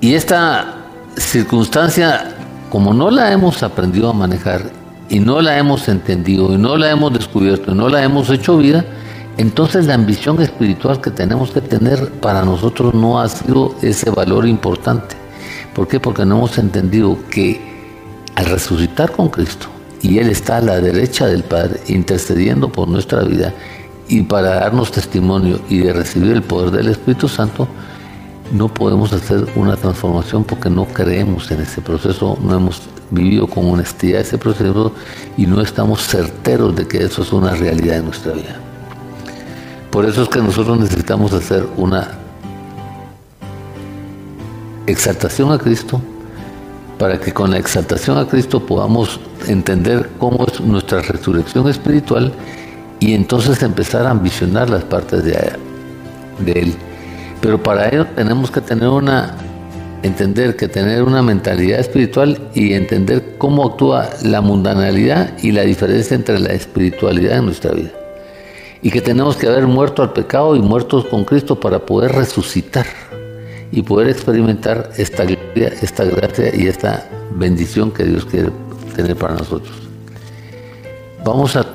Y 0.00 0.14
esta 0.14 0.76
circunstancia 1.16 2.36
como 2.70 2.94
no 2.94 3.10
la 3.10 3.32
hemos 3.32 3.62
aprendido 3.62 4.08
a 4.08 4.12
manejar 4.12 4.70
y 5.08 5.18
no 5.18 5.42
la 5.42 5.58
hemos 5.58 5.88
entendido 5.88 6.54
y 6.54 6.56
no 6.56 6.76
la 6.76 6.90
hemos 6.90 7.12
descubierto 7.12 7.72
y 7.72 7.74
no 7.74 7.88
la 7.88 8.02
hemos 8.02 8.30
hecho 8.30 8.56
vida, 8.56 8.84
entonces 9.36 9.86
la 9.86 9.94
ambición 9.94 10.40
espiritual 10.40 11.00
que 11.00 11.10
tenemos 11.10 11.50
que 11.50 11.60
tener 11.60 12.12
para 12.12 12.44
nosotros 12.44 12.94
no 12.94 13.20
ha 13.20 13.28
sido 13.28 13.74
ese 13.82 14.08
valor 14.10 14.46
importante. 14.46 15.16
¿Por 15.74 15.88
qué? 15.88 15.98
Porque 15.98 16.24
no 16.24 16.38
hemos 16.38 16.58
entendido 16.58 17.18
que 17.28 17.60
al 18.36 18.46
resucitar 18.46 19.10
con 19.10 19.28
Cristo 19.28 19.66
y 20.00 20.18
Él 20.18 20.30
está 20.30 20.58
a 20.58 20.60
la 20.60 20.80
derecha 20.80 21.26
del 21.26 21.42
Padre 21.42 21.80
intercediendo 21.88 22.70
por 22.70 22.88
nuestra 22.88 23.22
vida 23.22 23.52
y 24.08 24.22
para 24.22 24.60
darnos 24.60 24.92
testimonio 24.92 25.60
y 25.68 25.78
de 25.78 25.92
recibir 25.92 26.32
el 26.32 26.42
poder 26.42 26.70
del 26.70 26.88
Espíritu 26.88 27.28
Santo, 27.28 27.68
no 28.50 28.68
podemos 28.68 29.12
hacer 29.12 29.46
una 29.54 29.76
transformación 29.76 30.44
porque 30.44 30.70
no 30.70 30.84
creemos 30.86 31.50
en 31.50 31.60
ese 31.60 31.80
proceso, 31.80 32.36
no 32.42 32.56
hemos 32.56 32.82
vivido 33.10 33.46
con 33.46 33.70
honestidad 33.70 34.20
ese 34.20 34.38
proceso 34.38 34.92
y 35.36 35.46
no 35.46 35.60
estamos 35.60 36.06
certeros 36.06 36.74
de 36.74 36.86
que 36.86 36.98
eso 36.98 37.22
es 37.22 37.32
una 37.32 37.52
realidad 37.54 37.98
en 37.98 38.06
nuestra 38.06 38.32
vida. 38.32 38.56
Por 39.90 40.04
eso 40.04 40.22
es 40.22 40.28
que 40.28 40.40
nosotros 40.40 40.78
necesitamos 40.78 41.32
hacer 41.32 41.66
una 41.76 42.12
exaltación 44.86 45.52
a 45.52 45.58
Cristo 45.58 46.00
para 46.98 47.18
que 47.18 47.32
con 47.32 47.50
la 47.50 47.58
exaltación 47.58 48.18
a 48.18 48.26
Cristo 48.26 48.64
podamos 48.64 49.20
entender 49.48 50.10
cómo 50.18 50.44
es 50.46 50.60
nuestra 50.60 51.00
resurrección 51.00 51.68
espiritual 51.68 52.32
y 52.98 53.14
entonces 53.14 53.62
empezar 53.62 54.06
a 54.06 54.10
ambicionar 54.10 54.68
las 54.68 54.84
partes 54.84 55.24
de, 55.24 55.52
de 56.44 56.52
Él 56.52 56.76
pero 57.40 57.62
para 57.62 57.88
ello 57.88 58.06
tenemos 58.14 58.50
que 58.50 58.60
tener 58.60 58.88
una, 58.88 59.34
entender 60.02 60.56
que 60.56 60.68
tener 60.68 61.02
una 61.02 61.22
mentalidad 61.22 61.80
espiritual 61.80 62.40
y 62.54 62.74
entender 62.74 63.36
cómo 63.38 63.66
actúa 63.66 64.08
la 64.22 64.40
mundanalidad 64.40 65.36
y 65.42 65.52
la 65.52 65.62
diferencia 65.62 66.14
entre 66.14 66.38
la 66.38 66.52
espiritualidad 66.52 67.38
en 67.38 67.46
nuestra 67.46 67.72
vida. 67.72 67.90
Y 68.82 68.90
que 68.90 69.00
tenemos 69.00 69.36
que 69.36 69.46
haber 69.46 69.66
muerto 69.66 70.02
al 70.02 70.12
pecado 70.12 70.56
y 70.56 70.60
muertos 70.60 71.04
con 71.06 71.24
Cristo 71.24 71.58
para 71.60 71.80
poder 71.80 72.12
resucitar 72.12 72.86
y 73.72 73.82
poder 73.82 74.08
experimentar 74.08 74.90
esta 74.96 75.24
esta 75.24 76.04
gracia 76.04 76.54
y 76.54 76.66
esta 76.66 77.06
bendición 77.32 77.90
que 77.90 78.04
Dios 78.04 78.24
quiere 78.24 78.50
tener 78.96 79.16
para 79.16 79.34
nosotros. 79.34 79.72
vamos 81.24 81.56
a, 81.56 81.66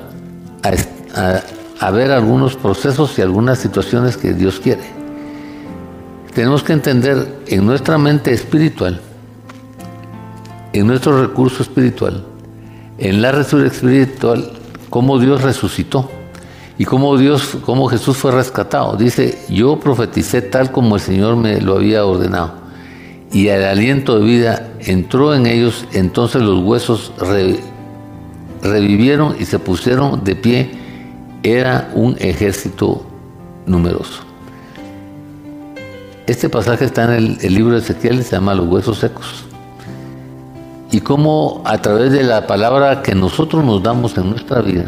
a, 1.80 1.90
ver 1.90 2.10
algunos 2.10 2.56
procesos 2.56 3.18
y 3.18 3.22
algunas 3.22 3.58
situaciones 3.58 4.16
que 4.16 4.34
Dios 4.34 4.60
quiere. 4.60 4.82
Tenemos 6.36 6.62
que 6.62 6.74
entender 6.74 7.44
en 7.46 7.64
nuestra 7.64 7.96
mente 7.96 8.30
espiritual, 8.30 9.00
en 10.74 10.86
nuestro 10.86 11.22
recurso 11.22 11.62
espiritual, 11.62 12.26
en 12.98 13.22
la 13.22 13.32
resurrección 13.32 13.90
espiritual, 13.90 14.52
cómo 14.90 15.18
Dios 15.18 15.40
resucitó 15.40 16.10
y 16.76 16.84
cómo 16.84 17.16
Dios, 17.16 17.56
cómo 17.64 17.88
Jesús 17.88 18.18
fue 18.18 18.32
rescatado. 18.32 18.98
Dice, 18.98 19.38
yo 19.48 19.80
profeticé 19.80 20.42
tal 20.42 20.70
como 20.70 20.96
el 20.96 21.00
Señor 21.00 21.36
me 21.36 21.58
lo 21.58 21.76
había 21.76 22.04
ordenado. 22.04 22.52
Y 23.32 23.48
el 23.48 23.64
aliento 23.64 24.18
de 24.18 24.26
vida 24.26 24.68
entró 24.80 25.34
en 25.34 25.46
ellos, 25.46 25.86
entonces 25.94 26.42
los 26.42 26.62
huesos 26.62 27.12
revivieron 28.62 29.36
y 29.40 29.46
se 29.46 29.58
pusieron 29.58 30.22
de 30.22 30.36
pie. 30.36 30.70
Era 31.42 31.90
un 31.94 32.14
ejército 32.18 33.06
numeroso. 33.64 34.25
Este 36.26 36.48
pasaje 36.48 36.84
está 36.84 37.04
en 37.04 37.38
el, 37.40 37.54
libro 37.54 37.74
de 37.74 37.78
Ezequiel, 37.78 38.24
se 38.24 38.32
llama 38.32 38.52
Los 38.52 38.66
huesos 38.66 38.98
secos. 38.98 39.44
Y 40.90 41.00
cómo 41.00 41.62
a 41.64 41.78
través 41.78 42.10
de 42.10 42.24
la 42.24 42.48
palabra 42.48 43.00
que 43.00 43.14
nosotros 43.14 43.64
nos 43.64 43.80
damos 43.80 44.18
en 44.18 44.30
nuestra 44.30 44.60
vida, 44.60 44.86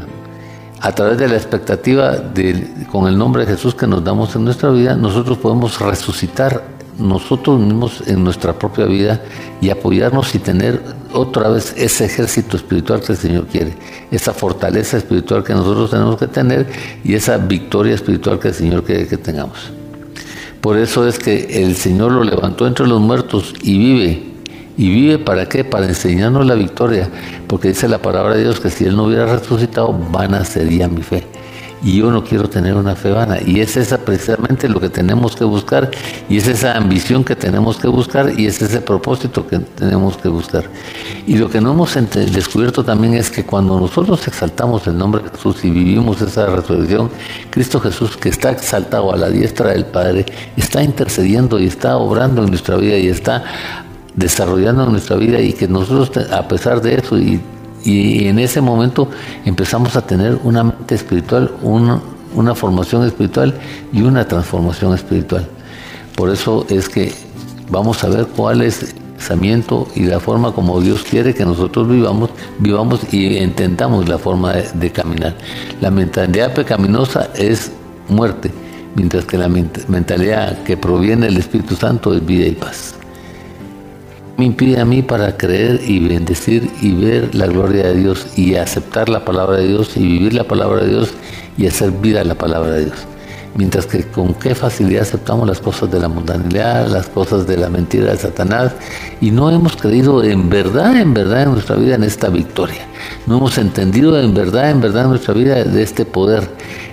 a 0.81 0.93
través 0.93 1.17
de 1.19 1.29
la 1.29 1.37
expectativa 1.37 2.17
de, 2.17 2.69
con 2.91 3.07
el 3.07 3.17
nombre 3.17 3.47
de 3.47 3.53
Jesús 3.53 3.77
que 3.77 3.87
nos 3.87 4.03
damos 4.03 4.35
en 4.35 4.45
nuestra 4.45 4.71
vida, 4.71 4.97
nosotros 4.97 5.39
podemos 5.39 5.79
resucitar 5.79 6.65
nosotros 6.99 7.61
mismos 7.61 8.03
en 8.09 8.25
nuestra 8.25 8.53
propia 8.59 8.87
vida 8.87 9.23
y 9.61 9.71
apoyarnos 9.71 10.35
y 10.35 10.41
tener 10.41 10.83
otra 11.13 11.49
vez 11.51 11.73
ese 11.77 12.07
ejército 12.07 12.57
espiritual 12.57 13.01
que 13.01 13.13
el 13.13 13.19
Señor 13.19 13.47
quiere, 13.47 13.77
esa 14.11 14.33
fortaleza 14.33 14.97
espiritual 14.97 15.45
que 15.45 15.53
nosotros 15.53 15.91
tenemos 15.91 16.17
que 16.17 16.27
tener 16.27 16.67
y 17.05 17.15
esa 17.15 17.37
victoria 17.39 17.95
espiritual 17.95 18.41
que 18.41 18.49
el 18.49 18.55
Señor 18.55 18.83
quiere 18.83 19.07
que 19.07 19.17
tengamos. 19.17 19.78
Por 20.69 20.77
eso 20.77 21.09
es 21.09 21.19
que 21.19 21.65
el 21.65 21.77
Señor 21.77 22.13
lo 22.13 22.23
levantó 22.23 22.67
entre 22.67 22.87
los 22.87 23.01
muertos 23.01 23.55
y 23.63 23.79
vive 23.79 24.23
¿Y 24.77 24.91
vive 24.91 25.19
para 25.19 25.49
qué? 25.49 25.65
Para 25.65 25.87
enseñarnos 25.87 26.45
la 26.45 26.57
victoria. 26.57 27.09
Porque 27.47 27.69
dice 27.69 27.89
la 27.89 28.03
palabra 28.03 28.35
de 28.35 28.43
Dios 28.43 28.61
que 28.61 28.69
si 28.69 28.85
Él 28.85 28.95
no 28.95 29.05
hubiera 29.05 29.25
resucitado, 29.25 29.99
vana 30.13 30.45
sería 30.45 30.87
mi 30.87 31.01
fe. 31.01 31.25
Y 31.83 31.99
yo 31.99 32.11
no 32.11 32.25
quiero 32.25 32.49
tener 32.49 32.75
una 32.75 32.97
fe 32.97 33.11
vana. 33.11 33.39
Y 33.45 33.61
es 33.61 33.77
esa 33.77 33.99
precisamente 33.99 34.69
lo 34.69 34.81
que 34.81 34.89
tenemos 34.89 35.37
que 35.37 35.45
buscar. 35.45 35.91
Y 36.29 36.39
es 36.39 36.49
esa 36.49 36.77
ambición 36.77 37.25
que 37.25 37.37
tenemos 37.37 37.77
que 37.79 37.89
buscar. 37.89 38.39
Y 38.39 38.47
es 38.47 38.61
ese 38.61 38.81
propósito 38.81 39.47
que 39.47 39.59
tenemos 39.59 40.17
que 40.17 40.29
buscar. 40.29 40.65
Y 41.27 41.37
lo 41.37 41.49
que 41.49 41.61
no 41.61 41.73
hemos 41.73 41.95
descubierto 42.33 42.85
también 42.85 43.15
es 43.15 43.31
que 43.31 43.45
cuando 43.45 43.79
nosotros 43.79 44.27
exaltamos 44.27 44.87
el 44.87 44.97
nombre 44.97 45.23
de 45.23 45.31
Jesús 45.31 45.65
y 45.65 45.71
vivimos 45.71 46.21
esa 46.23 46.47
resurrección, 46.47 47.11
Cristo 47.51 47.81
Jesús 47.81 48.17
que 48.17 48.29
está 48.29 48.51
exaltado 48.51 49.13
a 49.13 49.17
la 49.17 49.29
diestra 49.29 49.71
del 49.71 49.85
Padre, 49.85 50.27
está 50.57 50.83
intercediendo 50.83 51.59
y 51.59 51.67
está 51.67 51.97
obrando 51.97 52.43
en 52.43 52.51
nuestra 52.51 52.77
vida 52.77 52.97
y 52.97 53.09
está 53.09 53.45
desarrollando 54.15 54.87
nuestra 54.87 55.17
vida 55.17 55.41
y 55.41 55.53
que 55.53 55.69
nosotros, 55.69 56.11
a 56.33 56.49
pesar 56.49 56.81
de 56.83 56.97
eso, 56.97 57.19
y, 57.19 57.41
en 57.85 58.39
ese 58.39 58.61
momento 58.61 59.09
empezamos 59.45 59.97
a 59.97 60.07
tener 60.07 60.39
una 60.45 60.65
mente 60.65 60.95
espiritual, 60.95 61.53
una, 61.63 62.55
formación 62.55 63.05
espiritual 63.05 63.55
y 63.93 64.03
una 64.03 64.27
transformación 64.27 64.95
espiritual. 64.95 65.49
Por 66.17 66.31
eso 66.31 66.67
es 66.69 66.89
que 66.89 67.13
vamos 67.71 68.03
a 68.05 68.09
ver 68.09 68.27
cuál 68.27 68.63
es 68.63 68.95
y 69.95 70.05
la 70.05 70.21
forma 70.21 70.53
como 70.53 70.81
Dios 70.81 71.03
quiere 71.03 71.35
que 71.35 71.45
nosotros 71.45 71.89
vivamos, 71.89 72.31
vivamos 72.61 73.01
y 73.13 73.37
entendamos 73.37 74.09
la 74.09 74.17
forma 74.17 74.55
de, 74.55 74.69
de 74.75 74.91
caminar. 74.91 75.35
La 75.81 75.91
mentalidad 75.91 76.55
pecaminosa 76.55 77.29
es 77.35 77.73
muerte, 78.09 78.51
mientras 78.95 79.25
que 79.25 79.37
la 79.37 79.49
mentalidad 79.49 80.63
que 80.63 80.77
proviene 80.77 81.27
del 81.27 81.37
Espíritu 81.37 81.75
Santo 81.75 82.15
es 82.15 82.25
vida 82.25 82.47
y 82.47 82.53
paz 82.53 82.98
me 84.39 84.45
impide 84.45 84.81
a 84.81 84.85
mí 84.85 85.03
para 85.03 85.37
creer 85.37 85.81
y 85.85 85.99
bendecir 85.99 86.71
y 86.81 86.93
ver 86.93 87.35
la 87.35 87.49
gloria 87.49 87.89
de 87.89 87.97
Dios 87.97 88.29
y 88.37 88.55
aceptar 88.55 89.09
la 89.09 89.25
palabra 89.25 89.57
de 89.57 89.67
Dios 89.67 89.97
y 89.97 90.01
vivir 90.01 90.33
la 90.33 90.45
palabra 90.45 90.83
de 90.85 90.91
Dios 90.91 91.11
y 91.57 91.67
hacer 91.67 91.91
vida 91.91 92.23
la 92.23 92.37
palabra 92.37 92.71
de 92.71 92.85
Dios. 92.85 92.99
Mientras 93.57 93.87
que 93.87 94.05
con 94.05 94.35
qué 94.35 94.55
facilidad 94.55 95.03
aceptamos 95.03 95.49
las 95.49 95.59
cosas 95.59 95.91
de 95.91 95.99
la 95.99 96.07
mundanidad, 96.07 96.87
las 96.87 97.09
cosas 97.09 97.49
de 97.49 97.57
la 97.57 97.69
mentira 97.69 98.13
de 98.13 98.17
Satanás 98.17 98.75
y 99.21 99.33
no 99.33 99.51
hemos 99.51 99.75
creído 99.75 100.23
en 100.23 100.49
verdad, 100.49 100.97
en 100.97 101.15
verdad 101.15 101.43
en 101.43 101.53
nuestra 101.55 101.75
vida 101.75 101.97
en 101.97 102.05
esta 102.05 102.29
victoria. 102.29 102.87
No 103.27 103.39
hemos 103.39 103.59
entendido 103.59 104.21
en 104.21 104.35
verdad, 104.35 104.71
en 104.71 104.81
verdad 104.81 105.03
en 105.03 105.11
nuestra 105.11 105.35
vida 105.35 105.65
de 105.65 105.83
este 105.83 106.05
poder 106.05 106.49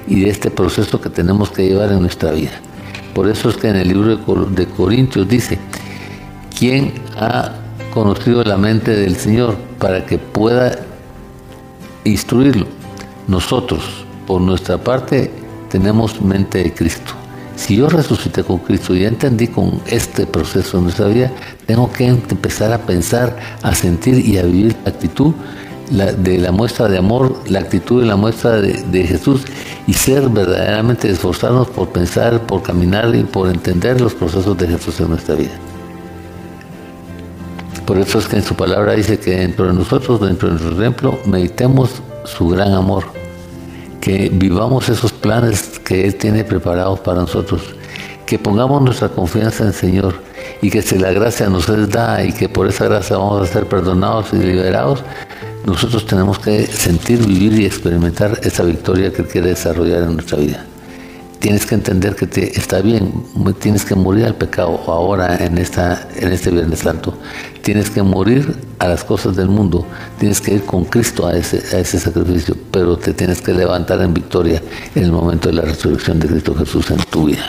y 0.08 0.22
de 0.22 0.32
este 0.32 0.50
proceso 0.50 1.00
que 1.00 1.12
tenemos 1.12 1.52
que 1.52 1.68
llevar 1.68 1.92
en 1.92 2.02
nuestra 2.02 2.32
vida. 2.32 2.60
Por 3.14 3.30
eso 3.30 3.50
es 3.50 3.58
que 3.58 3.70
en 3.70 3.76
el 3.76 3.88
libro 3.88 4.18
de 4.48 4.66
Corintios 4.66 5.28
dice, 5.28 5.60
¿quién 6.58 6.94
ha 7.18 7.52
conocido 7.94 8.44
la 8.44 8.58
mente 8.58 8.92
del 8.92 9.16
Señor 9.16 9.56
para 9.80 10.06
que 10.06 10.18
pueda 10.18 10.80
instruirlo. 12.04 12.68
Nosotros, 13.28 14.06
por 14.28 14.42
nuestra 14.42 14.78
parte, 14.78 15.32
tenemos 15.70 16.22
mente 16.22 16.60
de 16.64 16.74
Cristo. 16.74 17.14
Si 17.56 17.78
yo 17.78 17.88
resucité 17.88 18.44
con 18.44 18.58
Cristo 18.60 18.94
y 18.94 19.06
entendí 19.06 19.48
con 19.48 19.82
este 19.88 20.26
proceso 20.28 20.78
en 20.78 20.84
nuestra 20.84 21.08
vida, 21.08 21.32
tengo 21.66 21.92
que 21.92 22.06
empezar 22.08 22.74
a 22.74 22.80
pensar, 22.80 23.36
a 23.64 23.74
sentir 23.74 24.28
y 24.28 24.38
a 24.38 24.44
vivir 24.44 24.76
la 24.84 24.92
actitud 24.92 25.34
de 25.90 26.38
la 26.38 26.52
muestra 26.52 26.90
de 26.90 26.98
amor, 26.98 27.42
la 27.48 27.60
actitud 27.60 28.04
y 28.04 28.08
la 28.08 28.18
muestra 28.18 28.60
de, 28.60 28.84
de, 28.92 29.08
Jesús 29.08 29.44
y 29.88 29.94
ser 29.94 30.28
verdaderamente 30.30 31.10
esforzarnos 31.10 31.70
por 31.70 31.90
pensar, 31.90 32.42
por 32.42 32.64
caminar 32.64 33.16
y 33.16 33.24
por 33.24 33.50
entender 33.50 34.02
los 34.02 34.14
procesos 34.16 34.58
de 34.58 34.68
Jesús 34.68 35.00
en 35.00 35.10
nuestra 35.10 35.36
vida. 35.36 35.58
Por 37.86 38.00
eso 38.00 38.18
es 38.18 38.28
que 38.28 38.38
en 38.38 38.44
su 38.44 38.56
palabra 38.56 38.94
dice 38.94 39.20
que 39.20 39.38
dentro 39.38 39.68
de 39.68 39.74
nosotros, 39.74 40.20
dentro 40.20 40.48
de 40.48 40.56
nuestro 40.56 40.76
templo, 40.76 41.20
meditemos 41.28 42.02
su 42.24 42.50
gran 42.50 42.74
amor, 42.74 43.04
que 44.02 44.30
vivamos 44.34 44.90
esos 44.90 45.14
planes 45.14 45.80
que 45.80 46.06
Él 46.06 46.16
tiene 46.16 46.44
preparados 46.44 47.00
para 47.02 47.22
nosotros, 47.22 47.62
que 48.26 48.40
pongamos 48.40 48.82
nuestra 48.82 49.10
confianza 49.10 49.64
en 49.64 49.70
el 49.70 49.76
Señor 49.76 50.16
y 50.64 50.72
que 50.72 50.82
si 50.82 50.98
la 50.98 51.12
gracia 51.12 51.48
nos 51.48 51.70
es 51.70 51.88
dada 51.90 52.24
y 52.24 52.34
que 52.34 52.50
por 52.50 52.68
esa 52.68 52.86
gracia 52.86 53.18
vamos 53.18 53.48
a 53.48 53.54
ser 53.54 53.68
perdonados 53.68 54.34
y 54.34 54.38
liberados, 54.38 55.04
nosotros 55.64 56.08
tenemos 56.08 56.40
que 56.40 56.66
sentir, 56.66 57.20
vivir 57.24 57.54
y 57.54 57.66
experimentar 57.66 58.40
esa 58.42 58.64
victoria 58.64 59.14
que 59.14 59.22
Él 59.22 59.28
quiere 59.28 59.50
desarrollar 59.50 60.02
en 60.04 60.14
nuestra 60.16 60.40
vida 60.40 60.66
tienes 61.46 61.68
que 61.68 61.76
entender 61.76 62.16
que 62.16 62.26
te, 62.26 62.58
está 62.58 62.82
bien, 62.82 63.24
tienes 63.60 63.86
que 63.86 63.94
morir 63.94 64.26
al 64.26 64.34
pecado 64.34 64.82
ahora 64.88 65.46
en, 65.46 65.60
esta, 65.60 66.10
en 66.16 66.32
este 66.32 66.50
Viernes 66.50 66.80
Santo. 66.80 67.16
Tienes 67.62 67.92
que 67.92 68.02
morir 68.02 68.56
a 68.80 68.88
las 68.88 69.04
cosas 69.04 69.36
del 69.36 69.50
mundo, 69.50 69.86
tienes 70.18 70.42
que 70.42 70.56
ir 70.56 70.64
con 70.64 70.86
Cristo 70.86 71.28
a 71.28 71.38
ese, 71.38 71.58
a 71.76 71.80
ese 71.80 72.00
sacrificio, 72.00 72.58
pero 72.72 72.98
te 72.98 73.14
tienes 73.14 73.44
que 73.44 73.54
levantar 73.54 74.02
en 74.02 74.12
victoria 74.12 74.60
en 74.96 75.04
el 75.04 75.12
momento 75.12 75.50
de 75.50 75.54
la 75.54 75.62
resurrección 75.62 76.20
de 76.20 76.30
Cristo 76.30 76.56
Jesús 76.56 76.90
en 76.90 76.98
tu 77.12 77.26
vida. 77.26 77.46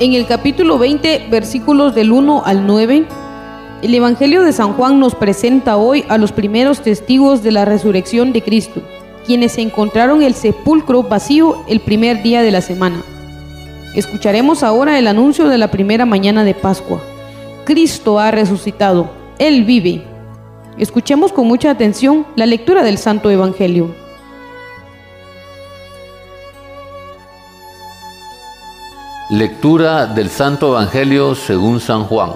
En 0.00 0.14
el 0.14 0.26
capítulo 0.26 0.78
20, 0.78 1.26
versículos 1.30 1.94
del 1.94 2.10
1 2.10 2.42
al 2.46 2.66
9, 2.66 3.04
el 3.82 3.94
Evangelio 3.94 4.42
de 4.42 4.54
San 4.54 4.72
Juan 4.72 4.98
nos 4.98 5.14
presenta 5.14 5.76
hoy 5.76 6.06
a 6.08 6.16
los 6.16 6.32
primeros 6.32 6.80
testigos 6.80 7.42
de 7.42 7.52
la 7.52 7.66
resurrección 7.66 8.32
de 8.32 8.40
Cristo, 8.40 8.80
quienes 9.26 9.58
encontraron 9.58 10.22
el 10.22 10.32
sepulcro 10.32 11.02
vacío 11.02 11.62
el 11.68 11.80
primer 11.80 12.22
día 12.22 12.40
de 12.40 12.50
la 12.50 12.62
semana. 12.62 13.02
Escucharemos 13.94 14.62
ahora 14.62 14.98
el 14.98 15.06
anuncio 15.06 15.48
de 15.48 15.58
la 15.58 15.70
primera 15.70 16.06
mañana 16.06 16.44
de 16.44 16.54
Pascua. 16.54 17.02
Cristo 17.66 18.18
ha 18.18 18.30
resucitado, 18.30 19.10
Él 19.38 19.64
vive. 19.64 20.02
Escuchemos 20.78 21.30
con 21.30 21.46
mucha 21.46 21.70
atención 21.70 22.26
la 22.36 22.46
lectura 22.46 22.84
del 22.84 22.96
Santo 22.96 23.30
Evangelio. 23.30 23.94
Lectura 29.30 30.06
del 30.06 30.28
Santo 30.28 30.72
Evangelio 30.72 31.36
según 31.36 31.78
San 31.78 32.02
Juan. 32.02 32.32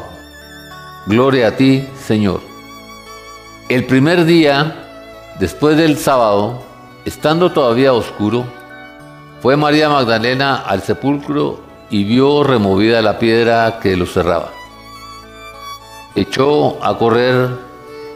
Gloria 1.07 1.49
a 1.49 1.57
ti, 1.57 1.89
Señor. 2.01 2.41
El 3.69 3.85
primer 3.85 4.25
día, 4.25 5.35
después 5.41 5.77
del 5.77 5.99
sábado, 5.99 6.63
estando 7.05 7.51
todavía 7.51 7.93
oscuro, 7.93 8.45
fue 9.43 9.57
María 9.57 9.89
Magdalena 9.89 10.55
al 10.55 10.83
sepulcro 10.83 11.59
y 11.91 12.05
vio 12.05 12.45
removida 12.45 13.03
la 13.03 13.19
piedra 13.19 13.81
que 13.83 13.97
lo 13.97 14.07
cerraba. 14.07 14.53
Echó 16.15 16.79
a 16.81 16.97
correr, 16.97 17.49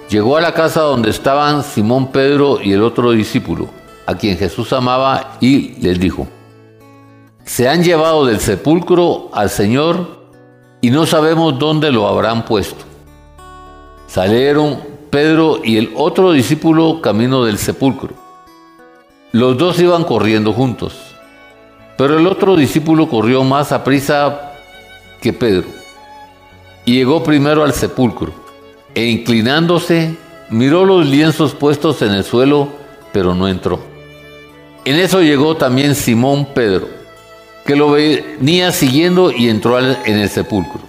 llegó 0.08 0.36
a 0.36 0.40
la 0.40 0.54
casa 0.54 0.82
donde 0.82 1.10
estaban 1.10 1.64
Simón 1.64 2.12
Pedro 2.12 2.60
y 2.62 2.74
el 2.74 2.84
otro 2.84 3.10
discípulo, 3.10 3.70
a 4.06 4.14
quien 4.14 4.38
Jesús 4.38 4.72
amaba, 4.72 5.32
y 5.40 5.70
les 5.80 5.98
dijo, 5.98 6.28
se 7.48 7.66
han 7.66 7.82
llevado 7.82 8.26
del 8.26 8.40
sepulcro 8.40 9.30
al 9.32 9.48
Señor 9.48 10.18
y 10.82 10.90
no 10.90 11.06
sabemos 11.06 11.58
dónde 11.58 11.90
lo 11.90 12.06
habrán 12.06 12.44
puesto. 12.44 12.84
Salieron 14.06 14.78
Pedro 15.08 15.60
y 15.64 15.78
el 15.78 15.92
otro 15.96 16.32
discípulo 16.32 17.00
camino 17.00 17.46
del 17.46 17.56
sepulcro. 17.56 18.10
Los 19.32 19.56
dos 19.56 19.80
iban 19.80 20.04
corriendo 20.04 20.52
juntos. 20.52 20.94
Pero 21.96 22.18
el 22.18 22.26
otro 22.26 22.54
discípulo 22.54 23.08
corrió 23.08 23.42
más 23.44 23.72
a 23.72 23.82
prisa 23.82 24.52
que 25.22 25.32
Pedro 25.32 25.68
y 26.84 26.96
llegó 26.96 27.24
primero 27.24 27.64
al 27.64 27.72
sepulcro 27.72 28.32
e 28.94 29.06
inclinándose 29.06 30.16
miró 30.50 30.84
los 30.84 31.06
lienzos 31.06 31.54
puestos 31.54 32.02
en 32.02 32.12
el 32.12 32.24
suelo, 32.24 32.68
pero 33.10 33.34
no 33.34 33.48
entró. 33.48 33.80
En 34.84 34.96
eso 34.96 35.22
llegó 35.22 35.56
también 35.56 35.94
Simón 35.94 36.48
Pedro, 36.54 36.97
que 37.68 37.76
lo 37.76 37.90
venía 37.90 38.72
siguiendo 38.72 39.30
y 39.30 39.50
entró 39.50 39.78
en 39.78 40.16
el 40.18 40.30
sepulcro. 40.30 40.80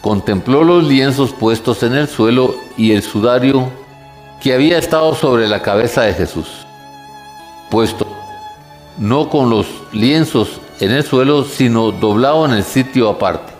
Contempló 0.00 0.64
los 0.64 0.84
lienzos 0.84 1.32
puestos 1.32 1.82
en 1.82 1.94
el 1.94 2.08
suelo 2.08 2.54
y 2.78 2.92
el 2.92 3.02
sudario 3.02 3.68
que 4.40 4.54
había 4.54 4.78
estado 4.78 5.14
sobre 5.14 5.46
la 5.48 5.60
cabeza 5.60 6.00
de 6.04 6.14
Jesús, 6.14 6.48
puesto 7.70 8.06
no 8.96 9.28
con 9.28 9.50
los 9.50 9.66
lienzos 9.92 10.62
en 10.80 10.92
el 10.92 11.04
suelo, 11.04 11.44
sino 11.44 11.92
doblado 11.92 12.46
en 12.46 12.52
el 12.52 12.64
sitio 12.64 13.10
aparte. 13.10 13.52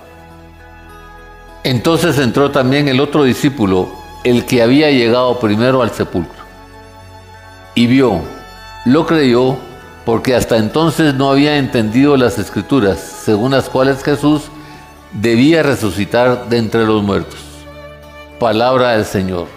Entonces 1.65 2.17
entró 2.19 2.51
también 2.51 2.89
el 2.89 3.01
otro 3.01 3.25
discípulo, 3.25 3.91
el 4.25 4.47
que 4.47 4.63
había 4.63 4.91
llegado 4.91 5.39
primero 5.39 5.83
al 5.83 5.91
sepulcro, 5.91 6.45
y 7.75 7.87
vio, 7.87 8.23
lo 8.87 9.07
creyó, 9.07 9.68
porque 10.09 10.35
hasta 10.35 10.57
entonces 10.57 11.13
no 11.13 11.31
había 11.31 11.59
entendido 11.59 12.17
las 12.17 12.39
escrituras, 12.39 12.99
según 12.99 13.51
las 13.51 13.69
cuales 13.69 14.03
Jesús 14.03 14.45
debía 15.13 15.63
resucitar 15.63 16.49
de 16.49 16.57
entre 16.57 16.87
los 16.87 17.03
muertos. 17.03 17.39
Palabra 18.41 18.93
del 18.93 19.05
Señor. 19.05 19.49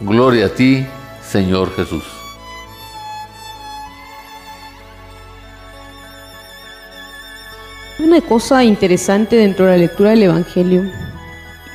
Gloria 0.00 0.46
a 0.46 0.48
ti, 0.48 0.86
Señor 1.22 1.76
Jesús. 1.76 2.02
Una 7.98 8.22
cosa 8.22 8.64
interesante 8.64 9.36
dentro 9.36 9.66
de 9.66 9.72
la 9.72 9.76
lectura 9.76 10.10
del 10.12 10.22
Evangelio 10.22 10.90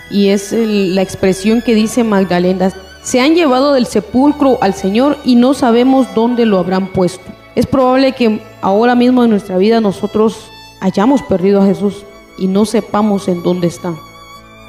y 0.09 0.30
es 0.30 0.51
la 0.51 1.03
expresión 1.03 1.61
que 1.61 1.76
dice 1.76 2.03
Magdalena, 2.03 2.71
se 3.03 3.21
han 3.21 3.36
llevado 3.36 3.73
del 3.73 3.86
sepulcro 3.86 4.57
al 4.63 4.73
Señor 4.73 5.19
y 5.23 5.36
no 5.36 5.53
sabemos 5.53 6.07
dónde 6.15 6.47
lo 6.47 6.57
habrán 6.57 6.88
puesto. 6.88 7.44
Es 7.55 7.65
probable 7.65 8.11
que 8.11 8.41
ahora 8.61 8.95
mismo 8.95 9.23
en 9.23 9.29
nuestra 9.29 9.57
vida 9.57 9.79
nosotros 9.79 10.51
hayamos 10.81 11.21
perdido 11.21 11.61
a 11.61 11.65
Jesús 11.65 12.05
y 12.37 12.47
no 12.47 12.65
sepamos 12.65 13.29
en 13.29 13.43
dónde 13.43 13.67
está. 13.67 13.95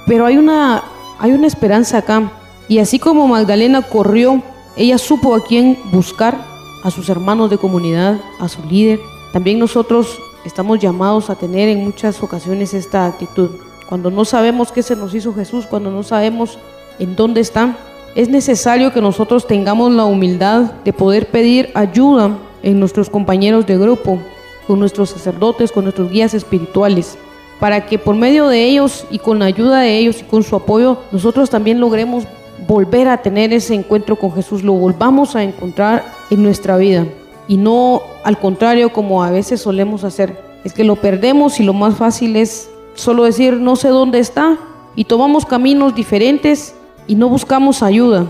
Pero 0.06 0.24
hay 0.24 0.38
una, 0.38 0.84
hay 1.18 1.32
una 1.32 1.48
esperanza 1.48 1.98
acá. 1.98 2.30
Y 2.68 2.78
así 2.78 3.00
como 3.00 3.26
Magdalena 3.26 3.82
corrió, 3.82 4.40
ella 4.76 4.98
supo 4.98 5.34
a 5.34 5.42
quién 5.42 5.78
buscar, 5.90 6.38
a 6.84 6.90
sus 6.92 7.08
hermanos 7.08 7.50
de 7.50 7.58
comunidad, 7.58 8.20
a 8.38 8.48
su 8.48 8.62
líder. 8.62 9.00
También 9.32 9.58
nosotros 9.58 10.20
estamos 10.44 10.78
llamados 10.78 11.28
a 11.28 11.34
tener 11.34 11.68
en 11.68 11.84
muchas 11.84 12.22
ocasiones 12.22 12.72
esta 12.72 13.06
actitud. 13.06 13.50
Cuando 13.88 14.12
no 14.12 14.24
sabemos 14.24 14.70
qué 14.70 14.84
se 14.84 14.94
nos 14.94 15.12
hizo 15.12 15.34
Jesús, 15.34 15.66
cuando 15.66 15.90
no 15.90 16.04
sabemos 16.04 16.56
en 17.00 17.16
dónde 17.16 17.40
está, 17.40 17.76
es 18.14 18.28
necesario 18.28 18.92
que 18.92 19.00
nosotros 19.00 19.46
tengamos 19.46 19.90
la 19.92 20.04
humildad 20.04 20.72
de 20.84 20.92
poder 20.92 21.30
pedir 21.30 21.70
ayuda 21.74 22.38
en 22.62 22.80
nuestros 22.80 23.10
compañeros 23.10 23.66
de 23.66 23.78
grupo, 23.78 24.18
con 24.66 24.80
nuestros 24.80 25.10
sacerdotes, 25.10 25.72
con 25.72 25.84
nuestros 25.84 26.10
guías 26.10 26.34
espirituales, 26.34 27.16
para 27.60 27.86
que 27.86 27.98
por 27.98 28.16
medio 28.16 28.48
de 28.48 28.64
ellos 28.64 29.06
y 29.10 29.18
con 29.18 29.38
la 29.38 29.46
ayuda 29.46 29.80
de 29.80 29.98
ellos 29.98 30.20
y 30.20 30.24
con 30.24 30.42
su 30.42 30.56
apoyo, 30.56 30.98
nosotros 31.12 31.50
también 31.50 31.80
logremos 31.80 32.24
volver 32.66 33.08
a 33.08 33.22
tener 33.22 33.52
ese 33.52 33.74
encuentro 33.74 34.16
con 34.16 34.32
Jesús, 34.32 34.62
lo 34.62 34.72
volvamos 34.72 35.36
a 35.36 35.42
encontrar 35.42 36.04
en 36.30 36.42
nuestra 36.42 36.76
vida 36.76 37.06
y 37.48 37.56
no 37.56 38.02
al 38.24 38.38
contrario 38.38 38.92
como 38.92 39.22
a 39.22 39.30
veces 39.30 39.60
solemos 39.60 40.04
hacer. 40.04 40.36
Es 40.64 40.72
que 40.72 40.84
lo 40.84 40.96
perdemos 40.96 41.60
y 41.60 41.62
lo 41.62 41.72
más 41.72 41.96
fácil 41.96 42.36
es 42.36 42.70
solo 42.94 43.24
decir 43.24 43.54
no 43.54 43.76
sé 43.76 43.88
dónde 43.88 44.18
está 44.18 44.58
y 44.96 45.04
tomamos 45.04 45.46
caminos 45.46 45.94
diferentes 45.94 46.74
y 47.06 47.14
no 47.14 47.28
buscamos 47.28 47.82
ayuda. 47.82 48.26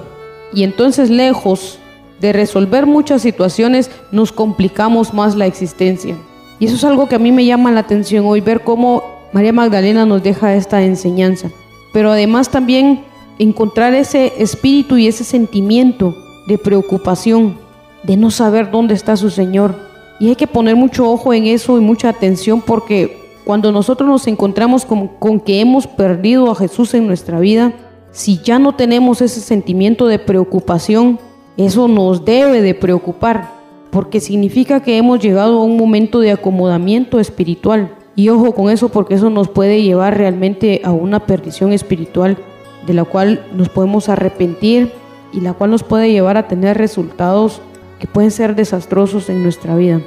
Y 0.53 0.65
entonces 0.65 1.09
lejos 1.11 1.79
de 2.21 2.33
resolver 2.33 2.87
muchas 2.87 3.23
situaciones 3.23 3.91
nos 4.13 4.33
complicamos 4.33 5.13
más 5.13 5.35
la 5.35 5.47
existencia. 5.47 6.17
Y 6.59 6.67
eso 6.67 6.77
es 6.77 6.85
algo 6.85 7.09
que 7.09 7.17
a 7.17 7.19
mí 7.19 7.33
me 7.33 7.45
llama 7.45 7.73
la 7.73 7.81
atención 7.81 8.25
hoy, 8.27 8.41
ver 8.41 8.63
cómo 8.63 9.03
María 9.33 9.53
Magdalena 9.53 10.07
nos 10.07 10.23
deja 10.23 10.55
esta 10.55 10.83
enseñanza. 10.83 11.51
Pero 11.93 12.13
además 12.13 12.51
también 12.51 13.05
encontrar 13.39 13.95
ese 13.95 14.33
espíritu 14.39 14.97
y 14.97 15.09
ese 15.09 15.25
sentimiento 15.25 16.15
de 16.47 16.59
preocupación 16.59 17.59
de 18.03 18.17
no 18.17 18.31
saber 18.31 18.71
dónde 18.71 18.95
está 18.95 19.17
su 19.17 19.31
Señor. 19.31 19.75
Y 20.19 20.29
hay 20.29 20.37
que 20.37 20.47
poner 20.47 20.77
mucho 20.77 21.11
ojo 21.11 21.35
en 21.35 21.47
eso 21.47 21.77
y 21.77 21.81
mucha 21.81 22.09
atención 22.09 22.63
porque 22.63 23.19
cuando 23.45 23.71
nosotros 23.73 24.09
nos 24.09 24.27
encontramos 24.27 24.85
con, 24.85 25.09
con, 25.09 25.41
que 25.41 25.61
hemos 25.61 25.87
perdido 25.87 26.51
a 26.51 26.55
Jesús 26.55 26.95
en 26.95 27.07
nuestra 27.07 27.39
vida, 27.39 27.73
si 28.13 28.39
ya 28.39 28.59
no 28.59 28.75
tenemos 28.75 29.21
ese 29.21 29.41
sentimiento 29.41 30.07
de 30.07 30.19
preocupación, 30.19 31.19
eso 31.57 31.89
nos 31.89 32.25
debe 32.25 32.61
de 32.61 32.75
preocupar, 32.75 33.51
porque 33.91 34.21
significa 34.21 34.81
que 34.81 34.99
hemos 34.99 35.21
llegado 35.21 35.59
a 35.59 35.65
un 35.65 35.77
momento 35.77 36.21
de 36.21 36.33
acomodamiento 36.33 37.19
espiritual. 37.19 37.95
Y 38.15 38.29
ojo 38.29 38.53
con 38.53 38.71
eso 38.71 38.89
porque 38.89 39.15
eso 39.15 39.31
nos 39.31 39.49
puede 39.49 39.83
llevar 39.83 40.17
realmente 40.17 40.81
a 40.85 40.93
una 40.93 41.21
perdición 41.27 41.73
espiritual 41.73 42.39
de 42.87 42.95
la 42.95 43.05
cual 43.05 43.47
nos 43.55 43.69
podemos 43.69 44.09
arrepentir 44.09 44.93
y 45.33 45.41
la 45.41 45.53
cual 45.53 45.71
nos 45.71 45.83
puede 45.83 46.11
llevar 46.11 46.37
a 46.37 46.49
tener 46.49 46.79
resultados 46.79 47.61
que 47.99 48.07
pueden 48.07 48.31
ser 48.31 48.55
desastrosos 48.55 49.29
en 49.29 49.43
nuestra 49.43 49.77
vida. 49.77 50.01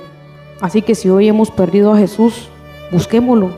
Así 0.61 0.81
que 0.81 0.95
si 0.95 1.09
hoy 1.09 1.27
hemos 1.27 1.51
perdido 1.51 1.93
a 1.93 1.97
Jesús, 1.97 2.49
busquémoslo. 2.91 3.51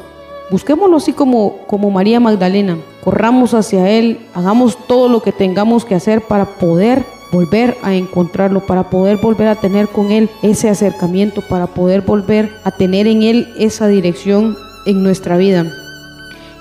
Busquémoslo 0.49 0.97
así 0.97 1.13
como, 1.13 1.59
como 1.67 1.91
María 1.91 2.19
Magdalena. 2.19 2.77
Corramos 3.03 3.53
hacia 3.53 3.89
Él, 3.89 4.19
hagamos 4.33 4.77
todo 4.87 5.07
lo 5.07 5.21
que 5.21 5.31
tengamos 5.31 5.85
que 5.85 5.95
hacer 5.95 6.21
para 6.21 6.45
poder 6.45 7.03
volver 7.31 7.77
a 7.83 7.95
encontrarlo, 7.95 8.65
para 8.65 8.89
poder 8.89 9.17
volver 9.17 9.47
a 9.47 9.55
tener 9.55 9.87
con 9.87 10.11
Él 10.11 10.29
ese 10.41 10.69
acercamiento, 10.69 11.41
para 11.41 11.67
poder 11.67 12.01
volver 12.01 12.51
a 12.63 12.71
tener 12.71 13.07
en 13.07 13.23
Él 13.23 13.53
esa 13.57 13.87
dirección 13.87 14.57
en 14.85 15.03
nuestra 15.03 15.37
vida. 15.37 15.65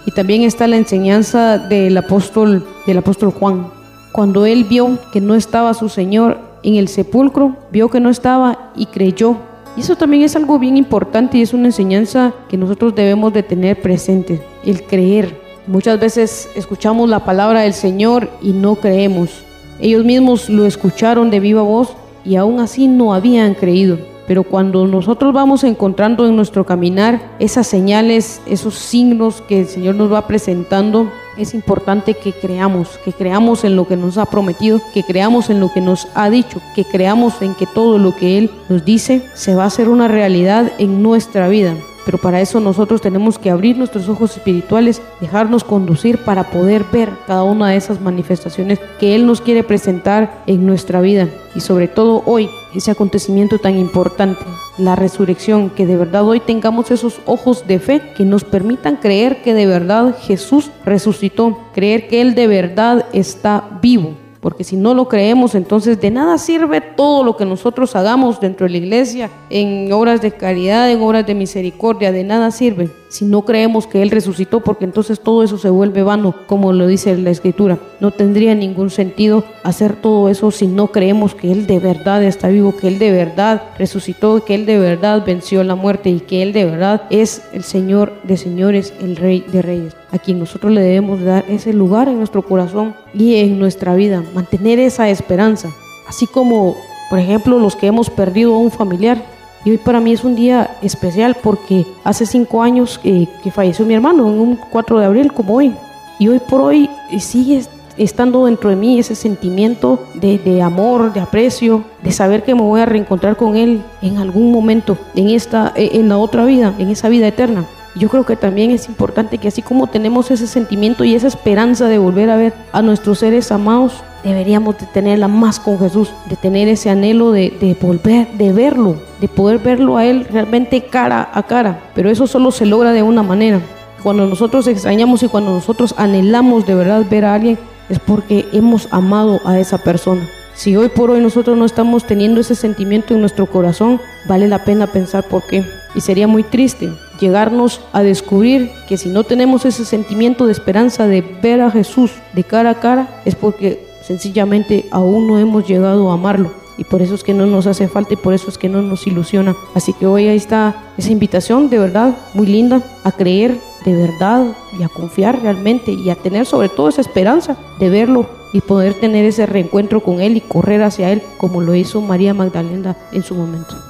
Y 0.07 0.13
también 0.13 0.43
está 0.43 0.67
la 0.67 0.77
enseñanza 0.77 1.59
del 1.59 1.97
apóstol, 1.97 2.67
del 2.87 2.99
apóstol 2.99 3.31
Juan. 3.31 3.71
Cuando 4.13 4.47
él 4.47 4.65
vio 4.65 4.99
que 5.13 5.21
no 5.21 5.35
estaba 5.35 5.75
su 5.75 5.89
Señor, 5.89 6.39
en 6.63 6.77
el 6.77 6.89
sepulcro, 6.89 7.57
vio 7.71 7.89
que 7.89 8.01
no 8.01 8.11
estaba 8.11 8.73
y 8.77 8.87
creyó. 8.87 9.37
Y 9.77 9.81
eso 9.81 9.97
también 9.97 10.23
es 10.23 10.37
algo 10.37 10.59
bien 10.59 10.77
importante 10.77 11.39
y 11.39 11.43
es 11.43 11.55
una 11.55 11.67
enseñanza 11.67 12.35
que 12.49 12.57
nosotros 12.57 12.95
debemos 12.95 13.33
de 13.33 13.43
tener 13.43 13.81
presente, 13.81 14.43
el 14.65 14.83
creer. 14.83 15.41
Muchas 15.67 16.01
veces 16.01 16.49
escuchamos 16.57 17.09
la 17.09 17.25
palabra 17.25 17.61
del 17.61 17.75
Señor 17.75 18.29
y 18.43 18.53
no 18.53 18.75
creemos. 18.75 19.45
Ellos 19.81 20.05
mismos 20.05 20.49
lo 20.49 20.67
escucharon 20.67 21.31
de 21.31 21.41
viva 21.41 21.63
voz 21.63 21.95
y 22.25 22.37
aún 22.37 22.61
así 22.61 22.87
no 22.87 23.15
habían 23.15 23.55
creído. 23.55 23.99
Pero 24.27 24.45
cuando 24.45 24.87
nosotros 24.87 25.35
vamos 25.35 25.65
encontrando 25.65 26.27
en 26.27 26.37
nuestro 26.37 26.65
caminar 26.65 27.21
esas 27.41 27.67
señales, 27.67 28.41
esos 28.47 28.77
signos 28.77 29.41
que 29.41 29.63
el 29.63 29.67
Señor 29.67 29.97
nos 29.97 30.13
va 30.13 30.27
presentando, 30.29 31.11
es 31.37 31.55
importante 31.55 32.15
que 32.15 32.33
creamos, 32.33 32.99
que 33.05 33.13
creamos 33.13 33.65
en 33.65 33.75
lo 33.75 33.89
que 33.89 33.97
nos 33.97 34.19
ha 34.19 34.27
prometido, 34.27 34.81
que 34.93 35.03
creamos 35.03 35.51
en 35.51 35.59
lo 35.59 35.73
que 35.73 35.81
nos 35.81 36.07
ha 36.15 36.31
dicho, 36.31 36.61
que 36.77 36.85
creamos 36.85 37.41
en 37.43 37.55
que 37.55 37.67
todo 37.67 37.99
lo 37.99 38.15
que 38.15 38.39
Él 38.39 38.51
nos 38.69 38.85
dice 38.85 39.23
se 39.35 39.55
va 39.55 39.65
a 39.65 39.67
hacer 39.67 39.89
una 39.89 40.07
realidad 40.07 40.73
en 40.79 41.03
nuestra 41.03 41.49
vida. 41.49 41.75
Pero 42.05 42.19
para 42.19 42.41
eso 42.41 42.61
nosotros 42.61 43.01
tenemos 43.01 43.39
que 43.39 43.51
abrir 43.51 43.77
nuestros 43.77 44.09
ojos 44.09 44.37
espirituales, 44.37 45.03
dejarnos 45.21 45.65
conducir 45.65 46.19
para 46.19 46.51
poder 46.51 46.85
ver 46.93 47.11
cada 47.27 47.43
una 47.43 47.69
de 47.69 47.77
esas 47.77 48.01
manifestaciones 48.01 48.79
que 48.99 49.15
Él 49.15 49.27
nos 49.27 49.41
quiere 49.41 49.63
presentar 49.63 50.43
en 50.47 50.67
nuestra 50.67 51.01
vida. 51.01 51.29
Y 51.55 51.61
sobre 51.61 51.89
todo 51.89 52.23
hoy, 52.27 52.49
ese 52.75 52.91
acontecimiento 52.91 53.59
tan 53.59 53.77
importante, 53.77 54.45
la 54.79 54.97
resurrección, 54.97 55.71
que 55.71 55.87
de 55.87 55.97
verdad 55.97 56.27
hoy 56.27 56.41
tengamos 56.41 56.91
esos 56.91 57.21
ojos 57.27 57.67
de 57.67 57.79
fe 57.79 58.03
que 58.17 58.25
nos 58.25 58.45
permitan 58.45 58.97
creer 58.97 59.43
que 59.43 59.55
de 59.55 59.67
verdad 59.67 60.17
Jesús 60.21 60.71
resucitó, 60.85 61.59
creer 61.75 62.09
que 62.09 62.21
Él 62.21 62.35
de 62.35 62.47
verdad 62.47 63.07
está 63.13 63.65
vivo 63.83 64.15
porque 64.41 64.65
si 64.65 64.77
no 64.77 64.95
lo 64.95 65.09
creemos, 65.09 65.55
entonces 65.55 66.01
de 66.01 66.11
nada 66.11 66.39
sirve 66.39 66.81
todo 66.81 67.25
lo 67.25 67.37
que 67.37 67.45
nosotros 67.45 67.95
hagamos 67.95 68.41
dentro 68.41 68.67
de 68.67 68.73
la 68.73 68.79
iglesia, 68.79 69.31
en 69.51 69.93
obras 69.93 70.21
de 70.21 70.33
caridad, 70.33 70.91
en 70.91 71.01
obras 71.03 71.27
de 71.27 71.35
misericordia, 71.35 72.13
de 72.13 72.25
nada 72.25 72.51
sirve 72.51 73.00
si 73.11 73.25
no 73.25 73.43
creemos 73.45 73.89
que 73.89 74.03
Él 74.03 74.11
resucitó, 74.11 74.61
porque 74.61 74.85
entonces 74.85 75.19
todo 75.19 75.43
eso 75.43 75.59
se 75.59 75.69
vuelve 75.69 76.05
vano, 76.05 76.33
como 76.47 76.73
lo 76.73 76.87
dice 76.87 77.17
la 77.19 77.31
Escritura. 77.31 77.77
No 77.99 78.13
tendría 78.13 78.55
ningún 78.55 78.89
sentido 78.89 79.45
hacer 79.65 79.97
todo 79.97 80.29
eso 80.29 80.53
si 80.53 80.69
no 80.69 80.87
creemos 80.87 81.35
que 81.35 81.51
Él 81.51 81.67
de 81.67 81.81
verdad 81.81 82.23
está 82.23 82.49
vivo, 82.49 82.77
que 82.77 82.87
Él 82.87 83.01
de 83.01 83.11
verdad 83.11 83.63
resucitó, 83.77 84.45
que 84.45 84.55
Él 84.55 84.65
de 84.65 84.79
verdad 84.79 85.25
venció 85.27 85.65
la 85.65 85.75
muerte 85.75 86.09
y 86.09 86.21
que 86.21 86.43
Él 86.43 86.53
de 86.53 86.65
verdad 86.65 87.03
es 87.11 87.43
el 87.53 87.65
Señor 87.65 88.13
de 88.23 88.37
señores, 88.37 88.95
el 89.01 89.17
Rey 89.17 89.45
de 89.53 89.61
reyes, 89.61 89.97
a 90.13 90.19
quien 90.19 90.39
nosotros 90.39 90.73
le 90.73 90.81
debemos 90.81 91.21
dar 91.21 91.45
ese 91.49 91.73
lugar 91.73 92.09
en 92.09 92.19
nuestro 92.19 92.43
corazón 92.43 92.95
y 93.13 93.35
en 93.37 93.59
nuestra 93.59 93.97
vida, 93.97 94.23
mantener 94.35 94.79
esa 94.79 95.11
esperanza. 95.11 95.69
Así 96.07 96.29
como, 96.29 96.77
por 97.11 97.19
ejemplo, 97.19 97.59
los 97.59 97.75
que 97.75 97.89
hemos 97.89 98.09
perdido 98.09 98.55
a 98.55 98.59
un 98.59 98.71
familiar, 98.71 99.40
y 99.65 99.73
hoy 99.73 99.79
para 99.79 100.01
mí 100.01 100.13
es 100.13 100.25
un 100.25 100.35
día 100.35 100.77
especial 100.83 101.37
porque 101.43 101.87
hace 102.03 102.25
cinco 102.25 102.63
años 102.63 102.99
que, 102.99 103.29
falleció 103.53 103.85
mi 103.85 103.95
hermano, 103.95 104.27
en 104.29 104.41
un 104.41 104.57
4 104.57 104.99
de 104.99 105.05
abril 105.05 105.33
como 105.33 105.57
hoy. 105.57 105.75
Y 106.19 106.29
hoy 106.29 106.39
por 106.39 106.61
hoy 106.63 106.89
eh, 107.11 107.21
sigue 107.21 107.63
estando 107.99 108.47
dentro 108.47 108.71
de 108.71 108.77
mí 108.77 108.99
ese 108.99 109.15
sentimiento 109.15 110.07
de, 110.15 110.39
de, 110.39 110.63
amor, 110.63 111.13
de 111.13 111.21
aprecio, 111.21 111.85
de 112.03 112.13
saber 112.13 112.43
que 112.43 112.55
me 112.55 112.63
voy 112.63 112.81
a 112.81 112.87
reencontrar 112.87 113.37
con 113.37 113.57
él 113.57 113.83
en 114.01 114.19
algún 114.19 114.51
momento, 114.51 114.97
en, 115.15 115.29
esta, 115.29 115.73
eh, 115.77 115.91
en 115.95 116.09
la 116.09 116.17
otra 116.17 116.45
vida, 116.45 116.75
en 116.79 116.89
esa 116.89 117.09
vida 117.11 117.29
eterna. 117.29 117.67
Yo 117.97 118.09
creo 118.09 118.25
que 118.25 118.37
también 118.37 118.71
es 118.71 118.89
importante 118.89 119.39
que 119.39 119.49
así 119.49 119.63
como 119.63 119.89
tenemos 119.89 120.31
ese 120.31 120.47
sentimiento 120.47 121.03
y 121.03 121.15
esa 121.15 121.27
esperanza 121.27 121.89
de 121.89 121.99
volver 121.99 122.31
a 122.31 122.37
ver 122.37 122.55
a 122.73 122.83
nuestros 122.83 123.19
seres 123.19 123.51
amados, 123.51 124.05
deberíamos 124.23 124.79
de 124.79 124.87
tenerla 124.87 125.27
más 125.27 125.59
con 125.59 125.79
Jesús, 125.79 126.13
de 126.29 126.37
tener 126.37 126.69
ese 126.69 126.89
anhelo 126.89 127.33
de, 127.33 127.51
de, 127.61 127.77
volver, 127.81 128.29
de 128.35 128.53
verlo, 128.53 128.97
de 129.21 129.27
poder 129.27 129.59
verlo 129.59 129.97
a 129.97 130.07
Él 130.07 130.27
realmente 130.31 130.83
cara 130.83 131.31
a 131.33 131.43
cara. 131.43 131.81
Pero 131.95 132.11
eso 132.11 132.29
solo 132.29 132.53
se 132.53 132.65
logra 132.65 132.93
de 132.93 133.03
una 133.03 133.25
manera. 133.25 133.61
Cuando 134.05 134.25
nosotros 134.25 134.69
extrañamos 134.69 135.23
y 135.25 135.29
cuando 135.29 135.51
nosotros 135.51 135.95
anhelamos 135.99 136.67
de 136.67 136.75
verdad 136.77 137.05
ver 137.11 137.25
a 137.25 137.35
alguien, 137.35 137.59
es 137.89 137.99
porque 137.99 138.47
hemos 138.53 138.87
amado 138.93 139.41
a 139.45 139.59
esa 139.59 139.79
persona. 139.79 140.29
Si 140.55 140.77
hoy 140.77 140.91
por 140.91 141.11
hoy 141.11 141.21
nosotros 141.21 141.59
no 141.59 141.65
estamos 141.65 142.05
teniendo 142.05 142.41
ese 142.41 142.55
sentimiento 142.55 143.15
en 143.15 143.21
nuestro 143.21 143.47
corazón, 143.47 144.01
vale 144.29 144.47
la 144.47 144.65
pena 144.65 144.87
pensar 144.87 145.25
por 145.25 145.43
qué. 145.47 145.65
Y 145.95 146.01
sería 146.03 146.29
muy 146.29 146.45
triste 146.45 146.91
llegarnos 147.21 147.81
a 147.93 148.03
descubrir 148.03 148.71
que 148.89 148.97
si 148.97 149.09
no 149.09 149.25
tenemos 149.25 149.65
ese 149.65 149.85
sentimiento 149.85 150.47
de 150.47 150.53
esperanza 150.53 151.07
de 151.07 151.21
ver 151.21 151.61
a 151.61 151.71
Jesús 151.71 152.13
de 152.33 152.45
cara 152.45 152.71
a 152.71 152.81
cara, 152.81 153.21
es 153.25 153.35
porque 153.35 153.87
sencillamente 154.03 154.87
aún 154.91 155.27
no 155.27 155.39
hemos 155.39 155.69
llegado 155.69 156.11
a 156.11 156.15
amarlo. 156.15 156.53
Y 156.79 156.85
por 156.85 157.03
eso 157.03 157.15
es 157.15 157.23
que 157.23 157.35
no 157.35 157.45
nos 157.45 157.67
hace 157.67 157.89
falta 157.89 158.15
y 158.15 158.17
por 158.17 158.33
eso 158.33 158.49
es 158.49 158.57
que 158.57 158.71
no 158.71 158.81
nos 158.81 159.07
ilusiona. 159.07 159.55
Así 159.75 159.93
que 159.93 160.07
hoy 160.07 160.29
ahí 160.29 160.37
está 160.37 160.93
esa 160.97 161.13
invitación 161.13 161.69
de 161.69 161.79
verdad 161.79 162.17
muy 162.33 162.47
linda 162.47 162.83
a 163.05 163.13
creer 163.13 163.59
de 163.85 163.95
verdad 163.95 164.47
y 164.79 164.83
a 164.83 164.89
confiar 164.89 165.43
realmente 165.43 165.93
y 165.93 166.11
a 166.11 166.17
tener 166.17 166.47
sobre 166.47 166.69
todo 166.69 166.89
esa 166.89 167.01
esperanza 167.01 167.57
de 167.79 167.91
verlo 167.91 168.27
y 168.53 168.61
poder 168.61 168.95
tener 168.95 169.25
ese 169.25 169.47
reencuentro 169.47 170.01
con 170.01 170.21
Él 170.21 170.37
y 170.37 170.41
correr 170.41 170.83
hacia 170.83 171.11
Él 171.11 171.23
como 171.39 171.61
lo 171.61 171.75
hizo 171.75 172.01
María 172.01 172.35
Magdalena 172.35 172.97
en 173.13 173.23
su 173.23 173.35
momento. 173.35 173.90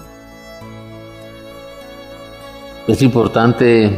Es 2.90 3.02
importante 3.02 3.88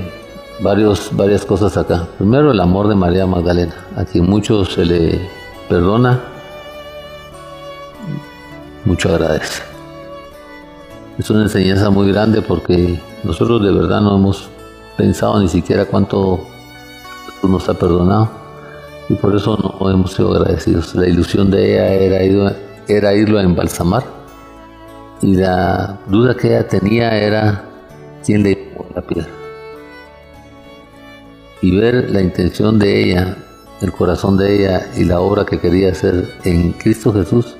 varios, 0.60 1.08
varias 1.12 1.46
cosas 1.46 1.78
acá. 1.78 2.06
Primero 2.18 2.52
el 2.52 2.60
amor 2.60 2.88
de 2.88 2.94
María 2.94 3.26
Magdalena, 3.26 3.74
a 3.96 4.04
quien 4.04 4.28
mucho 4.28 4.66
se 4.66 4.84
le 4.84 5.18
perdona, 5.66 6.20
mucho 8.84 9.08
agradece. 9.08 9.62
Es 11.18 11.30
una 11.30 11.44
enseñanza 11.44 11.88
muy 11.88 12.12
grande 12.12 12.42
porque 12.42 13.00
nosotros 13.24 13.64
de 13.64 13.72
verdad 13.72 14.02
no 14.02 14.14
hemos 14.16 14.50
pensado 14.98 15.40
ni 15.40 15.48
siquiera 15.48 15.86
cuánto 15.86 16.40
nos 17.42 17.66
ha 17.70 17.74
perdonado 17.74 18.28
y 19.08 19.14
por 19.14 19.34
eso 19.34 19.56
no 19.56 19.90
hemos 19.90 20.12
sido 20.12 20.36
agradecidos. 20.36 20.94
La 20.94 21.08
ilusión 21.08 21.50
de 21.50 21.72
ella 21.72 21.88
era, 21.94 22.56
era 22.88 23.14
irlo 23.14 23.38
a 23.38 23.42
embalsamar 23.42 24.04
y 25.22 25.34
la 25.36 25.98
duda 26.08 26.36
que 26.36 26.48
ella 26.48 26.68
tenía 26.68 27.16
era 27.16 27.64
quién 28.22 28.42
le 28.42 28.72
la 28.94 29.02
piedra. 29.02 29.30
Y 31.60 31.76
ver 31.76 32.10
la 32.10 32.20
intención 32.20 32.78
de 32.78 33.04
ella, 33.04 33.36
el 33.80 33.92
corazón 33.92 34.36
de 34.36 34.56
ella 34.56 34.90
y 34.96 35.04
la 35.04 35.20
obra 35.20 35.44
que 35.44 35.58
quería 35.58 35.90
hacer 35.90 36.28
en 36.44 36.72
Cristo 36.72 37.12
Jesús, 37.12 37.56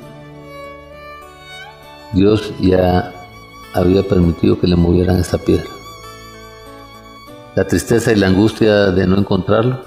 Dios 2.12 2.52
ya 2.60 3.12
había 3.74 4.02
permitido 4.02 4.58
que 4.60 4.66
le 4.66 4.76
movieran 4.76 5.18
esa 5.18 5.38
piedra. 5.38 5.70
La 7.54 7.66
tristeza 7.66 8.12
y 8.12 8.16
la 8.16 8.28
angustia 8.28 8.90
de 8.90 9.06
no 9.06 9.18
encontrarlo, 9.18 9.80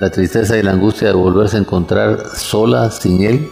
la 0.00 0.10
tristeza 0.10 0.58
y 0.58 0.62
la 0.62 0.72
angustia 0.72 1.08
de 1.08 1.14
volverse 1.14 1.56
a 1.56 1.60
encontrar 1.60 2.26
sola, 2.34 2.90
sin 2.90 3.22
Él, 3.22 3.48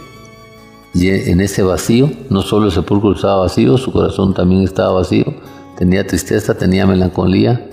y 0.93 1.09
en 1.09 1.39
ese 1.39 1.63
vacío, 1.63 2.11
no 2.29 2.41
solo 2.41 2.65
el 2.65 2.71
sepulcro 2.71 3.13
estaba 3.13 3.41
vacío, 3.41 3.77
su 3.77 3.91
corazón 3.91 4.33
también 4.33 4.63
estaba 4.63 4.91
vacío, 4.91 5.25
tenía 5.81 6.05
tristeza, 6.05 6.53
tenía 6.53 6.85
melancolía, 6.85 7.67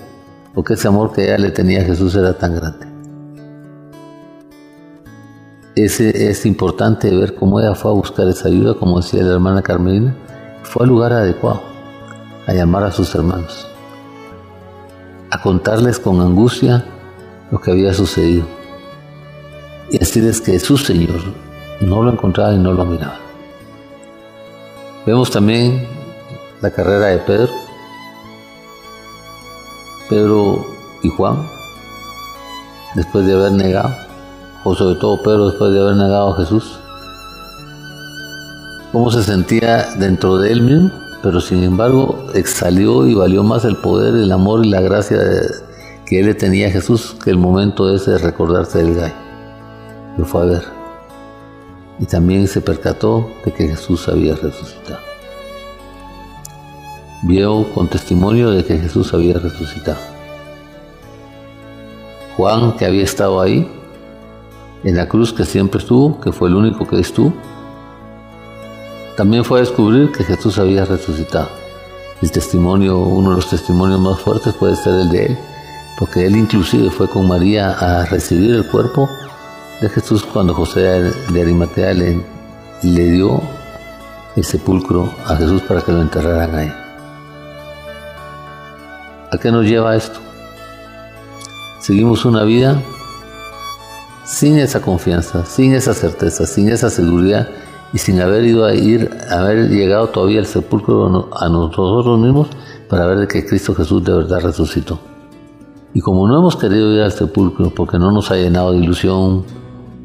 porque 0.55 0.73
ese 0.73 0.87
amor 0.87 1.13
que 1.13 1.25
ella 1.25 1.37
le 1.37 1.51
tenía 1.51 1.81
a 1.81 1.83
Jesús 1.83 2.15
era 2.15 2.35
tan 2.35 2.55
grande. 2.55 2.87
Ese, 5.75 6.31
es 6.31 6.43
importante 6.47 7.15
ver 7.15 7.35
cómo 7.35 7.59
ella 7.59 7.75
fue 7.75 7.91
a 7.91 7.93
buscar 7.93 8.27
esa 8.27 8.47
ayuda, 8.47 8.73
como 8.73 8.99
decía 8.99 9.21
la 9.21 9.33
hermana 9.33 9.61
Carmelina, 9.61 10.15
fue 10.63 10.85
al 10.85 10.89
lugar 10.89 11.13
adecuado, 11.13 11.61
a 12.47 12.53
llamar 12.53 12.81
a 12.85 12.91
sus 12.91 13.13
hermanos, 13.13 13.67
a 15.29 15.39
contarles 15.39 15.99
con 15.99 16.19
angustia 16.19 16.83
lo 17.51 17.61
que 17.61 17.69
había 17.69 17.93
sucedido 17.93 18.47
y 19.91 19.99
decirles 19.99 20.41
que 20.41 20.59
su 20.59 20.79
Señor 20.79 21.21
no 21.79 22.01
lo 22.01 22.11
encontraba 22.11 22.55
y 22.55 22.57
no 22.57 22.73
lo 22.73 22.85
miraba. 22.85 23.19
Vemos 25.05 25.29
también 25.29 25.87
la 26.59 26.71
carrera 26.71 27.05
de 27.05 27.19
Pedro, 27.19 27.68
Pedro 30.09 30.65
y 31.03 31.09
Juan, 31.09 31.47
después 32.95 33.25
de 33.25 33.33
haber 33.33 33.51
negado, 33.51 33.95
o 34.63 34.73
sobre 34.73 34.99
todo 34.99 35.21
Pedro 35.21 35.49
después 35.49 35.71
de 35.71 35.79
haber 35.79 35.95
negado 35.95 36.33
a 36.33 36.37
Jesús, 36.37 36.79
cómo 38.91 39.11
se 39.11 39.23
sentía 39.23 39.85
dentro 39.99 40.37
de 40.37 40.51
él 40.51 40.61
mismo, 40.63 40.91
pero 41.21 41.39
sin 41.39 41.63
embargo 41.63 42.27
exhalió 42.33 43.05
y 43.05 43.13
valió 43.13 43.43
más 43.43 43.65
el 43.65 43.75
poder, 43.77 44.15
el 44.15 44.31
amor 44.31 44.65
y 44.65 44.69
la 44.69 44.81
gracia 44.81 45.19
que 46.05 46.19
él 46.19 46.25
le 46.25 46.33
tenía 46.33 46.67
a 46.67 46.71
Jesús 46.71 47.15
que 47.23 47.29
el 47.29 47.37
momento 47.37 47.93
ese 47.93 48.11
de 48.11 48.17
recordarse 48.17 48.79
del 48.79 48.95
gallo. 48.95 49.13
Lo 50.17 50.25
fue 50.25 50.41
a 50.41 50.45
ver. 50.45 50.63
Y 51.99 52.05
también 52.05 52.47
se 52.47 52.61
percató 52.61 53.29
de 53.45 53.53
que 53.53 53.67
Jesús 53.67 54.07
había 54.07 54.33
resucitado 54.35 55.08
vio 57.23 57.71
con 57.73 57.87
testimonio 57.87 58.51
de 58.51 58.63
que 58.63 58.77
Jesús 58.77 59.13
había 59.13 59.37
resucitado. 59.37 59.97
Juan, 62.37 62.77
que 62.77 62.85
había 62.85 63.03
estado 63.03 63.41
ahí, 63.41 63.69
en 64.83 64.95
la 64.95 65.07
cruz 65.07 65.33
que 65.33 65.45
siempre 65.45 65.79
estuvo, 65.79 66.21
que 66.21 66.31
fue 66.31 66.47
el 66.47 66.55
único 66.55 66.87
que 66.87 66.99
estuvo, 66.99 67.33
también 69.17 69.43
fue 69.43 69.59
a 69.59 69.63
descubrir 69.63 70.11
que 70.13 70.23
Jesús 70.23 70.57
había 70.57 70.85
resucitado. 70.85 71.49
El 72.21 72.31
testimonio, 72.31 72.97
uno 72.99 73.31
de 73.31 73.35
los 73.37 73.49
testimonios 73.49 73.99
más 73.99 74.19
fuertes 74.19 74.53
puede 74.53 74.77
ser 74.77 74.93
el 74.93 75.09
de 75.09 75.25
él, 75.25 75.37
porque 75.97 76.25
él 76.25 76.37
inclusive 76.37 76.89
fue 76.89 77.09
con 77.09 77.27
María 77.27 77.71
a 77.71 78.05
recibir 78.05 78.51
el 78.51 78.65
cuerpo 78.65 79.09
de 79.81 79.89
Jesús 79.89 80.23
cuando 80.23 80.53
José 80.53 81.11
de 81.31 81.41
Arimatea 81.41 81.93
le, 81.93 82.21
le 82.83 83.11
dio 83.11 83.41
el 84.37 84.45
sepulcro 84.45 85.13
a 85.25 85.35
Jesús 85.35 85.61
para 85.63 85.81
que 85.81 85.91
lo 85.91 86.01
enterraran 86.01 86.55
ahí. 86.55 86.88
¿A 89.31 89.37
qué 89.37 89.51
nos 89.51 89.65
lleva 89.65 89.95
esto? 89.95 90.19
Seguimos 91.79 92.25
una 92.25 92.43
vida 92.43 92.81
sin 94.25 94.57
esa 94.57 94.81
confianza, 94.81 95.45
sin 95.45 95.75
esa 95.75 95.93
certeza, 95.93 96.47
sin 96.47 96.69
esa 96.69 96.89
seguridad 96.89 97.47
y 97.93 97.99
sin 97.99 98.21
haber 98.21 98.43
ido 98.45 98.65
a 98.65 98.73
ir, 98.73 99.07
haber 99.29 99.69
llegado 99.69 100.07
todavía 100.07 100.39
al 100.39 100.47
sepulcro 100.47 101.29
a 101.31 101.47
nosotros 101.47 102.19
mismos 102.19 102.47
para 102.89 103.05
ver 103.05 103.27
que 103.27 103.45
Cristo 103.45 103.75
Jesús 103.75 104.03
de 104.03 104.13
verdad 104.13 104.41
resucitó. 104.41 104.99
Y 105.93 106.01
como 106.01 106.27
no 106.27 106.39
hemos 106.39 106.55
querido 106.55 106.91
ir 106.91 107.01
al 107.01 107.11
sepulcro 107.11 107.69
porque 107.69 107.99
no 107.99 108.11
nos 108.11 108.31
ha 108.31 108.35
llenado 108.35 108.71
de 108.71 108.79
ilusión, 108.79 109.43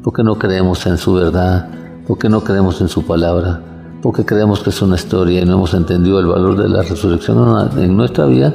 porque 0.03 0.23
no 0.23 0.35
creemos 0.35 0.85
en 0.85 0.99
su 0.99 1.13
verdad, 1.13 1.67
porque 2.07 2.29
no 2.29 2.43
creemos 2.43 2.79
en 2.79 2.89
su 2.89 3.03
palabra, 3.03 3.59
porque 4.03 4.23
creemos 4.23 4.59
que 4.59 4.69
es 4.69 4.79
una 4.83 4.95
historia 4.95 5.41
y 5.41 5.45
no 5.45 5.53
hemos 5.53 5.73
entendido 5.73 6.19
el 6.19 6.27
valor 6.27 6.61
de 6.61 6.69
la 6.69 6.83
resurrección 6.83 7.71
en 7.75 7.97
nuestra 7.97 8.27
vida, 8.27 8.53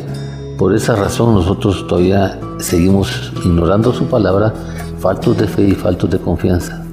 por 0.61 0.75
esa 0.75 0.95
razón 0.95 1.33
nosotros 1.33 1.87
todavía 1.87 2.39
seguimos 2.59 3.33
ignorando 3.47 3.95
su 3.95 4.05
palabra, 4.05 4.53
faltos 4.99 5.39
de 5.39 5.47
fe 5.47 5.69
y 5.69 5.71
faltos 5.73 6.11
de 6.11 6.19
confianza. 6.19 6.85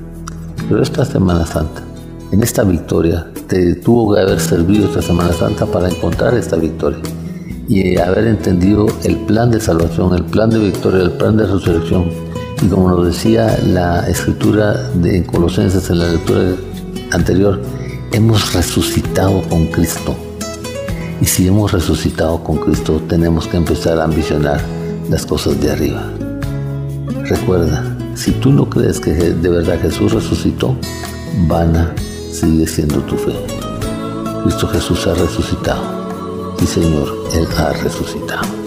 Pero 0.70 0.82
esta 0.82 1.04
Semana 1.04 1.46
Santa, 1.46 1.84
en 2.32 2.42
esta 2.42 2.64
victoria, 2.64 3.28
te 3.50 3.76
tuvo 3.76 4.14
que 4.14 4.22
haber 4.22 4.40
servido 4.40 4.88
esta 4.88 5.02
Semana 5.02 5.34
Santa 5.34 5.66
para 5.66 5.90
encontrar 5.90 6.34
esta 6.36 6.56
victoria 6.56 7.02
y 7.68 7.98
haber 7.98 8.28
entendido 8.28 8.88
el 9.04 9.18
plan 9.26 9.52
de 9.52 9.60
salvación, 9.60 10.16
el 10.16 10.24
plan 10.24 10.50
de 10.50 10.60
victoria, 10.60 11.02
el 11.02 11.12
plan 11.12 11.36
de 11.36 11.46
resurrección. 11.48 12.06
Y 12.62 12.68
como 12.70 12.90
nos 12.92 13.08
decía 13.08 13.60
la 13.68 14.08
escritura 14.08 14.76
de 14.94 15.26
Colosenses 15.26 15.90
en 15.90 16.00
la 16.00 16.08
lectura 16.08 16.56
anterior, 17.12 17.62
hemos 18.14 18.54
resucitado 18.54 19.42
con 19.50 19.68
Cristo. 19.68 20.16
Y 21.20 21.26
si 21.26 21.48
hemos 21.48 21.72
resucitado 21.72 22.44
con 22.44 22.58
Cristo, 22.58 23.02
tenemos 23.08 23.48
que 23.48 23.58
empezar 23.58 24.00
a 24.00 24.04
ambicionar 24.04 24.62
las 25.10 25.26
cosas 25.26 25.60
de 25.60 25.72
arriba. 25.72 26.12
Recuerda, 27.24 27.98
si 28.16 28.32
tú 28.32 28.52
no 28.52 28.70
crees 28.70 29.00
que 29.00 29.12
de 29.12 29.50
verdad 29.50 29.82
Jesús 29.82 30.14
resucitó, 30.14 30.76
vana 31.48 31.94
sigue 32.32 32.68
siendo 32.68 33.00
tu 33.02 33.16
fe. 33.16 33.34
Cristo 34.44 34.68
Jesús 34.68 35.08
ha 35.08 35.14
resucitado. 35.16 36.56
Sí, 36.60 36.68
Señor, 36.68 37.14
Él 37.34 37.48
ha 37.58 37.74
resucitado. 37.74 38.67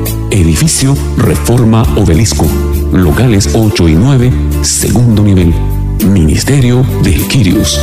edificio 0.31 0.95
Reforma 1.17 1.83
Obelisco, 1.95 2.45
locales 2.91 3.49
8 3.53 3.89
y 3.89 3.95
9, 3.95 4.31
segundo 4.61 5.23
nivel, 5.23 5.53
Ministerio 6.05 6.85
de 7.03 7.13
Quirios. 7.27 7.79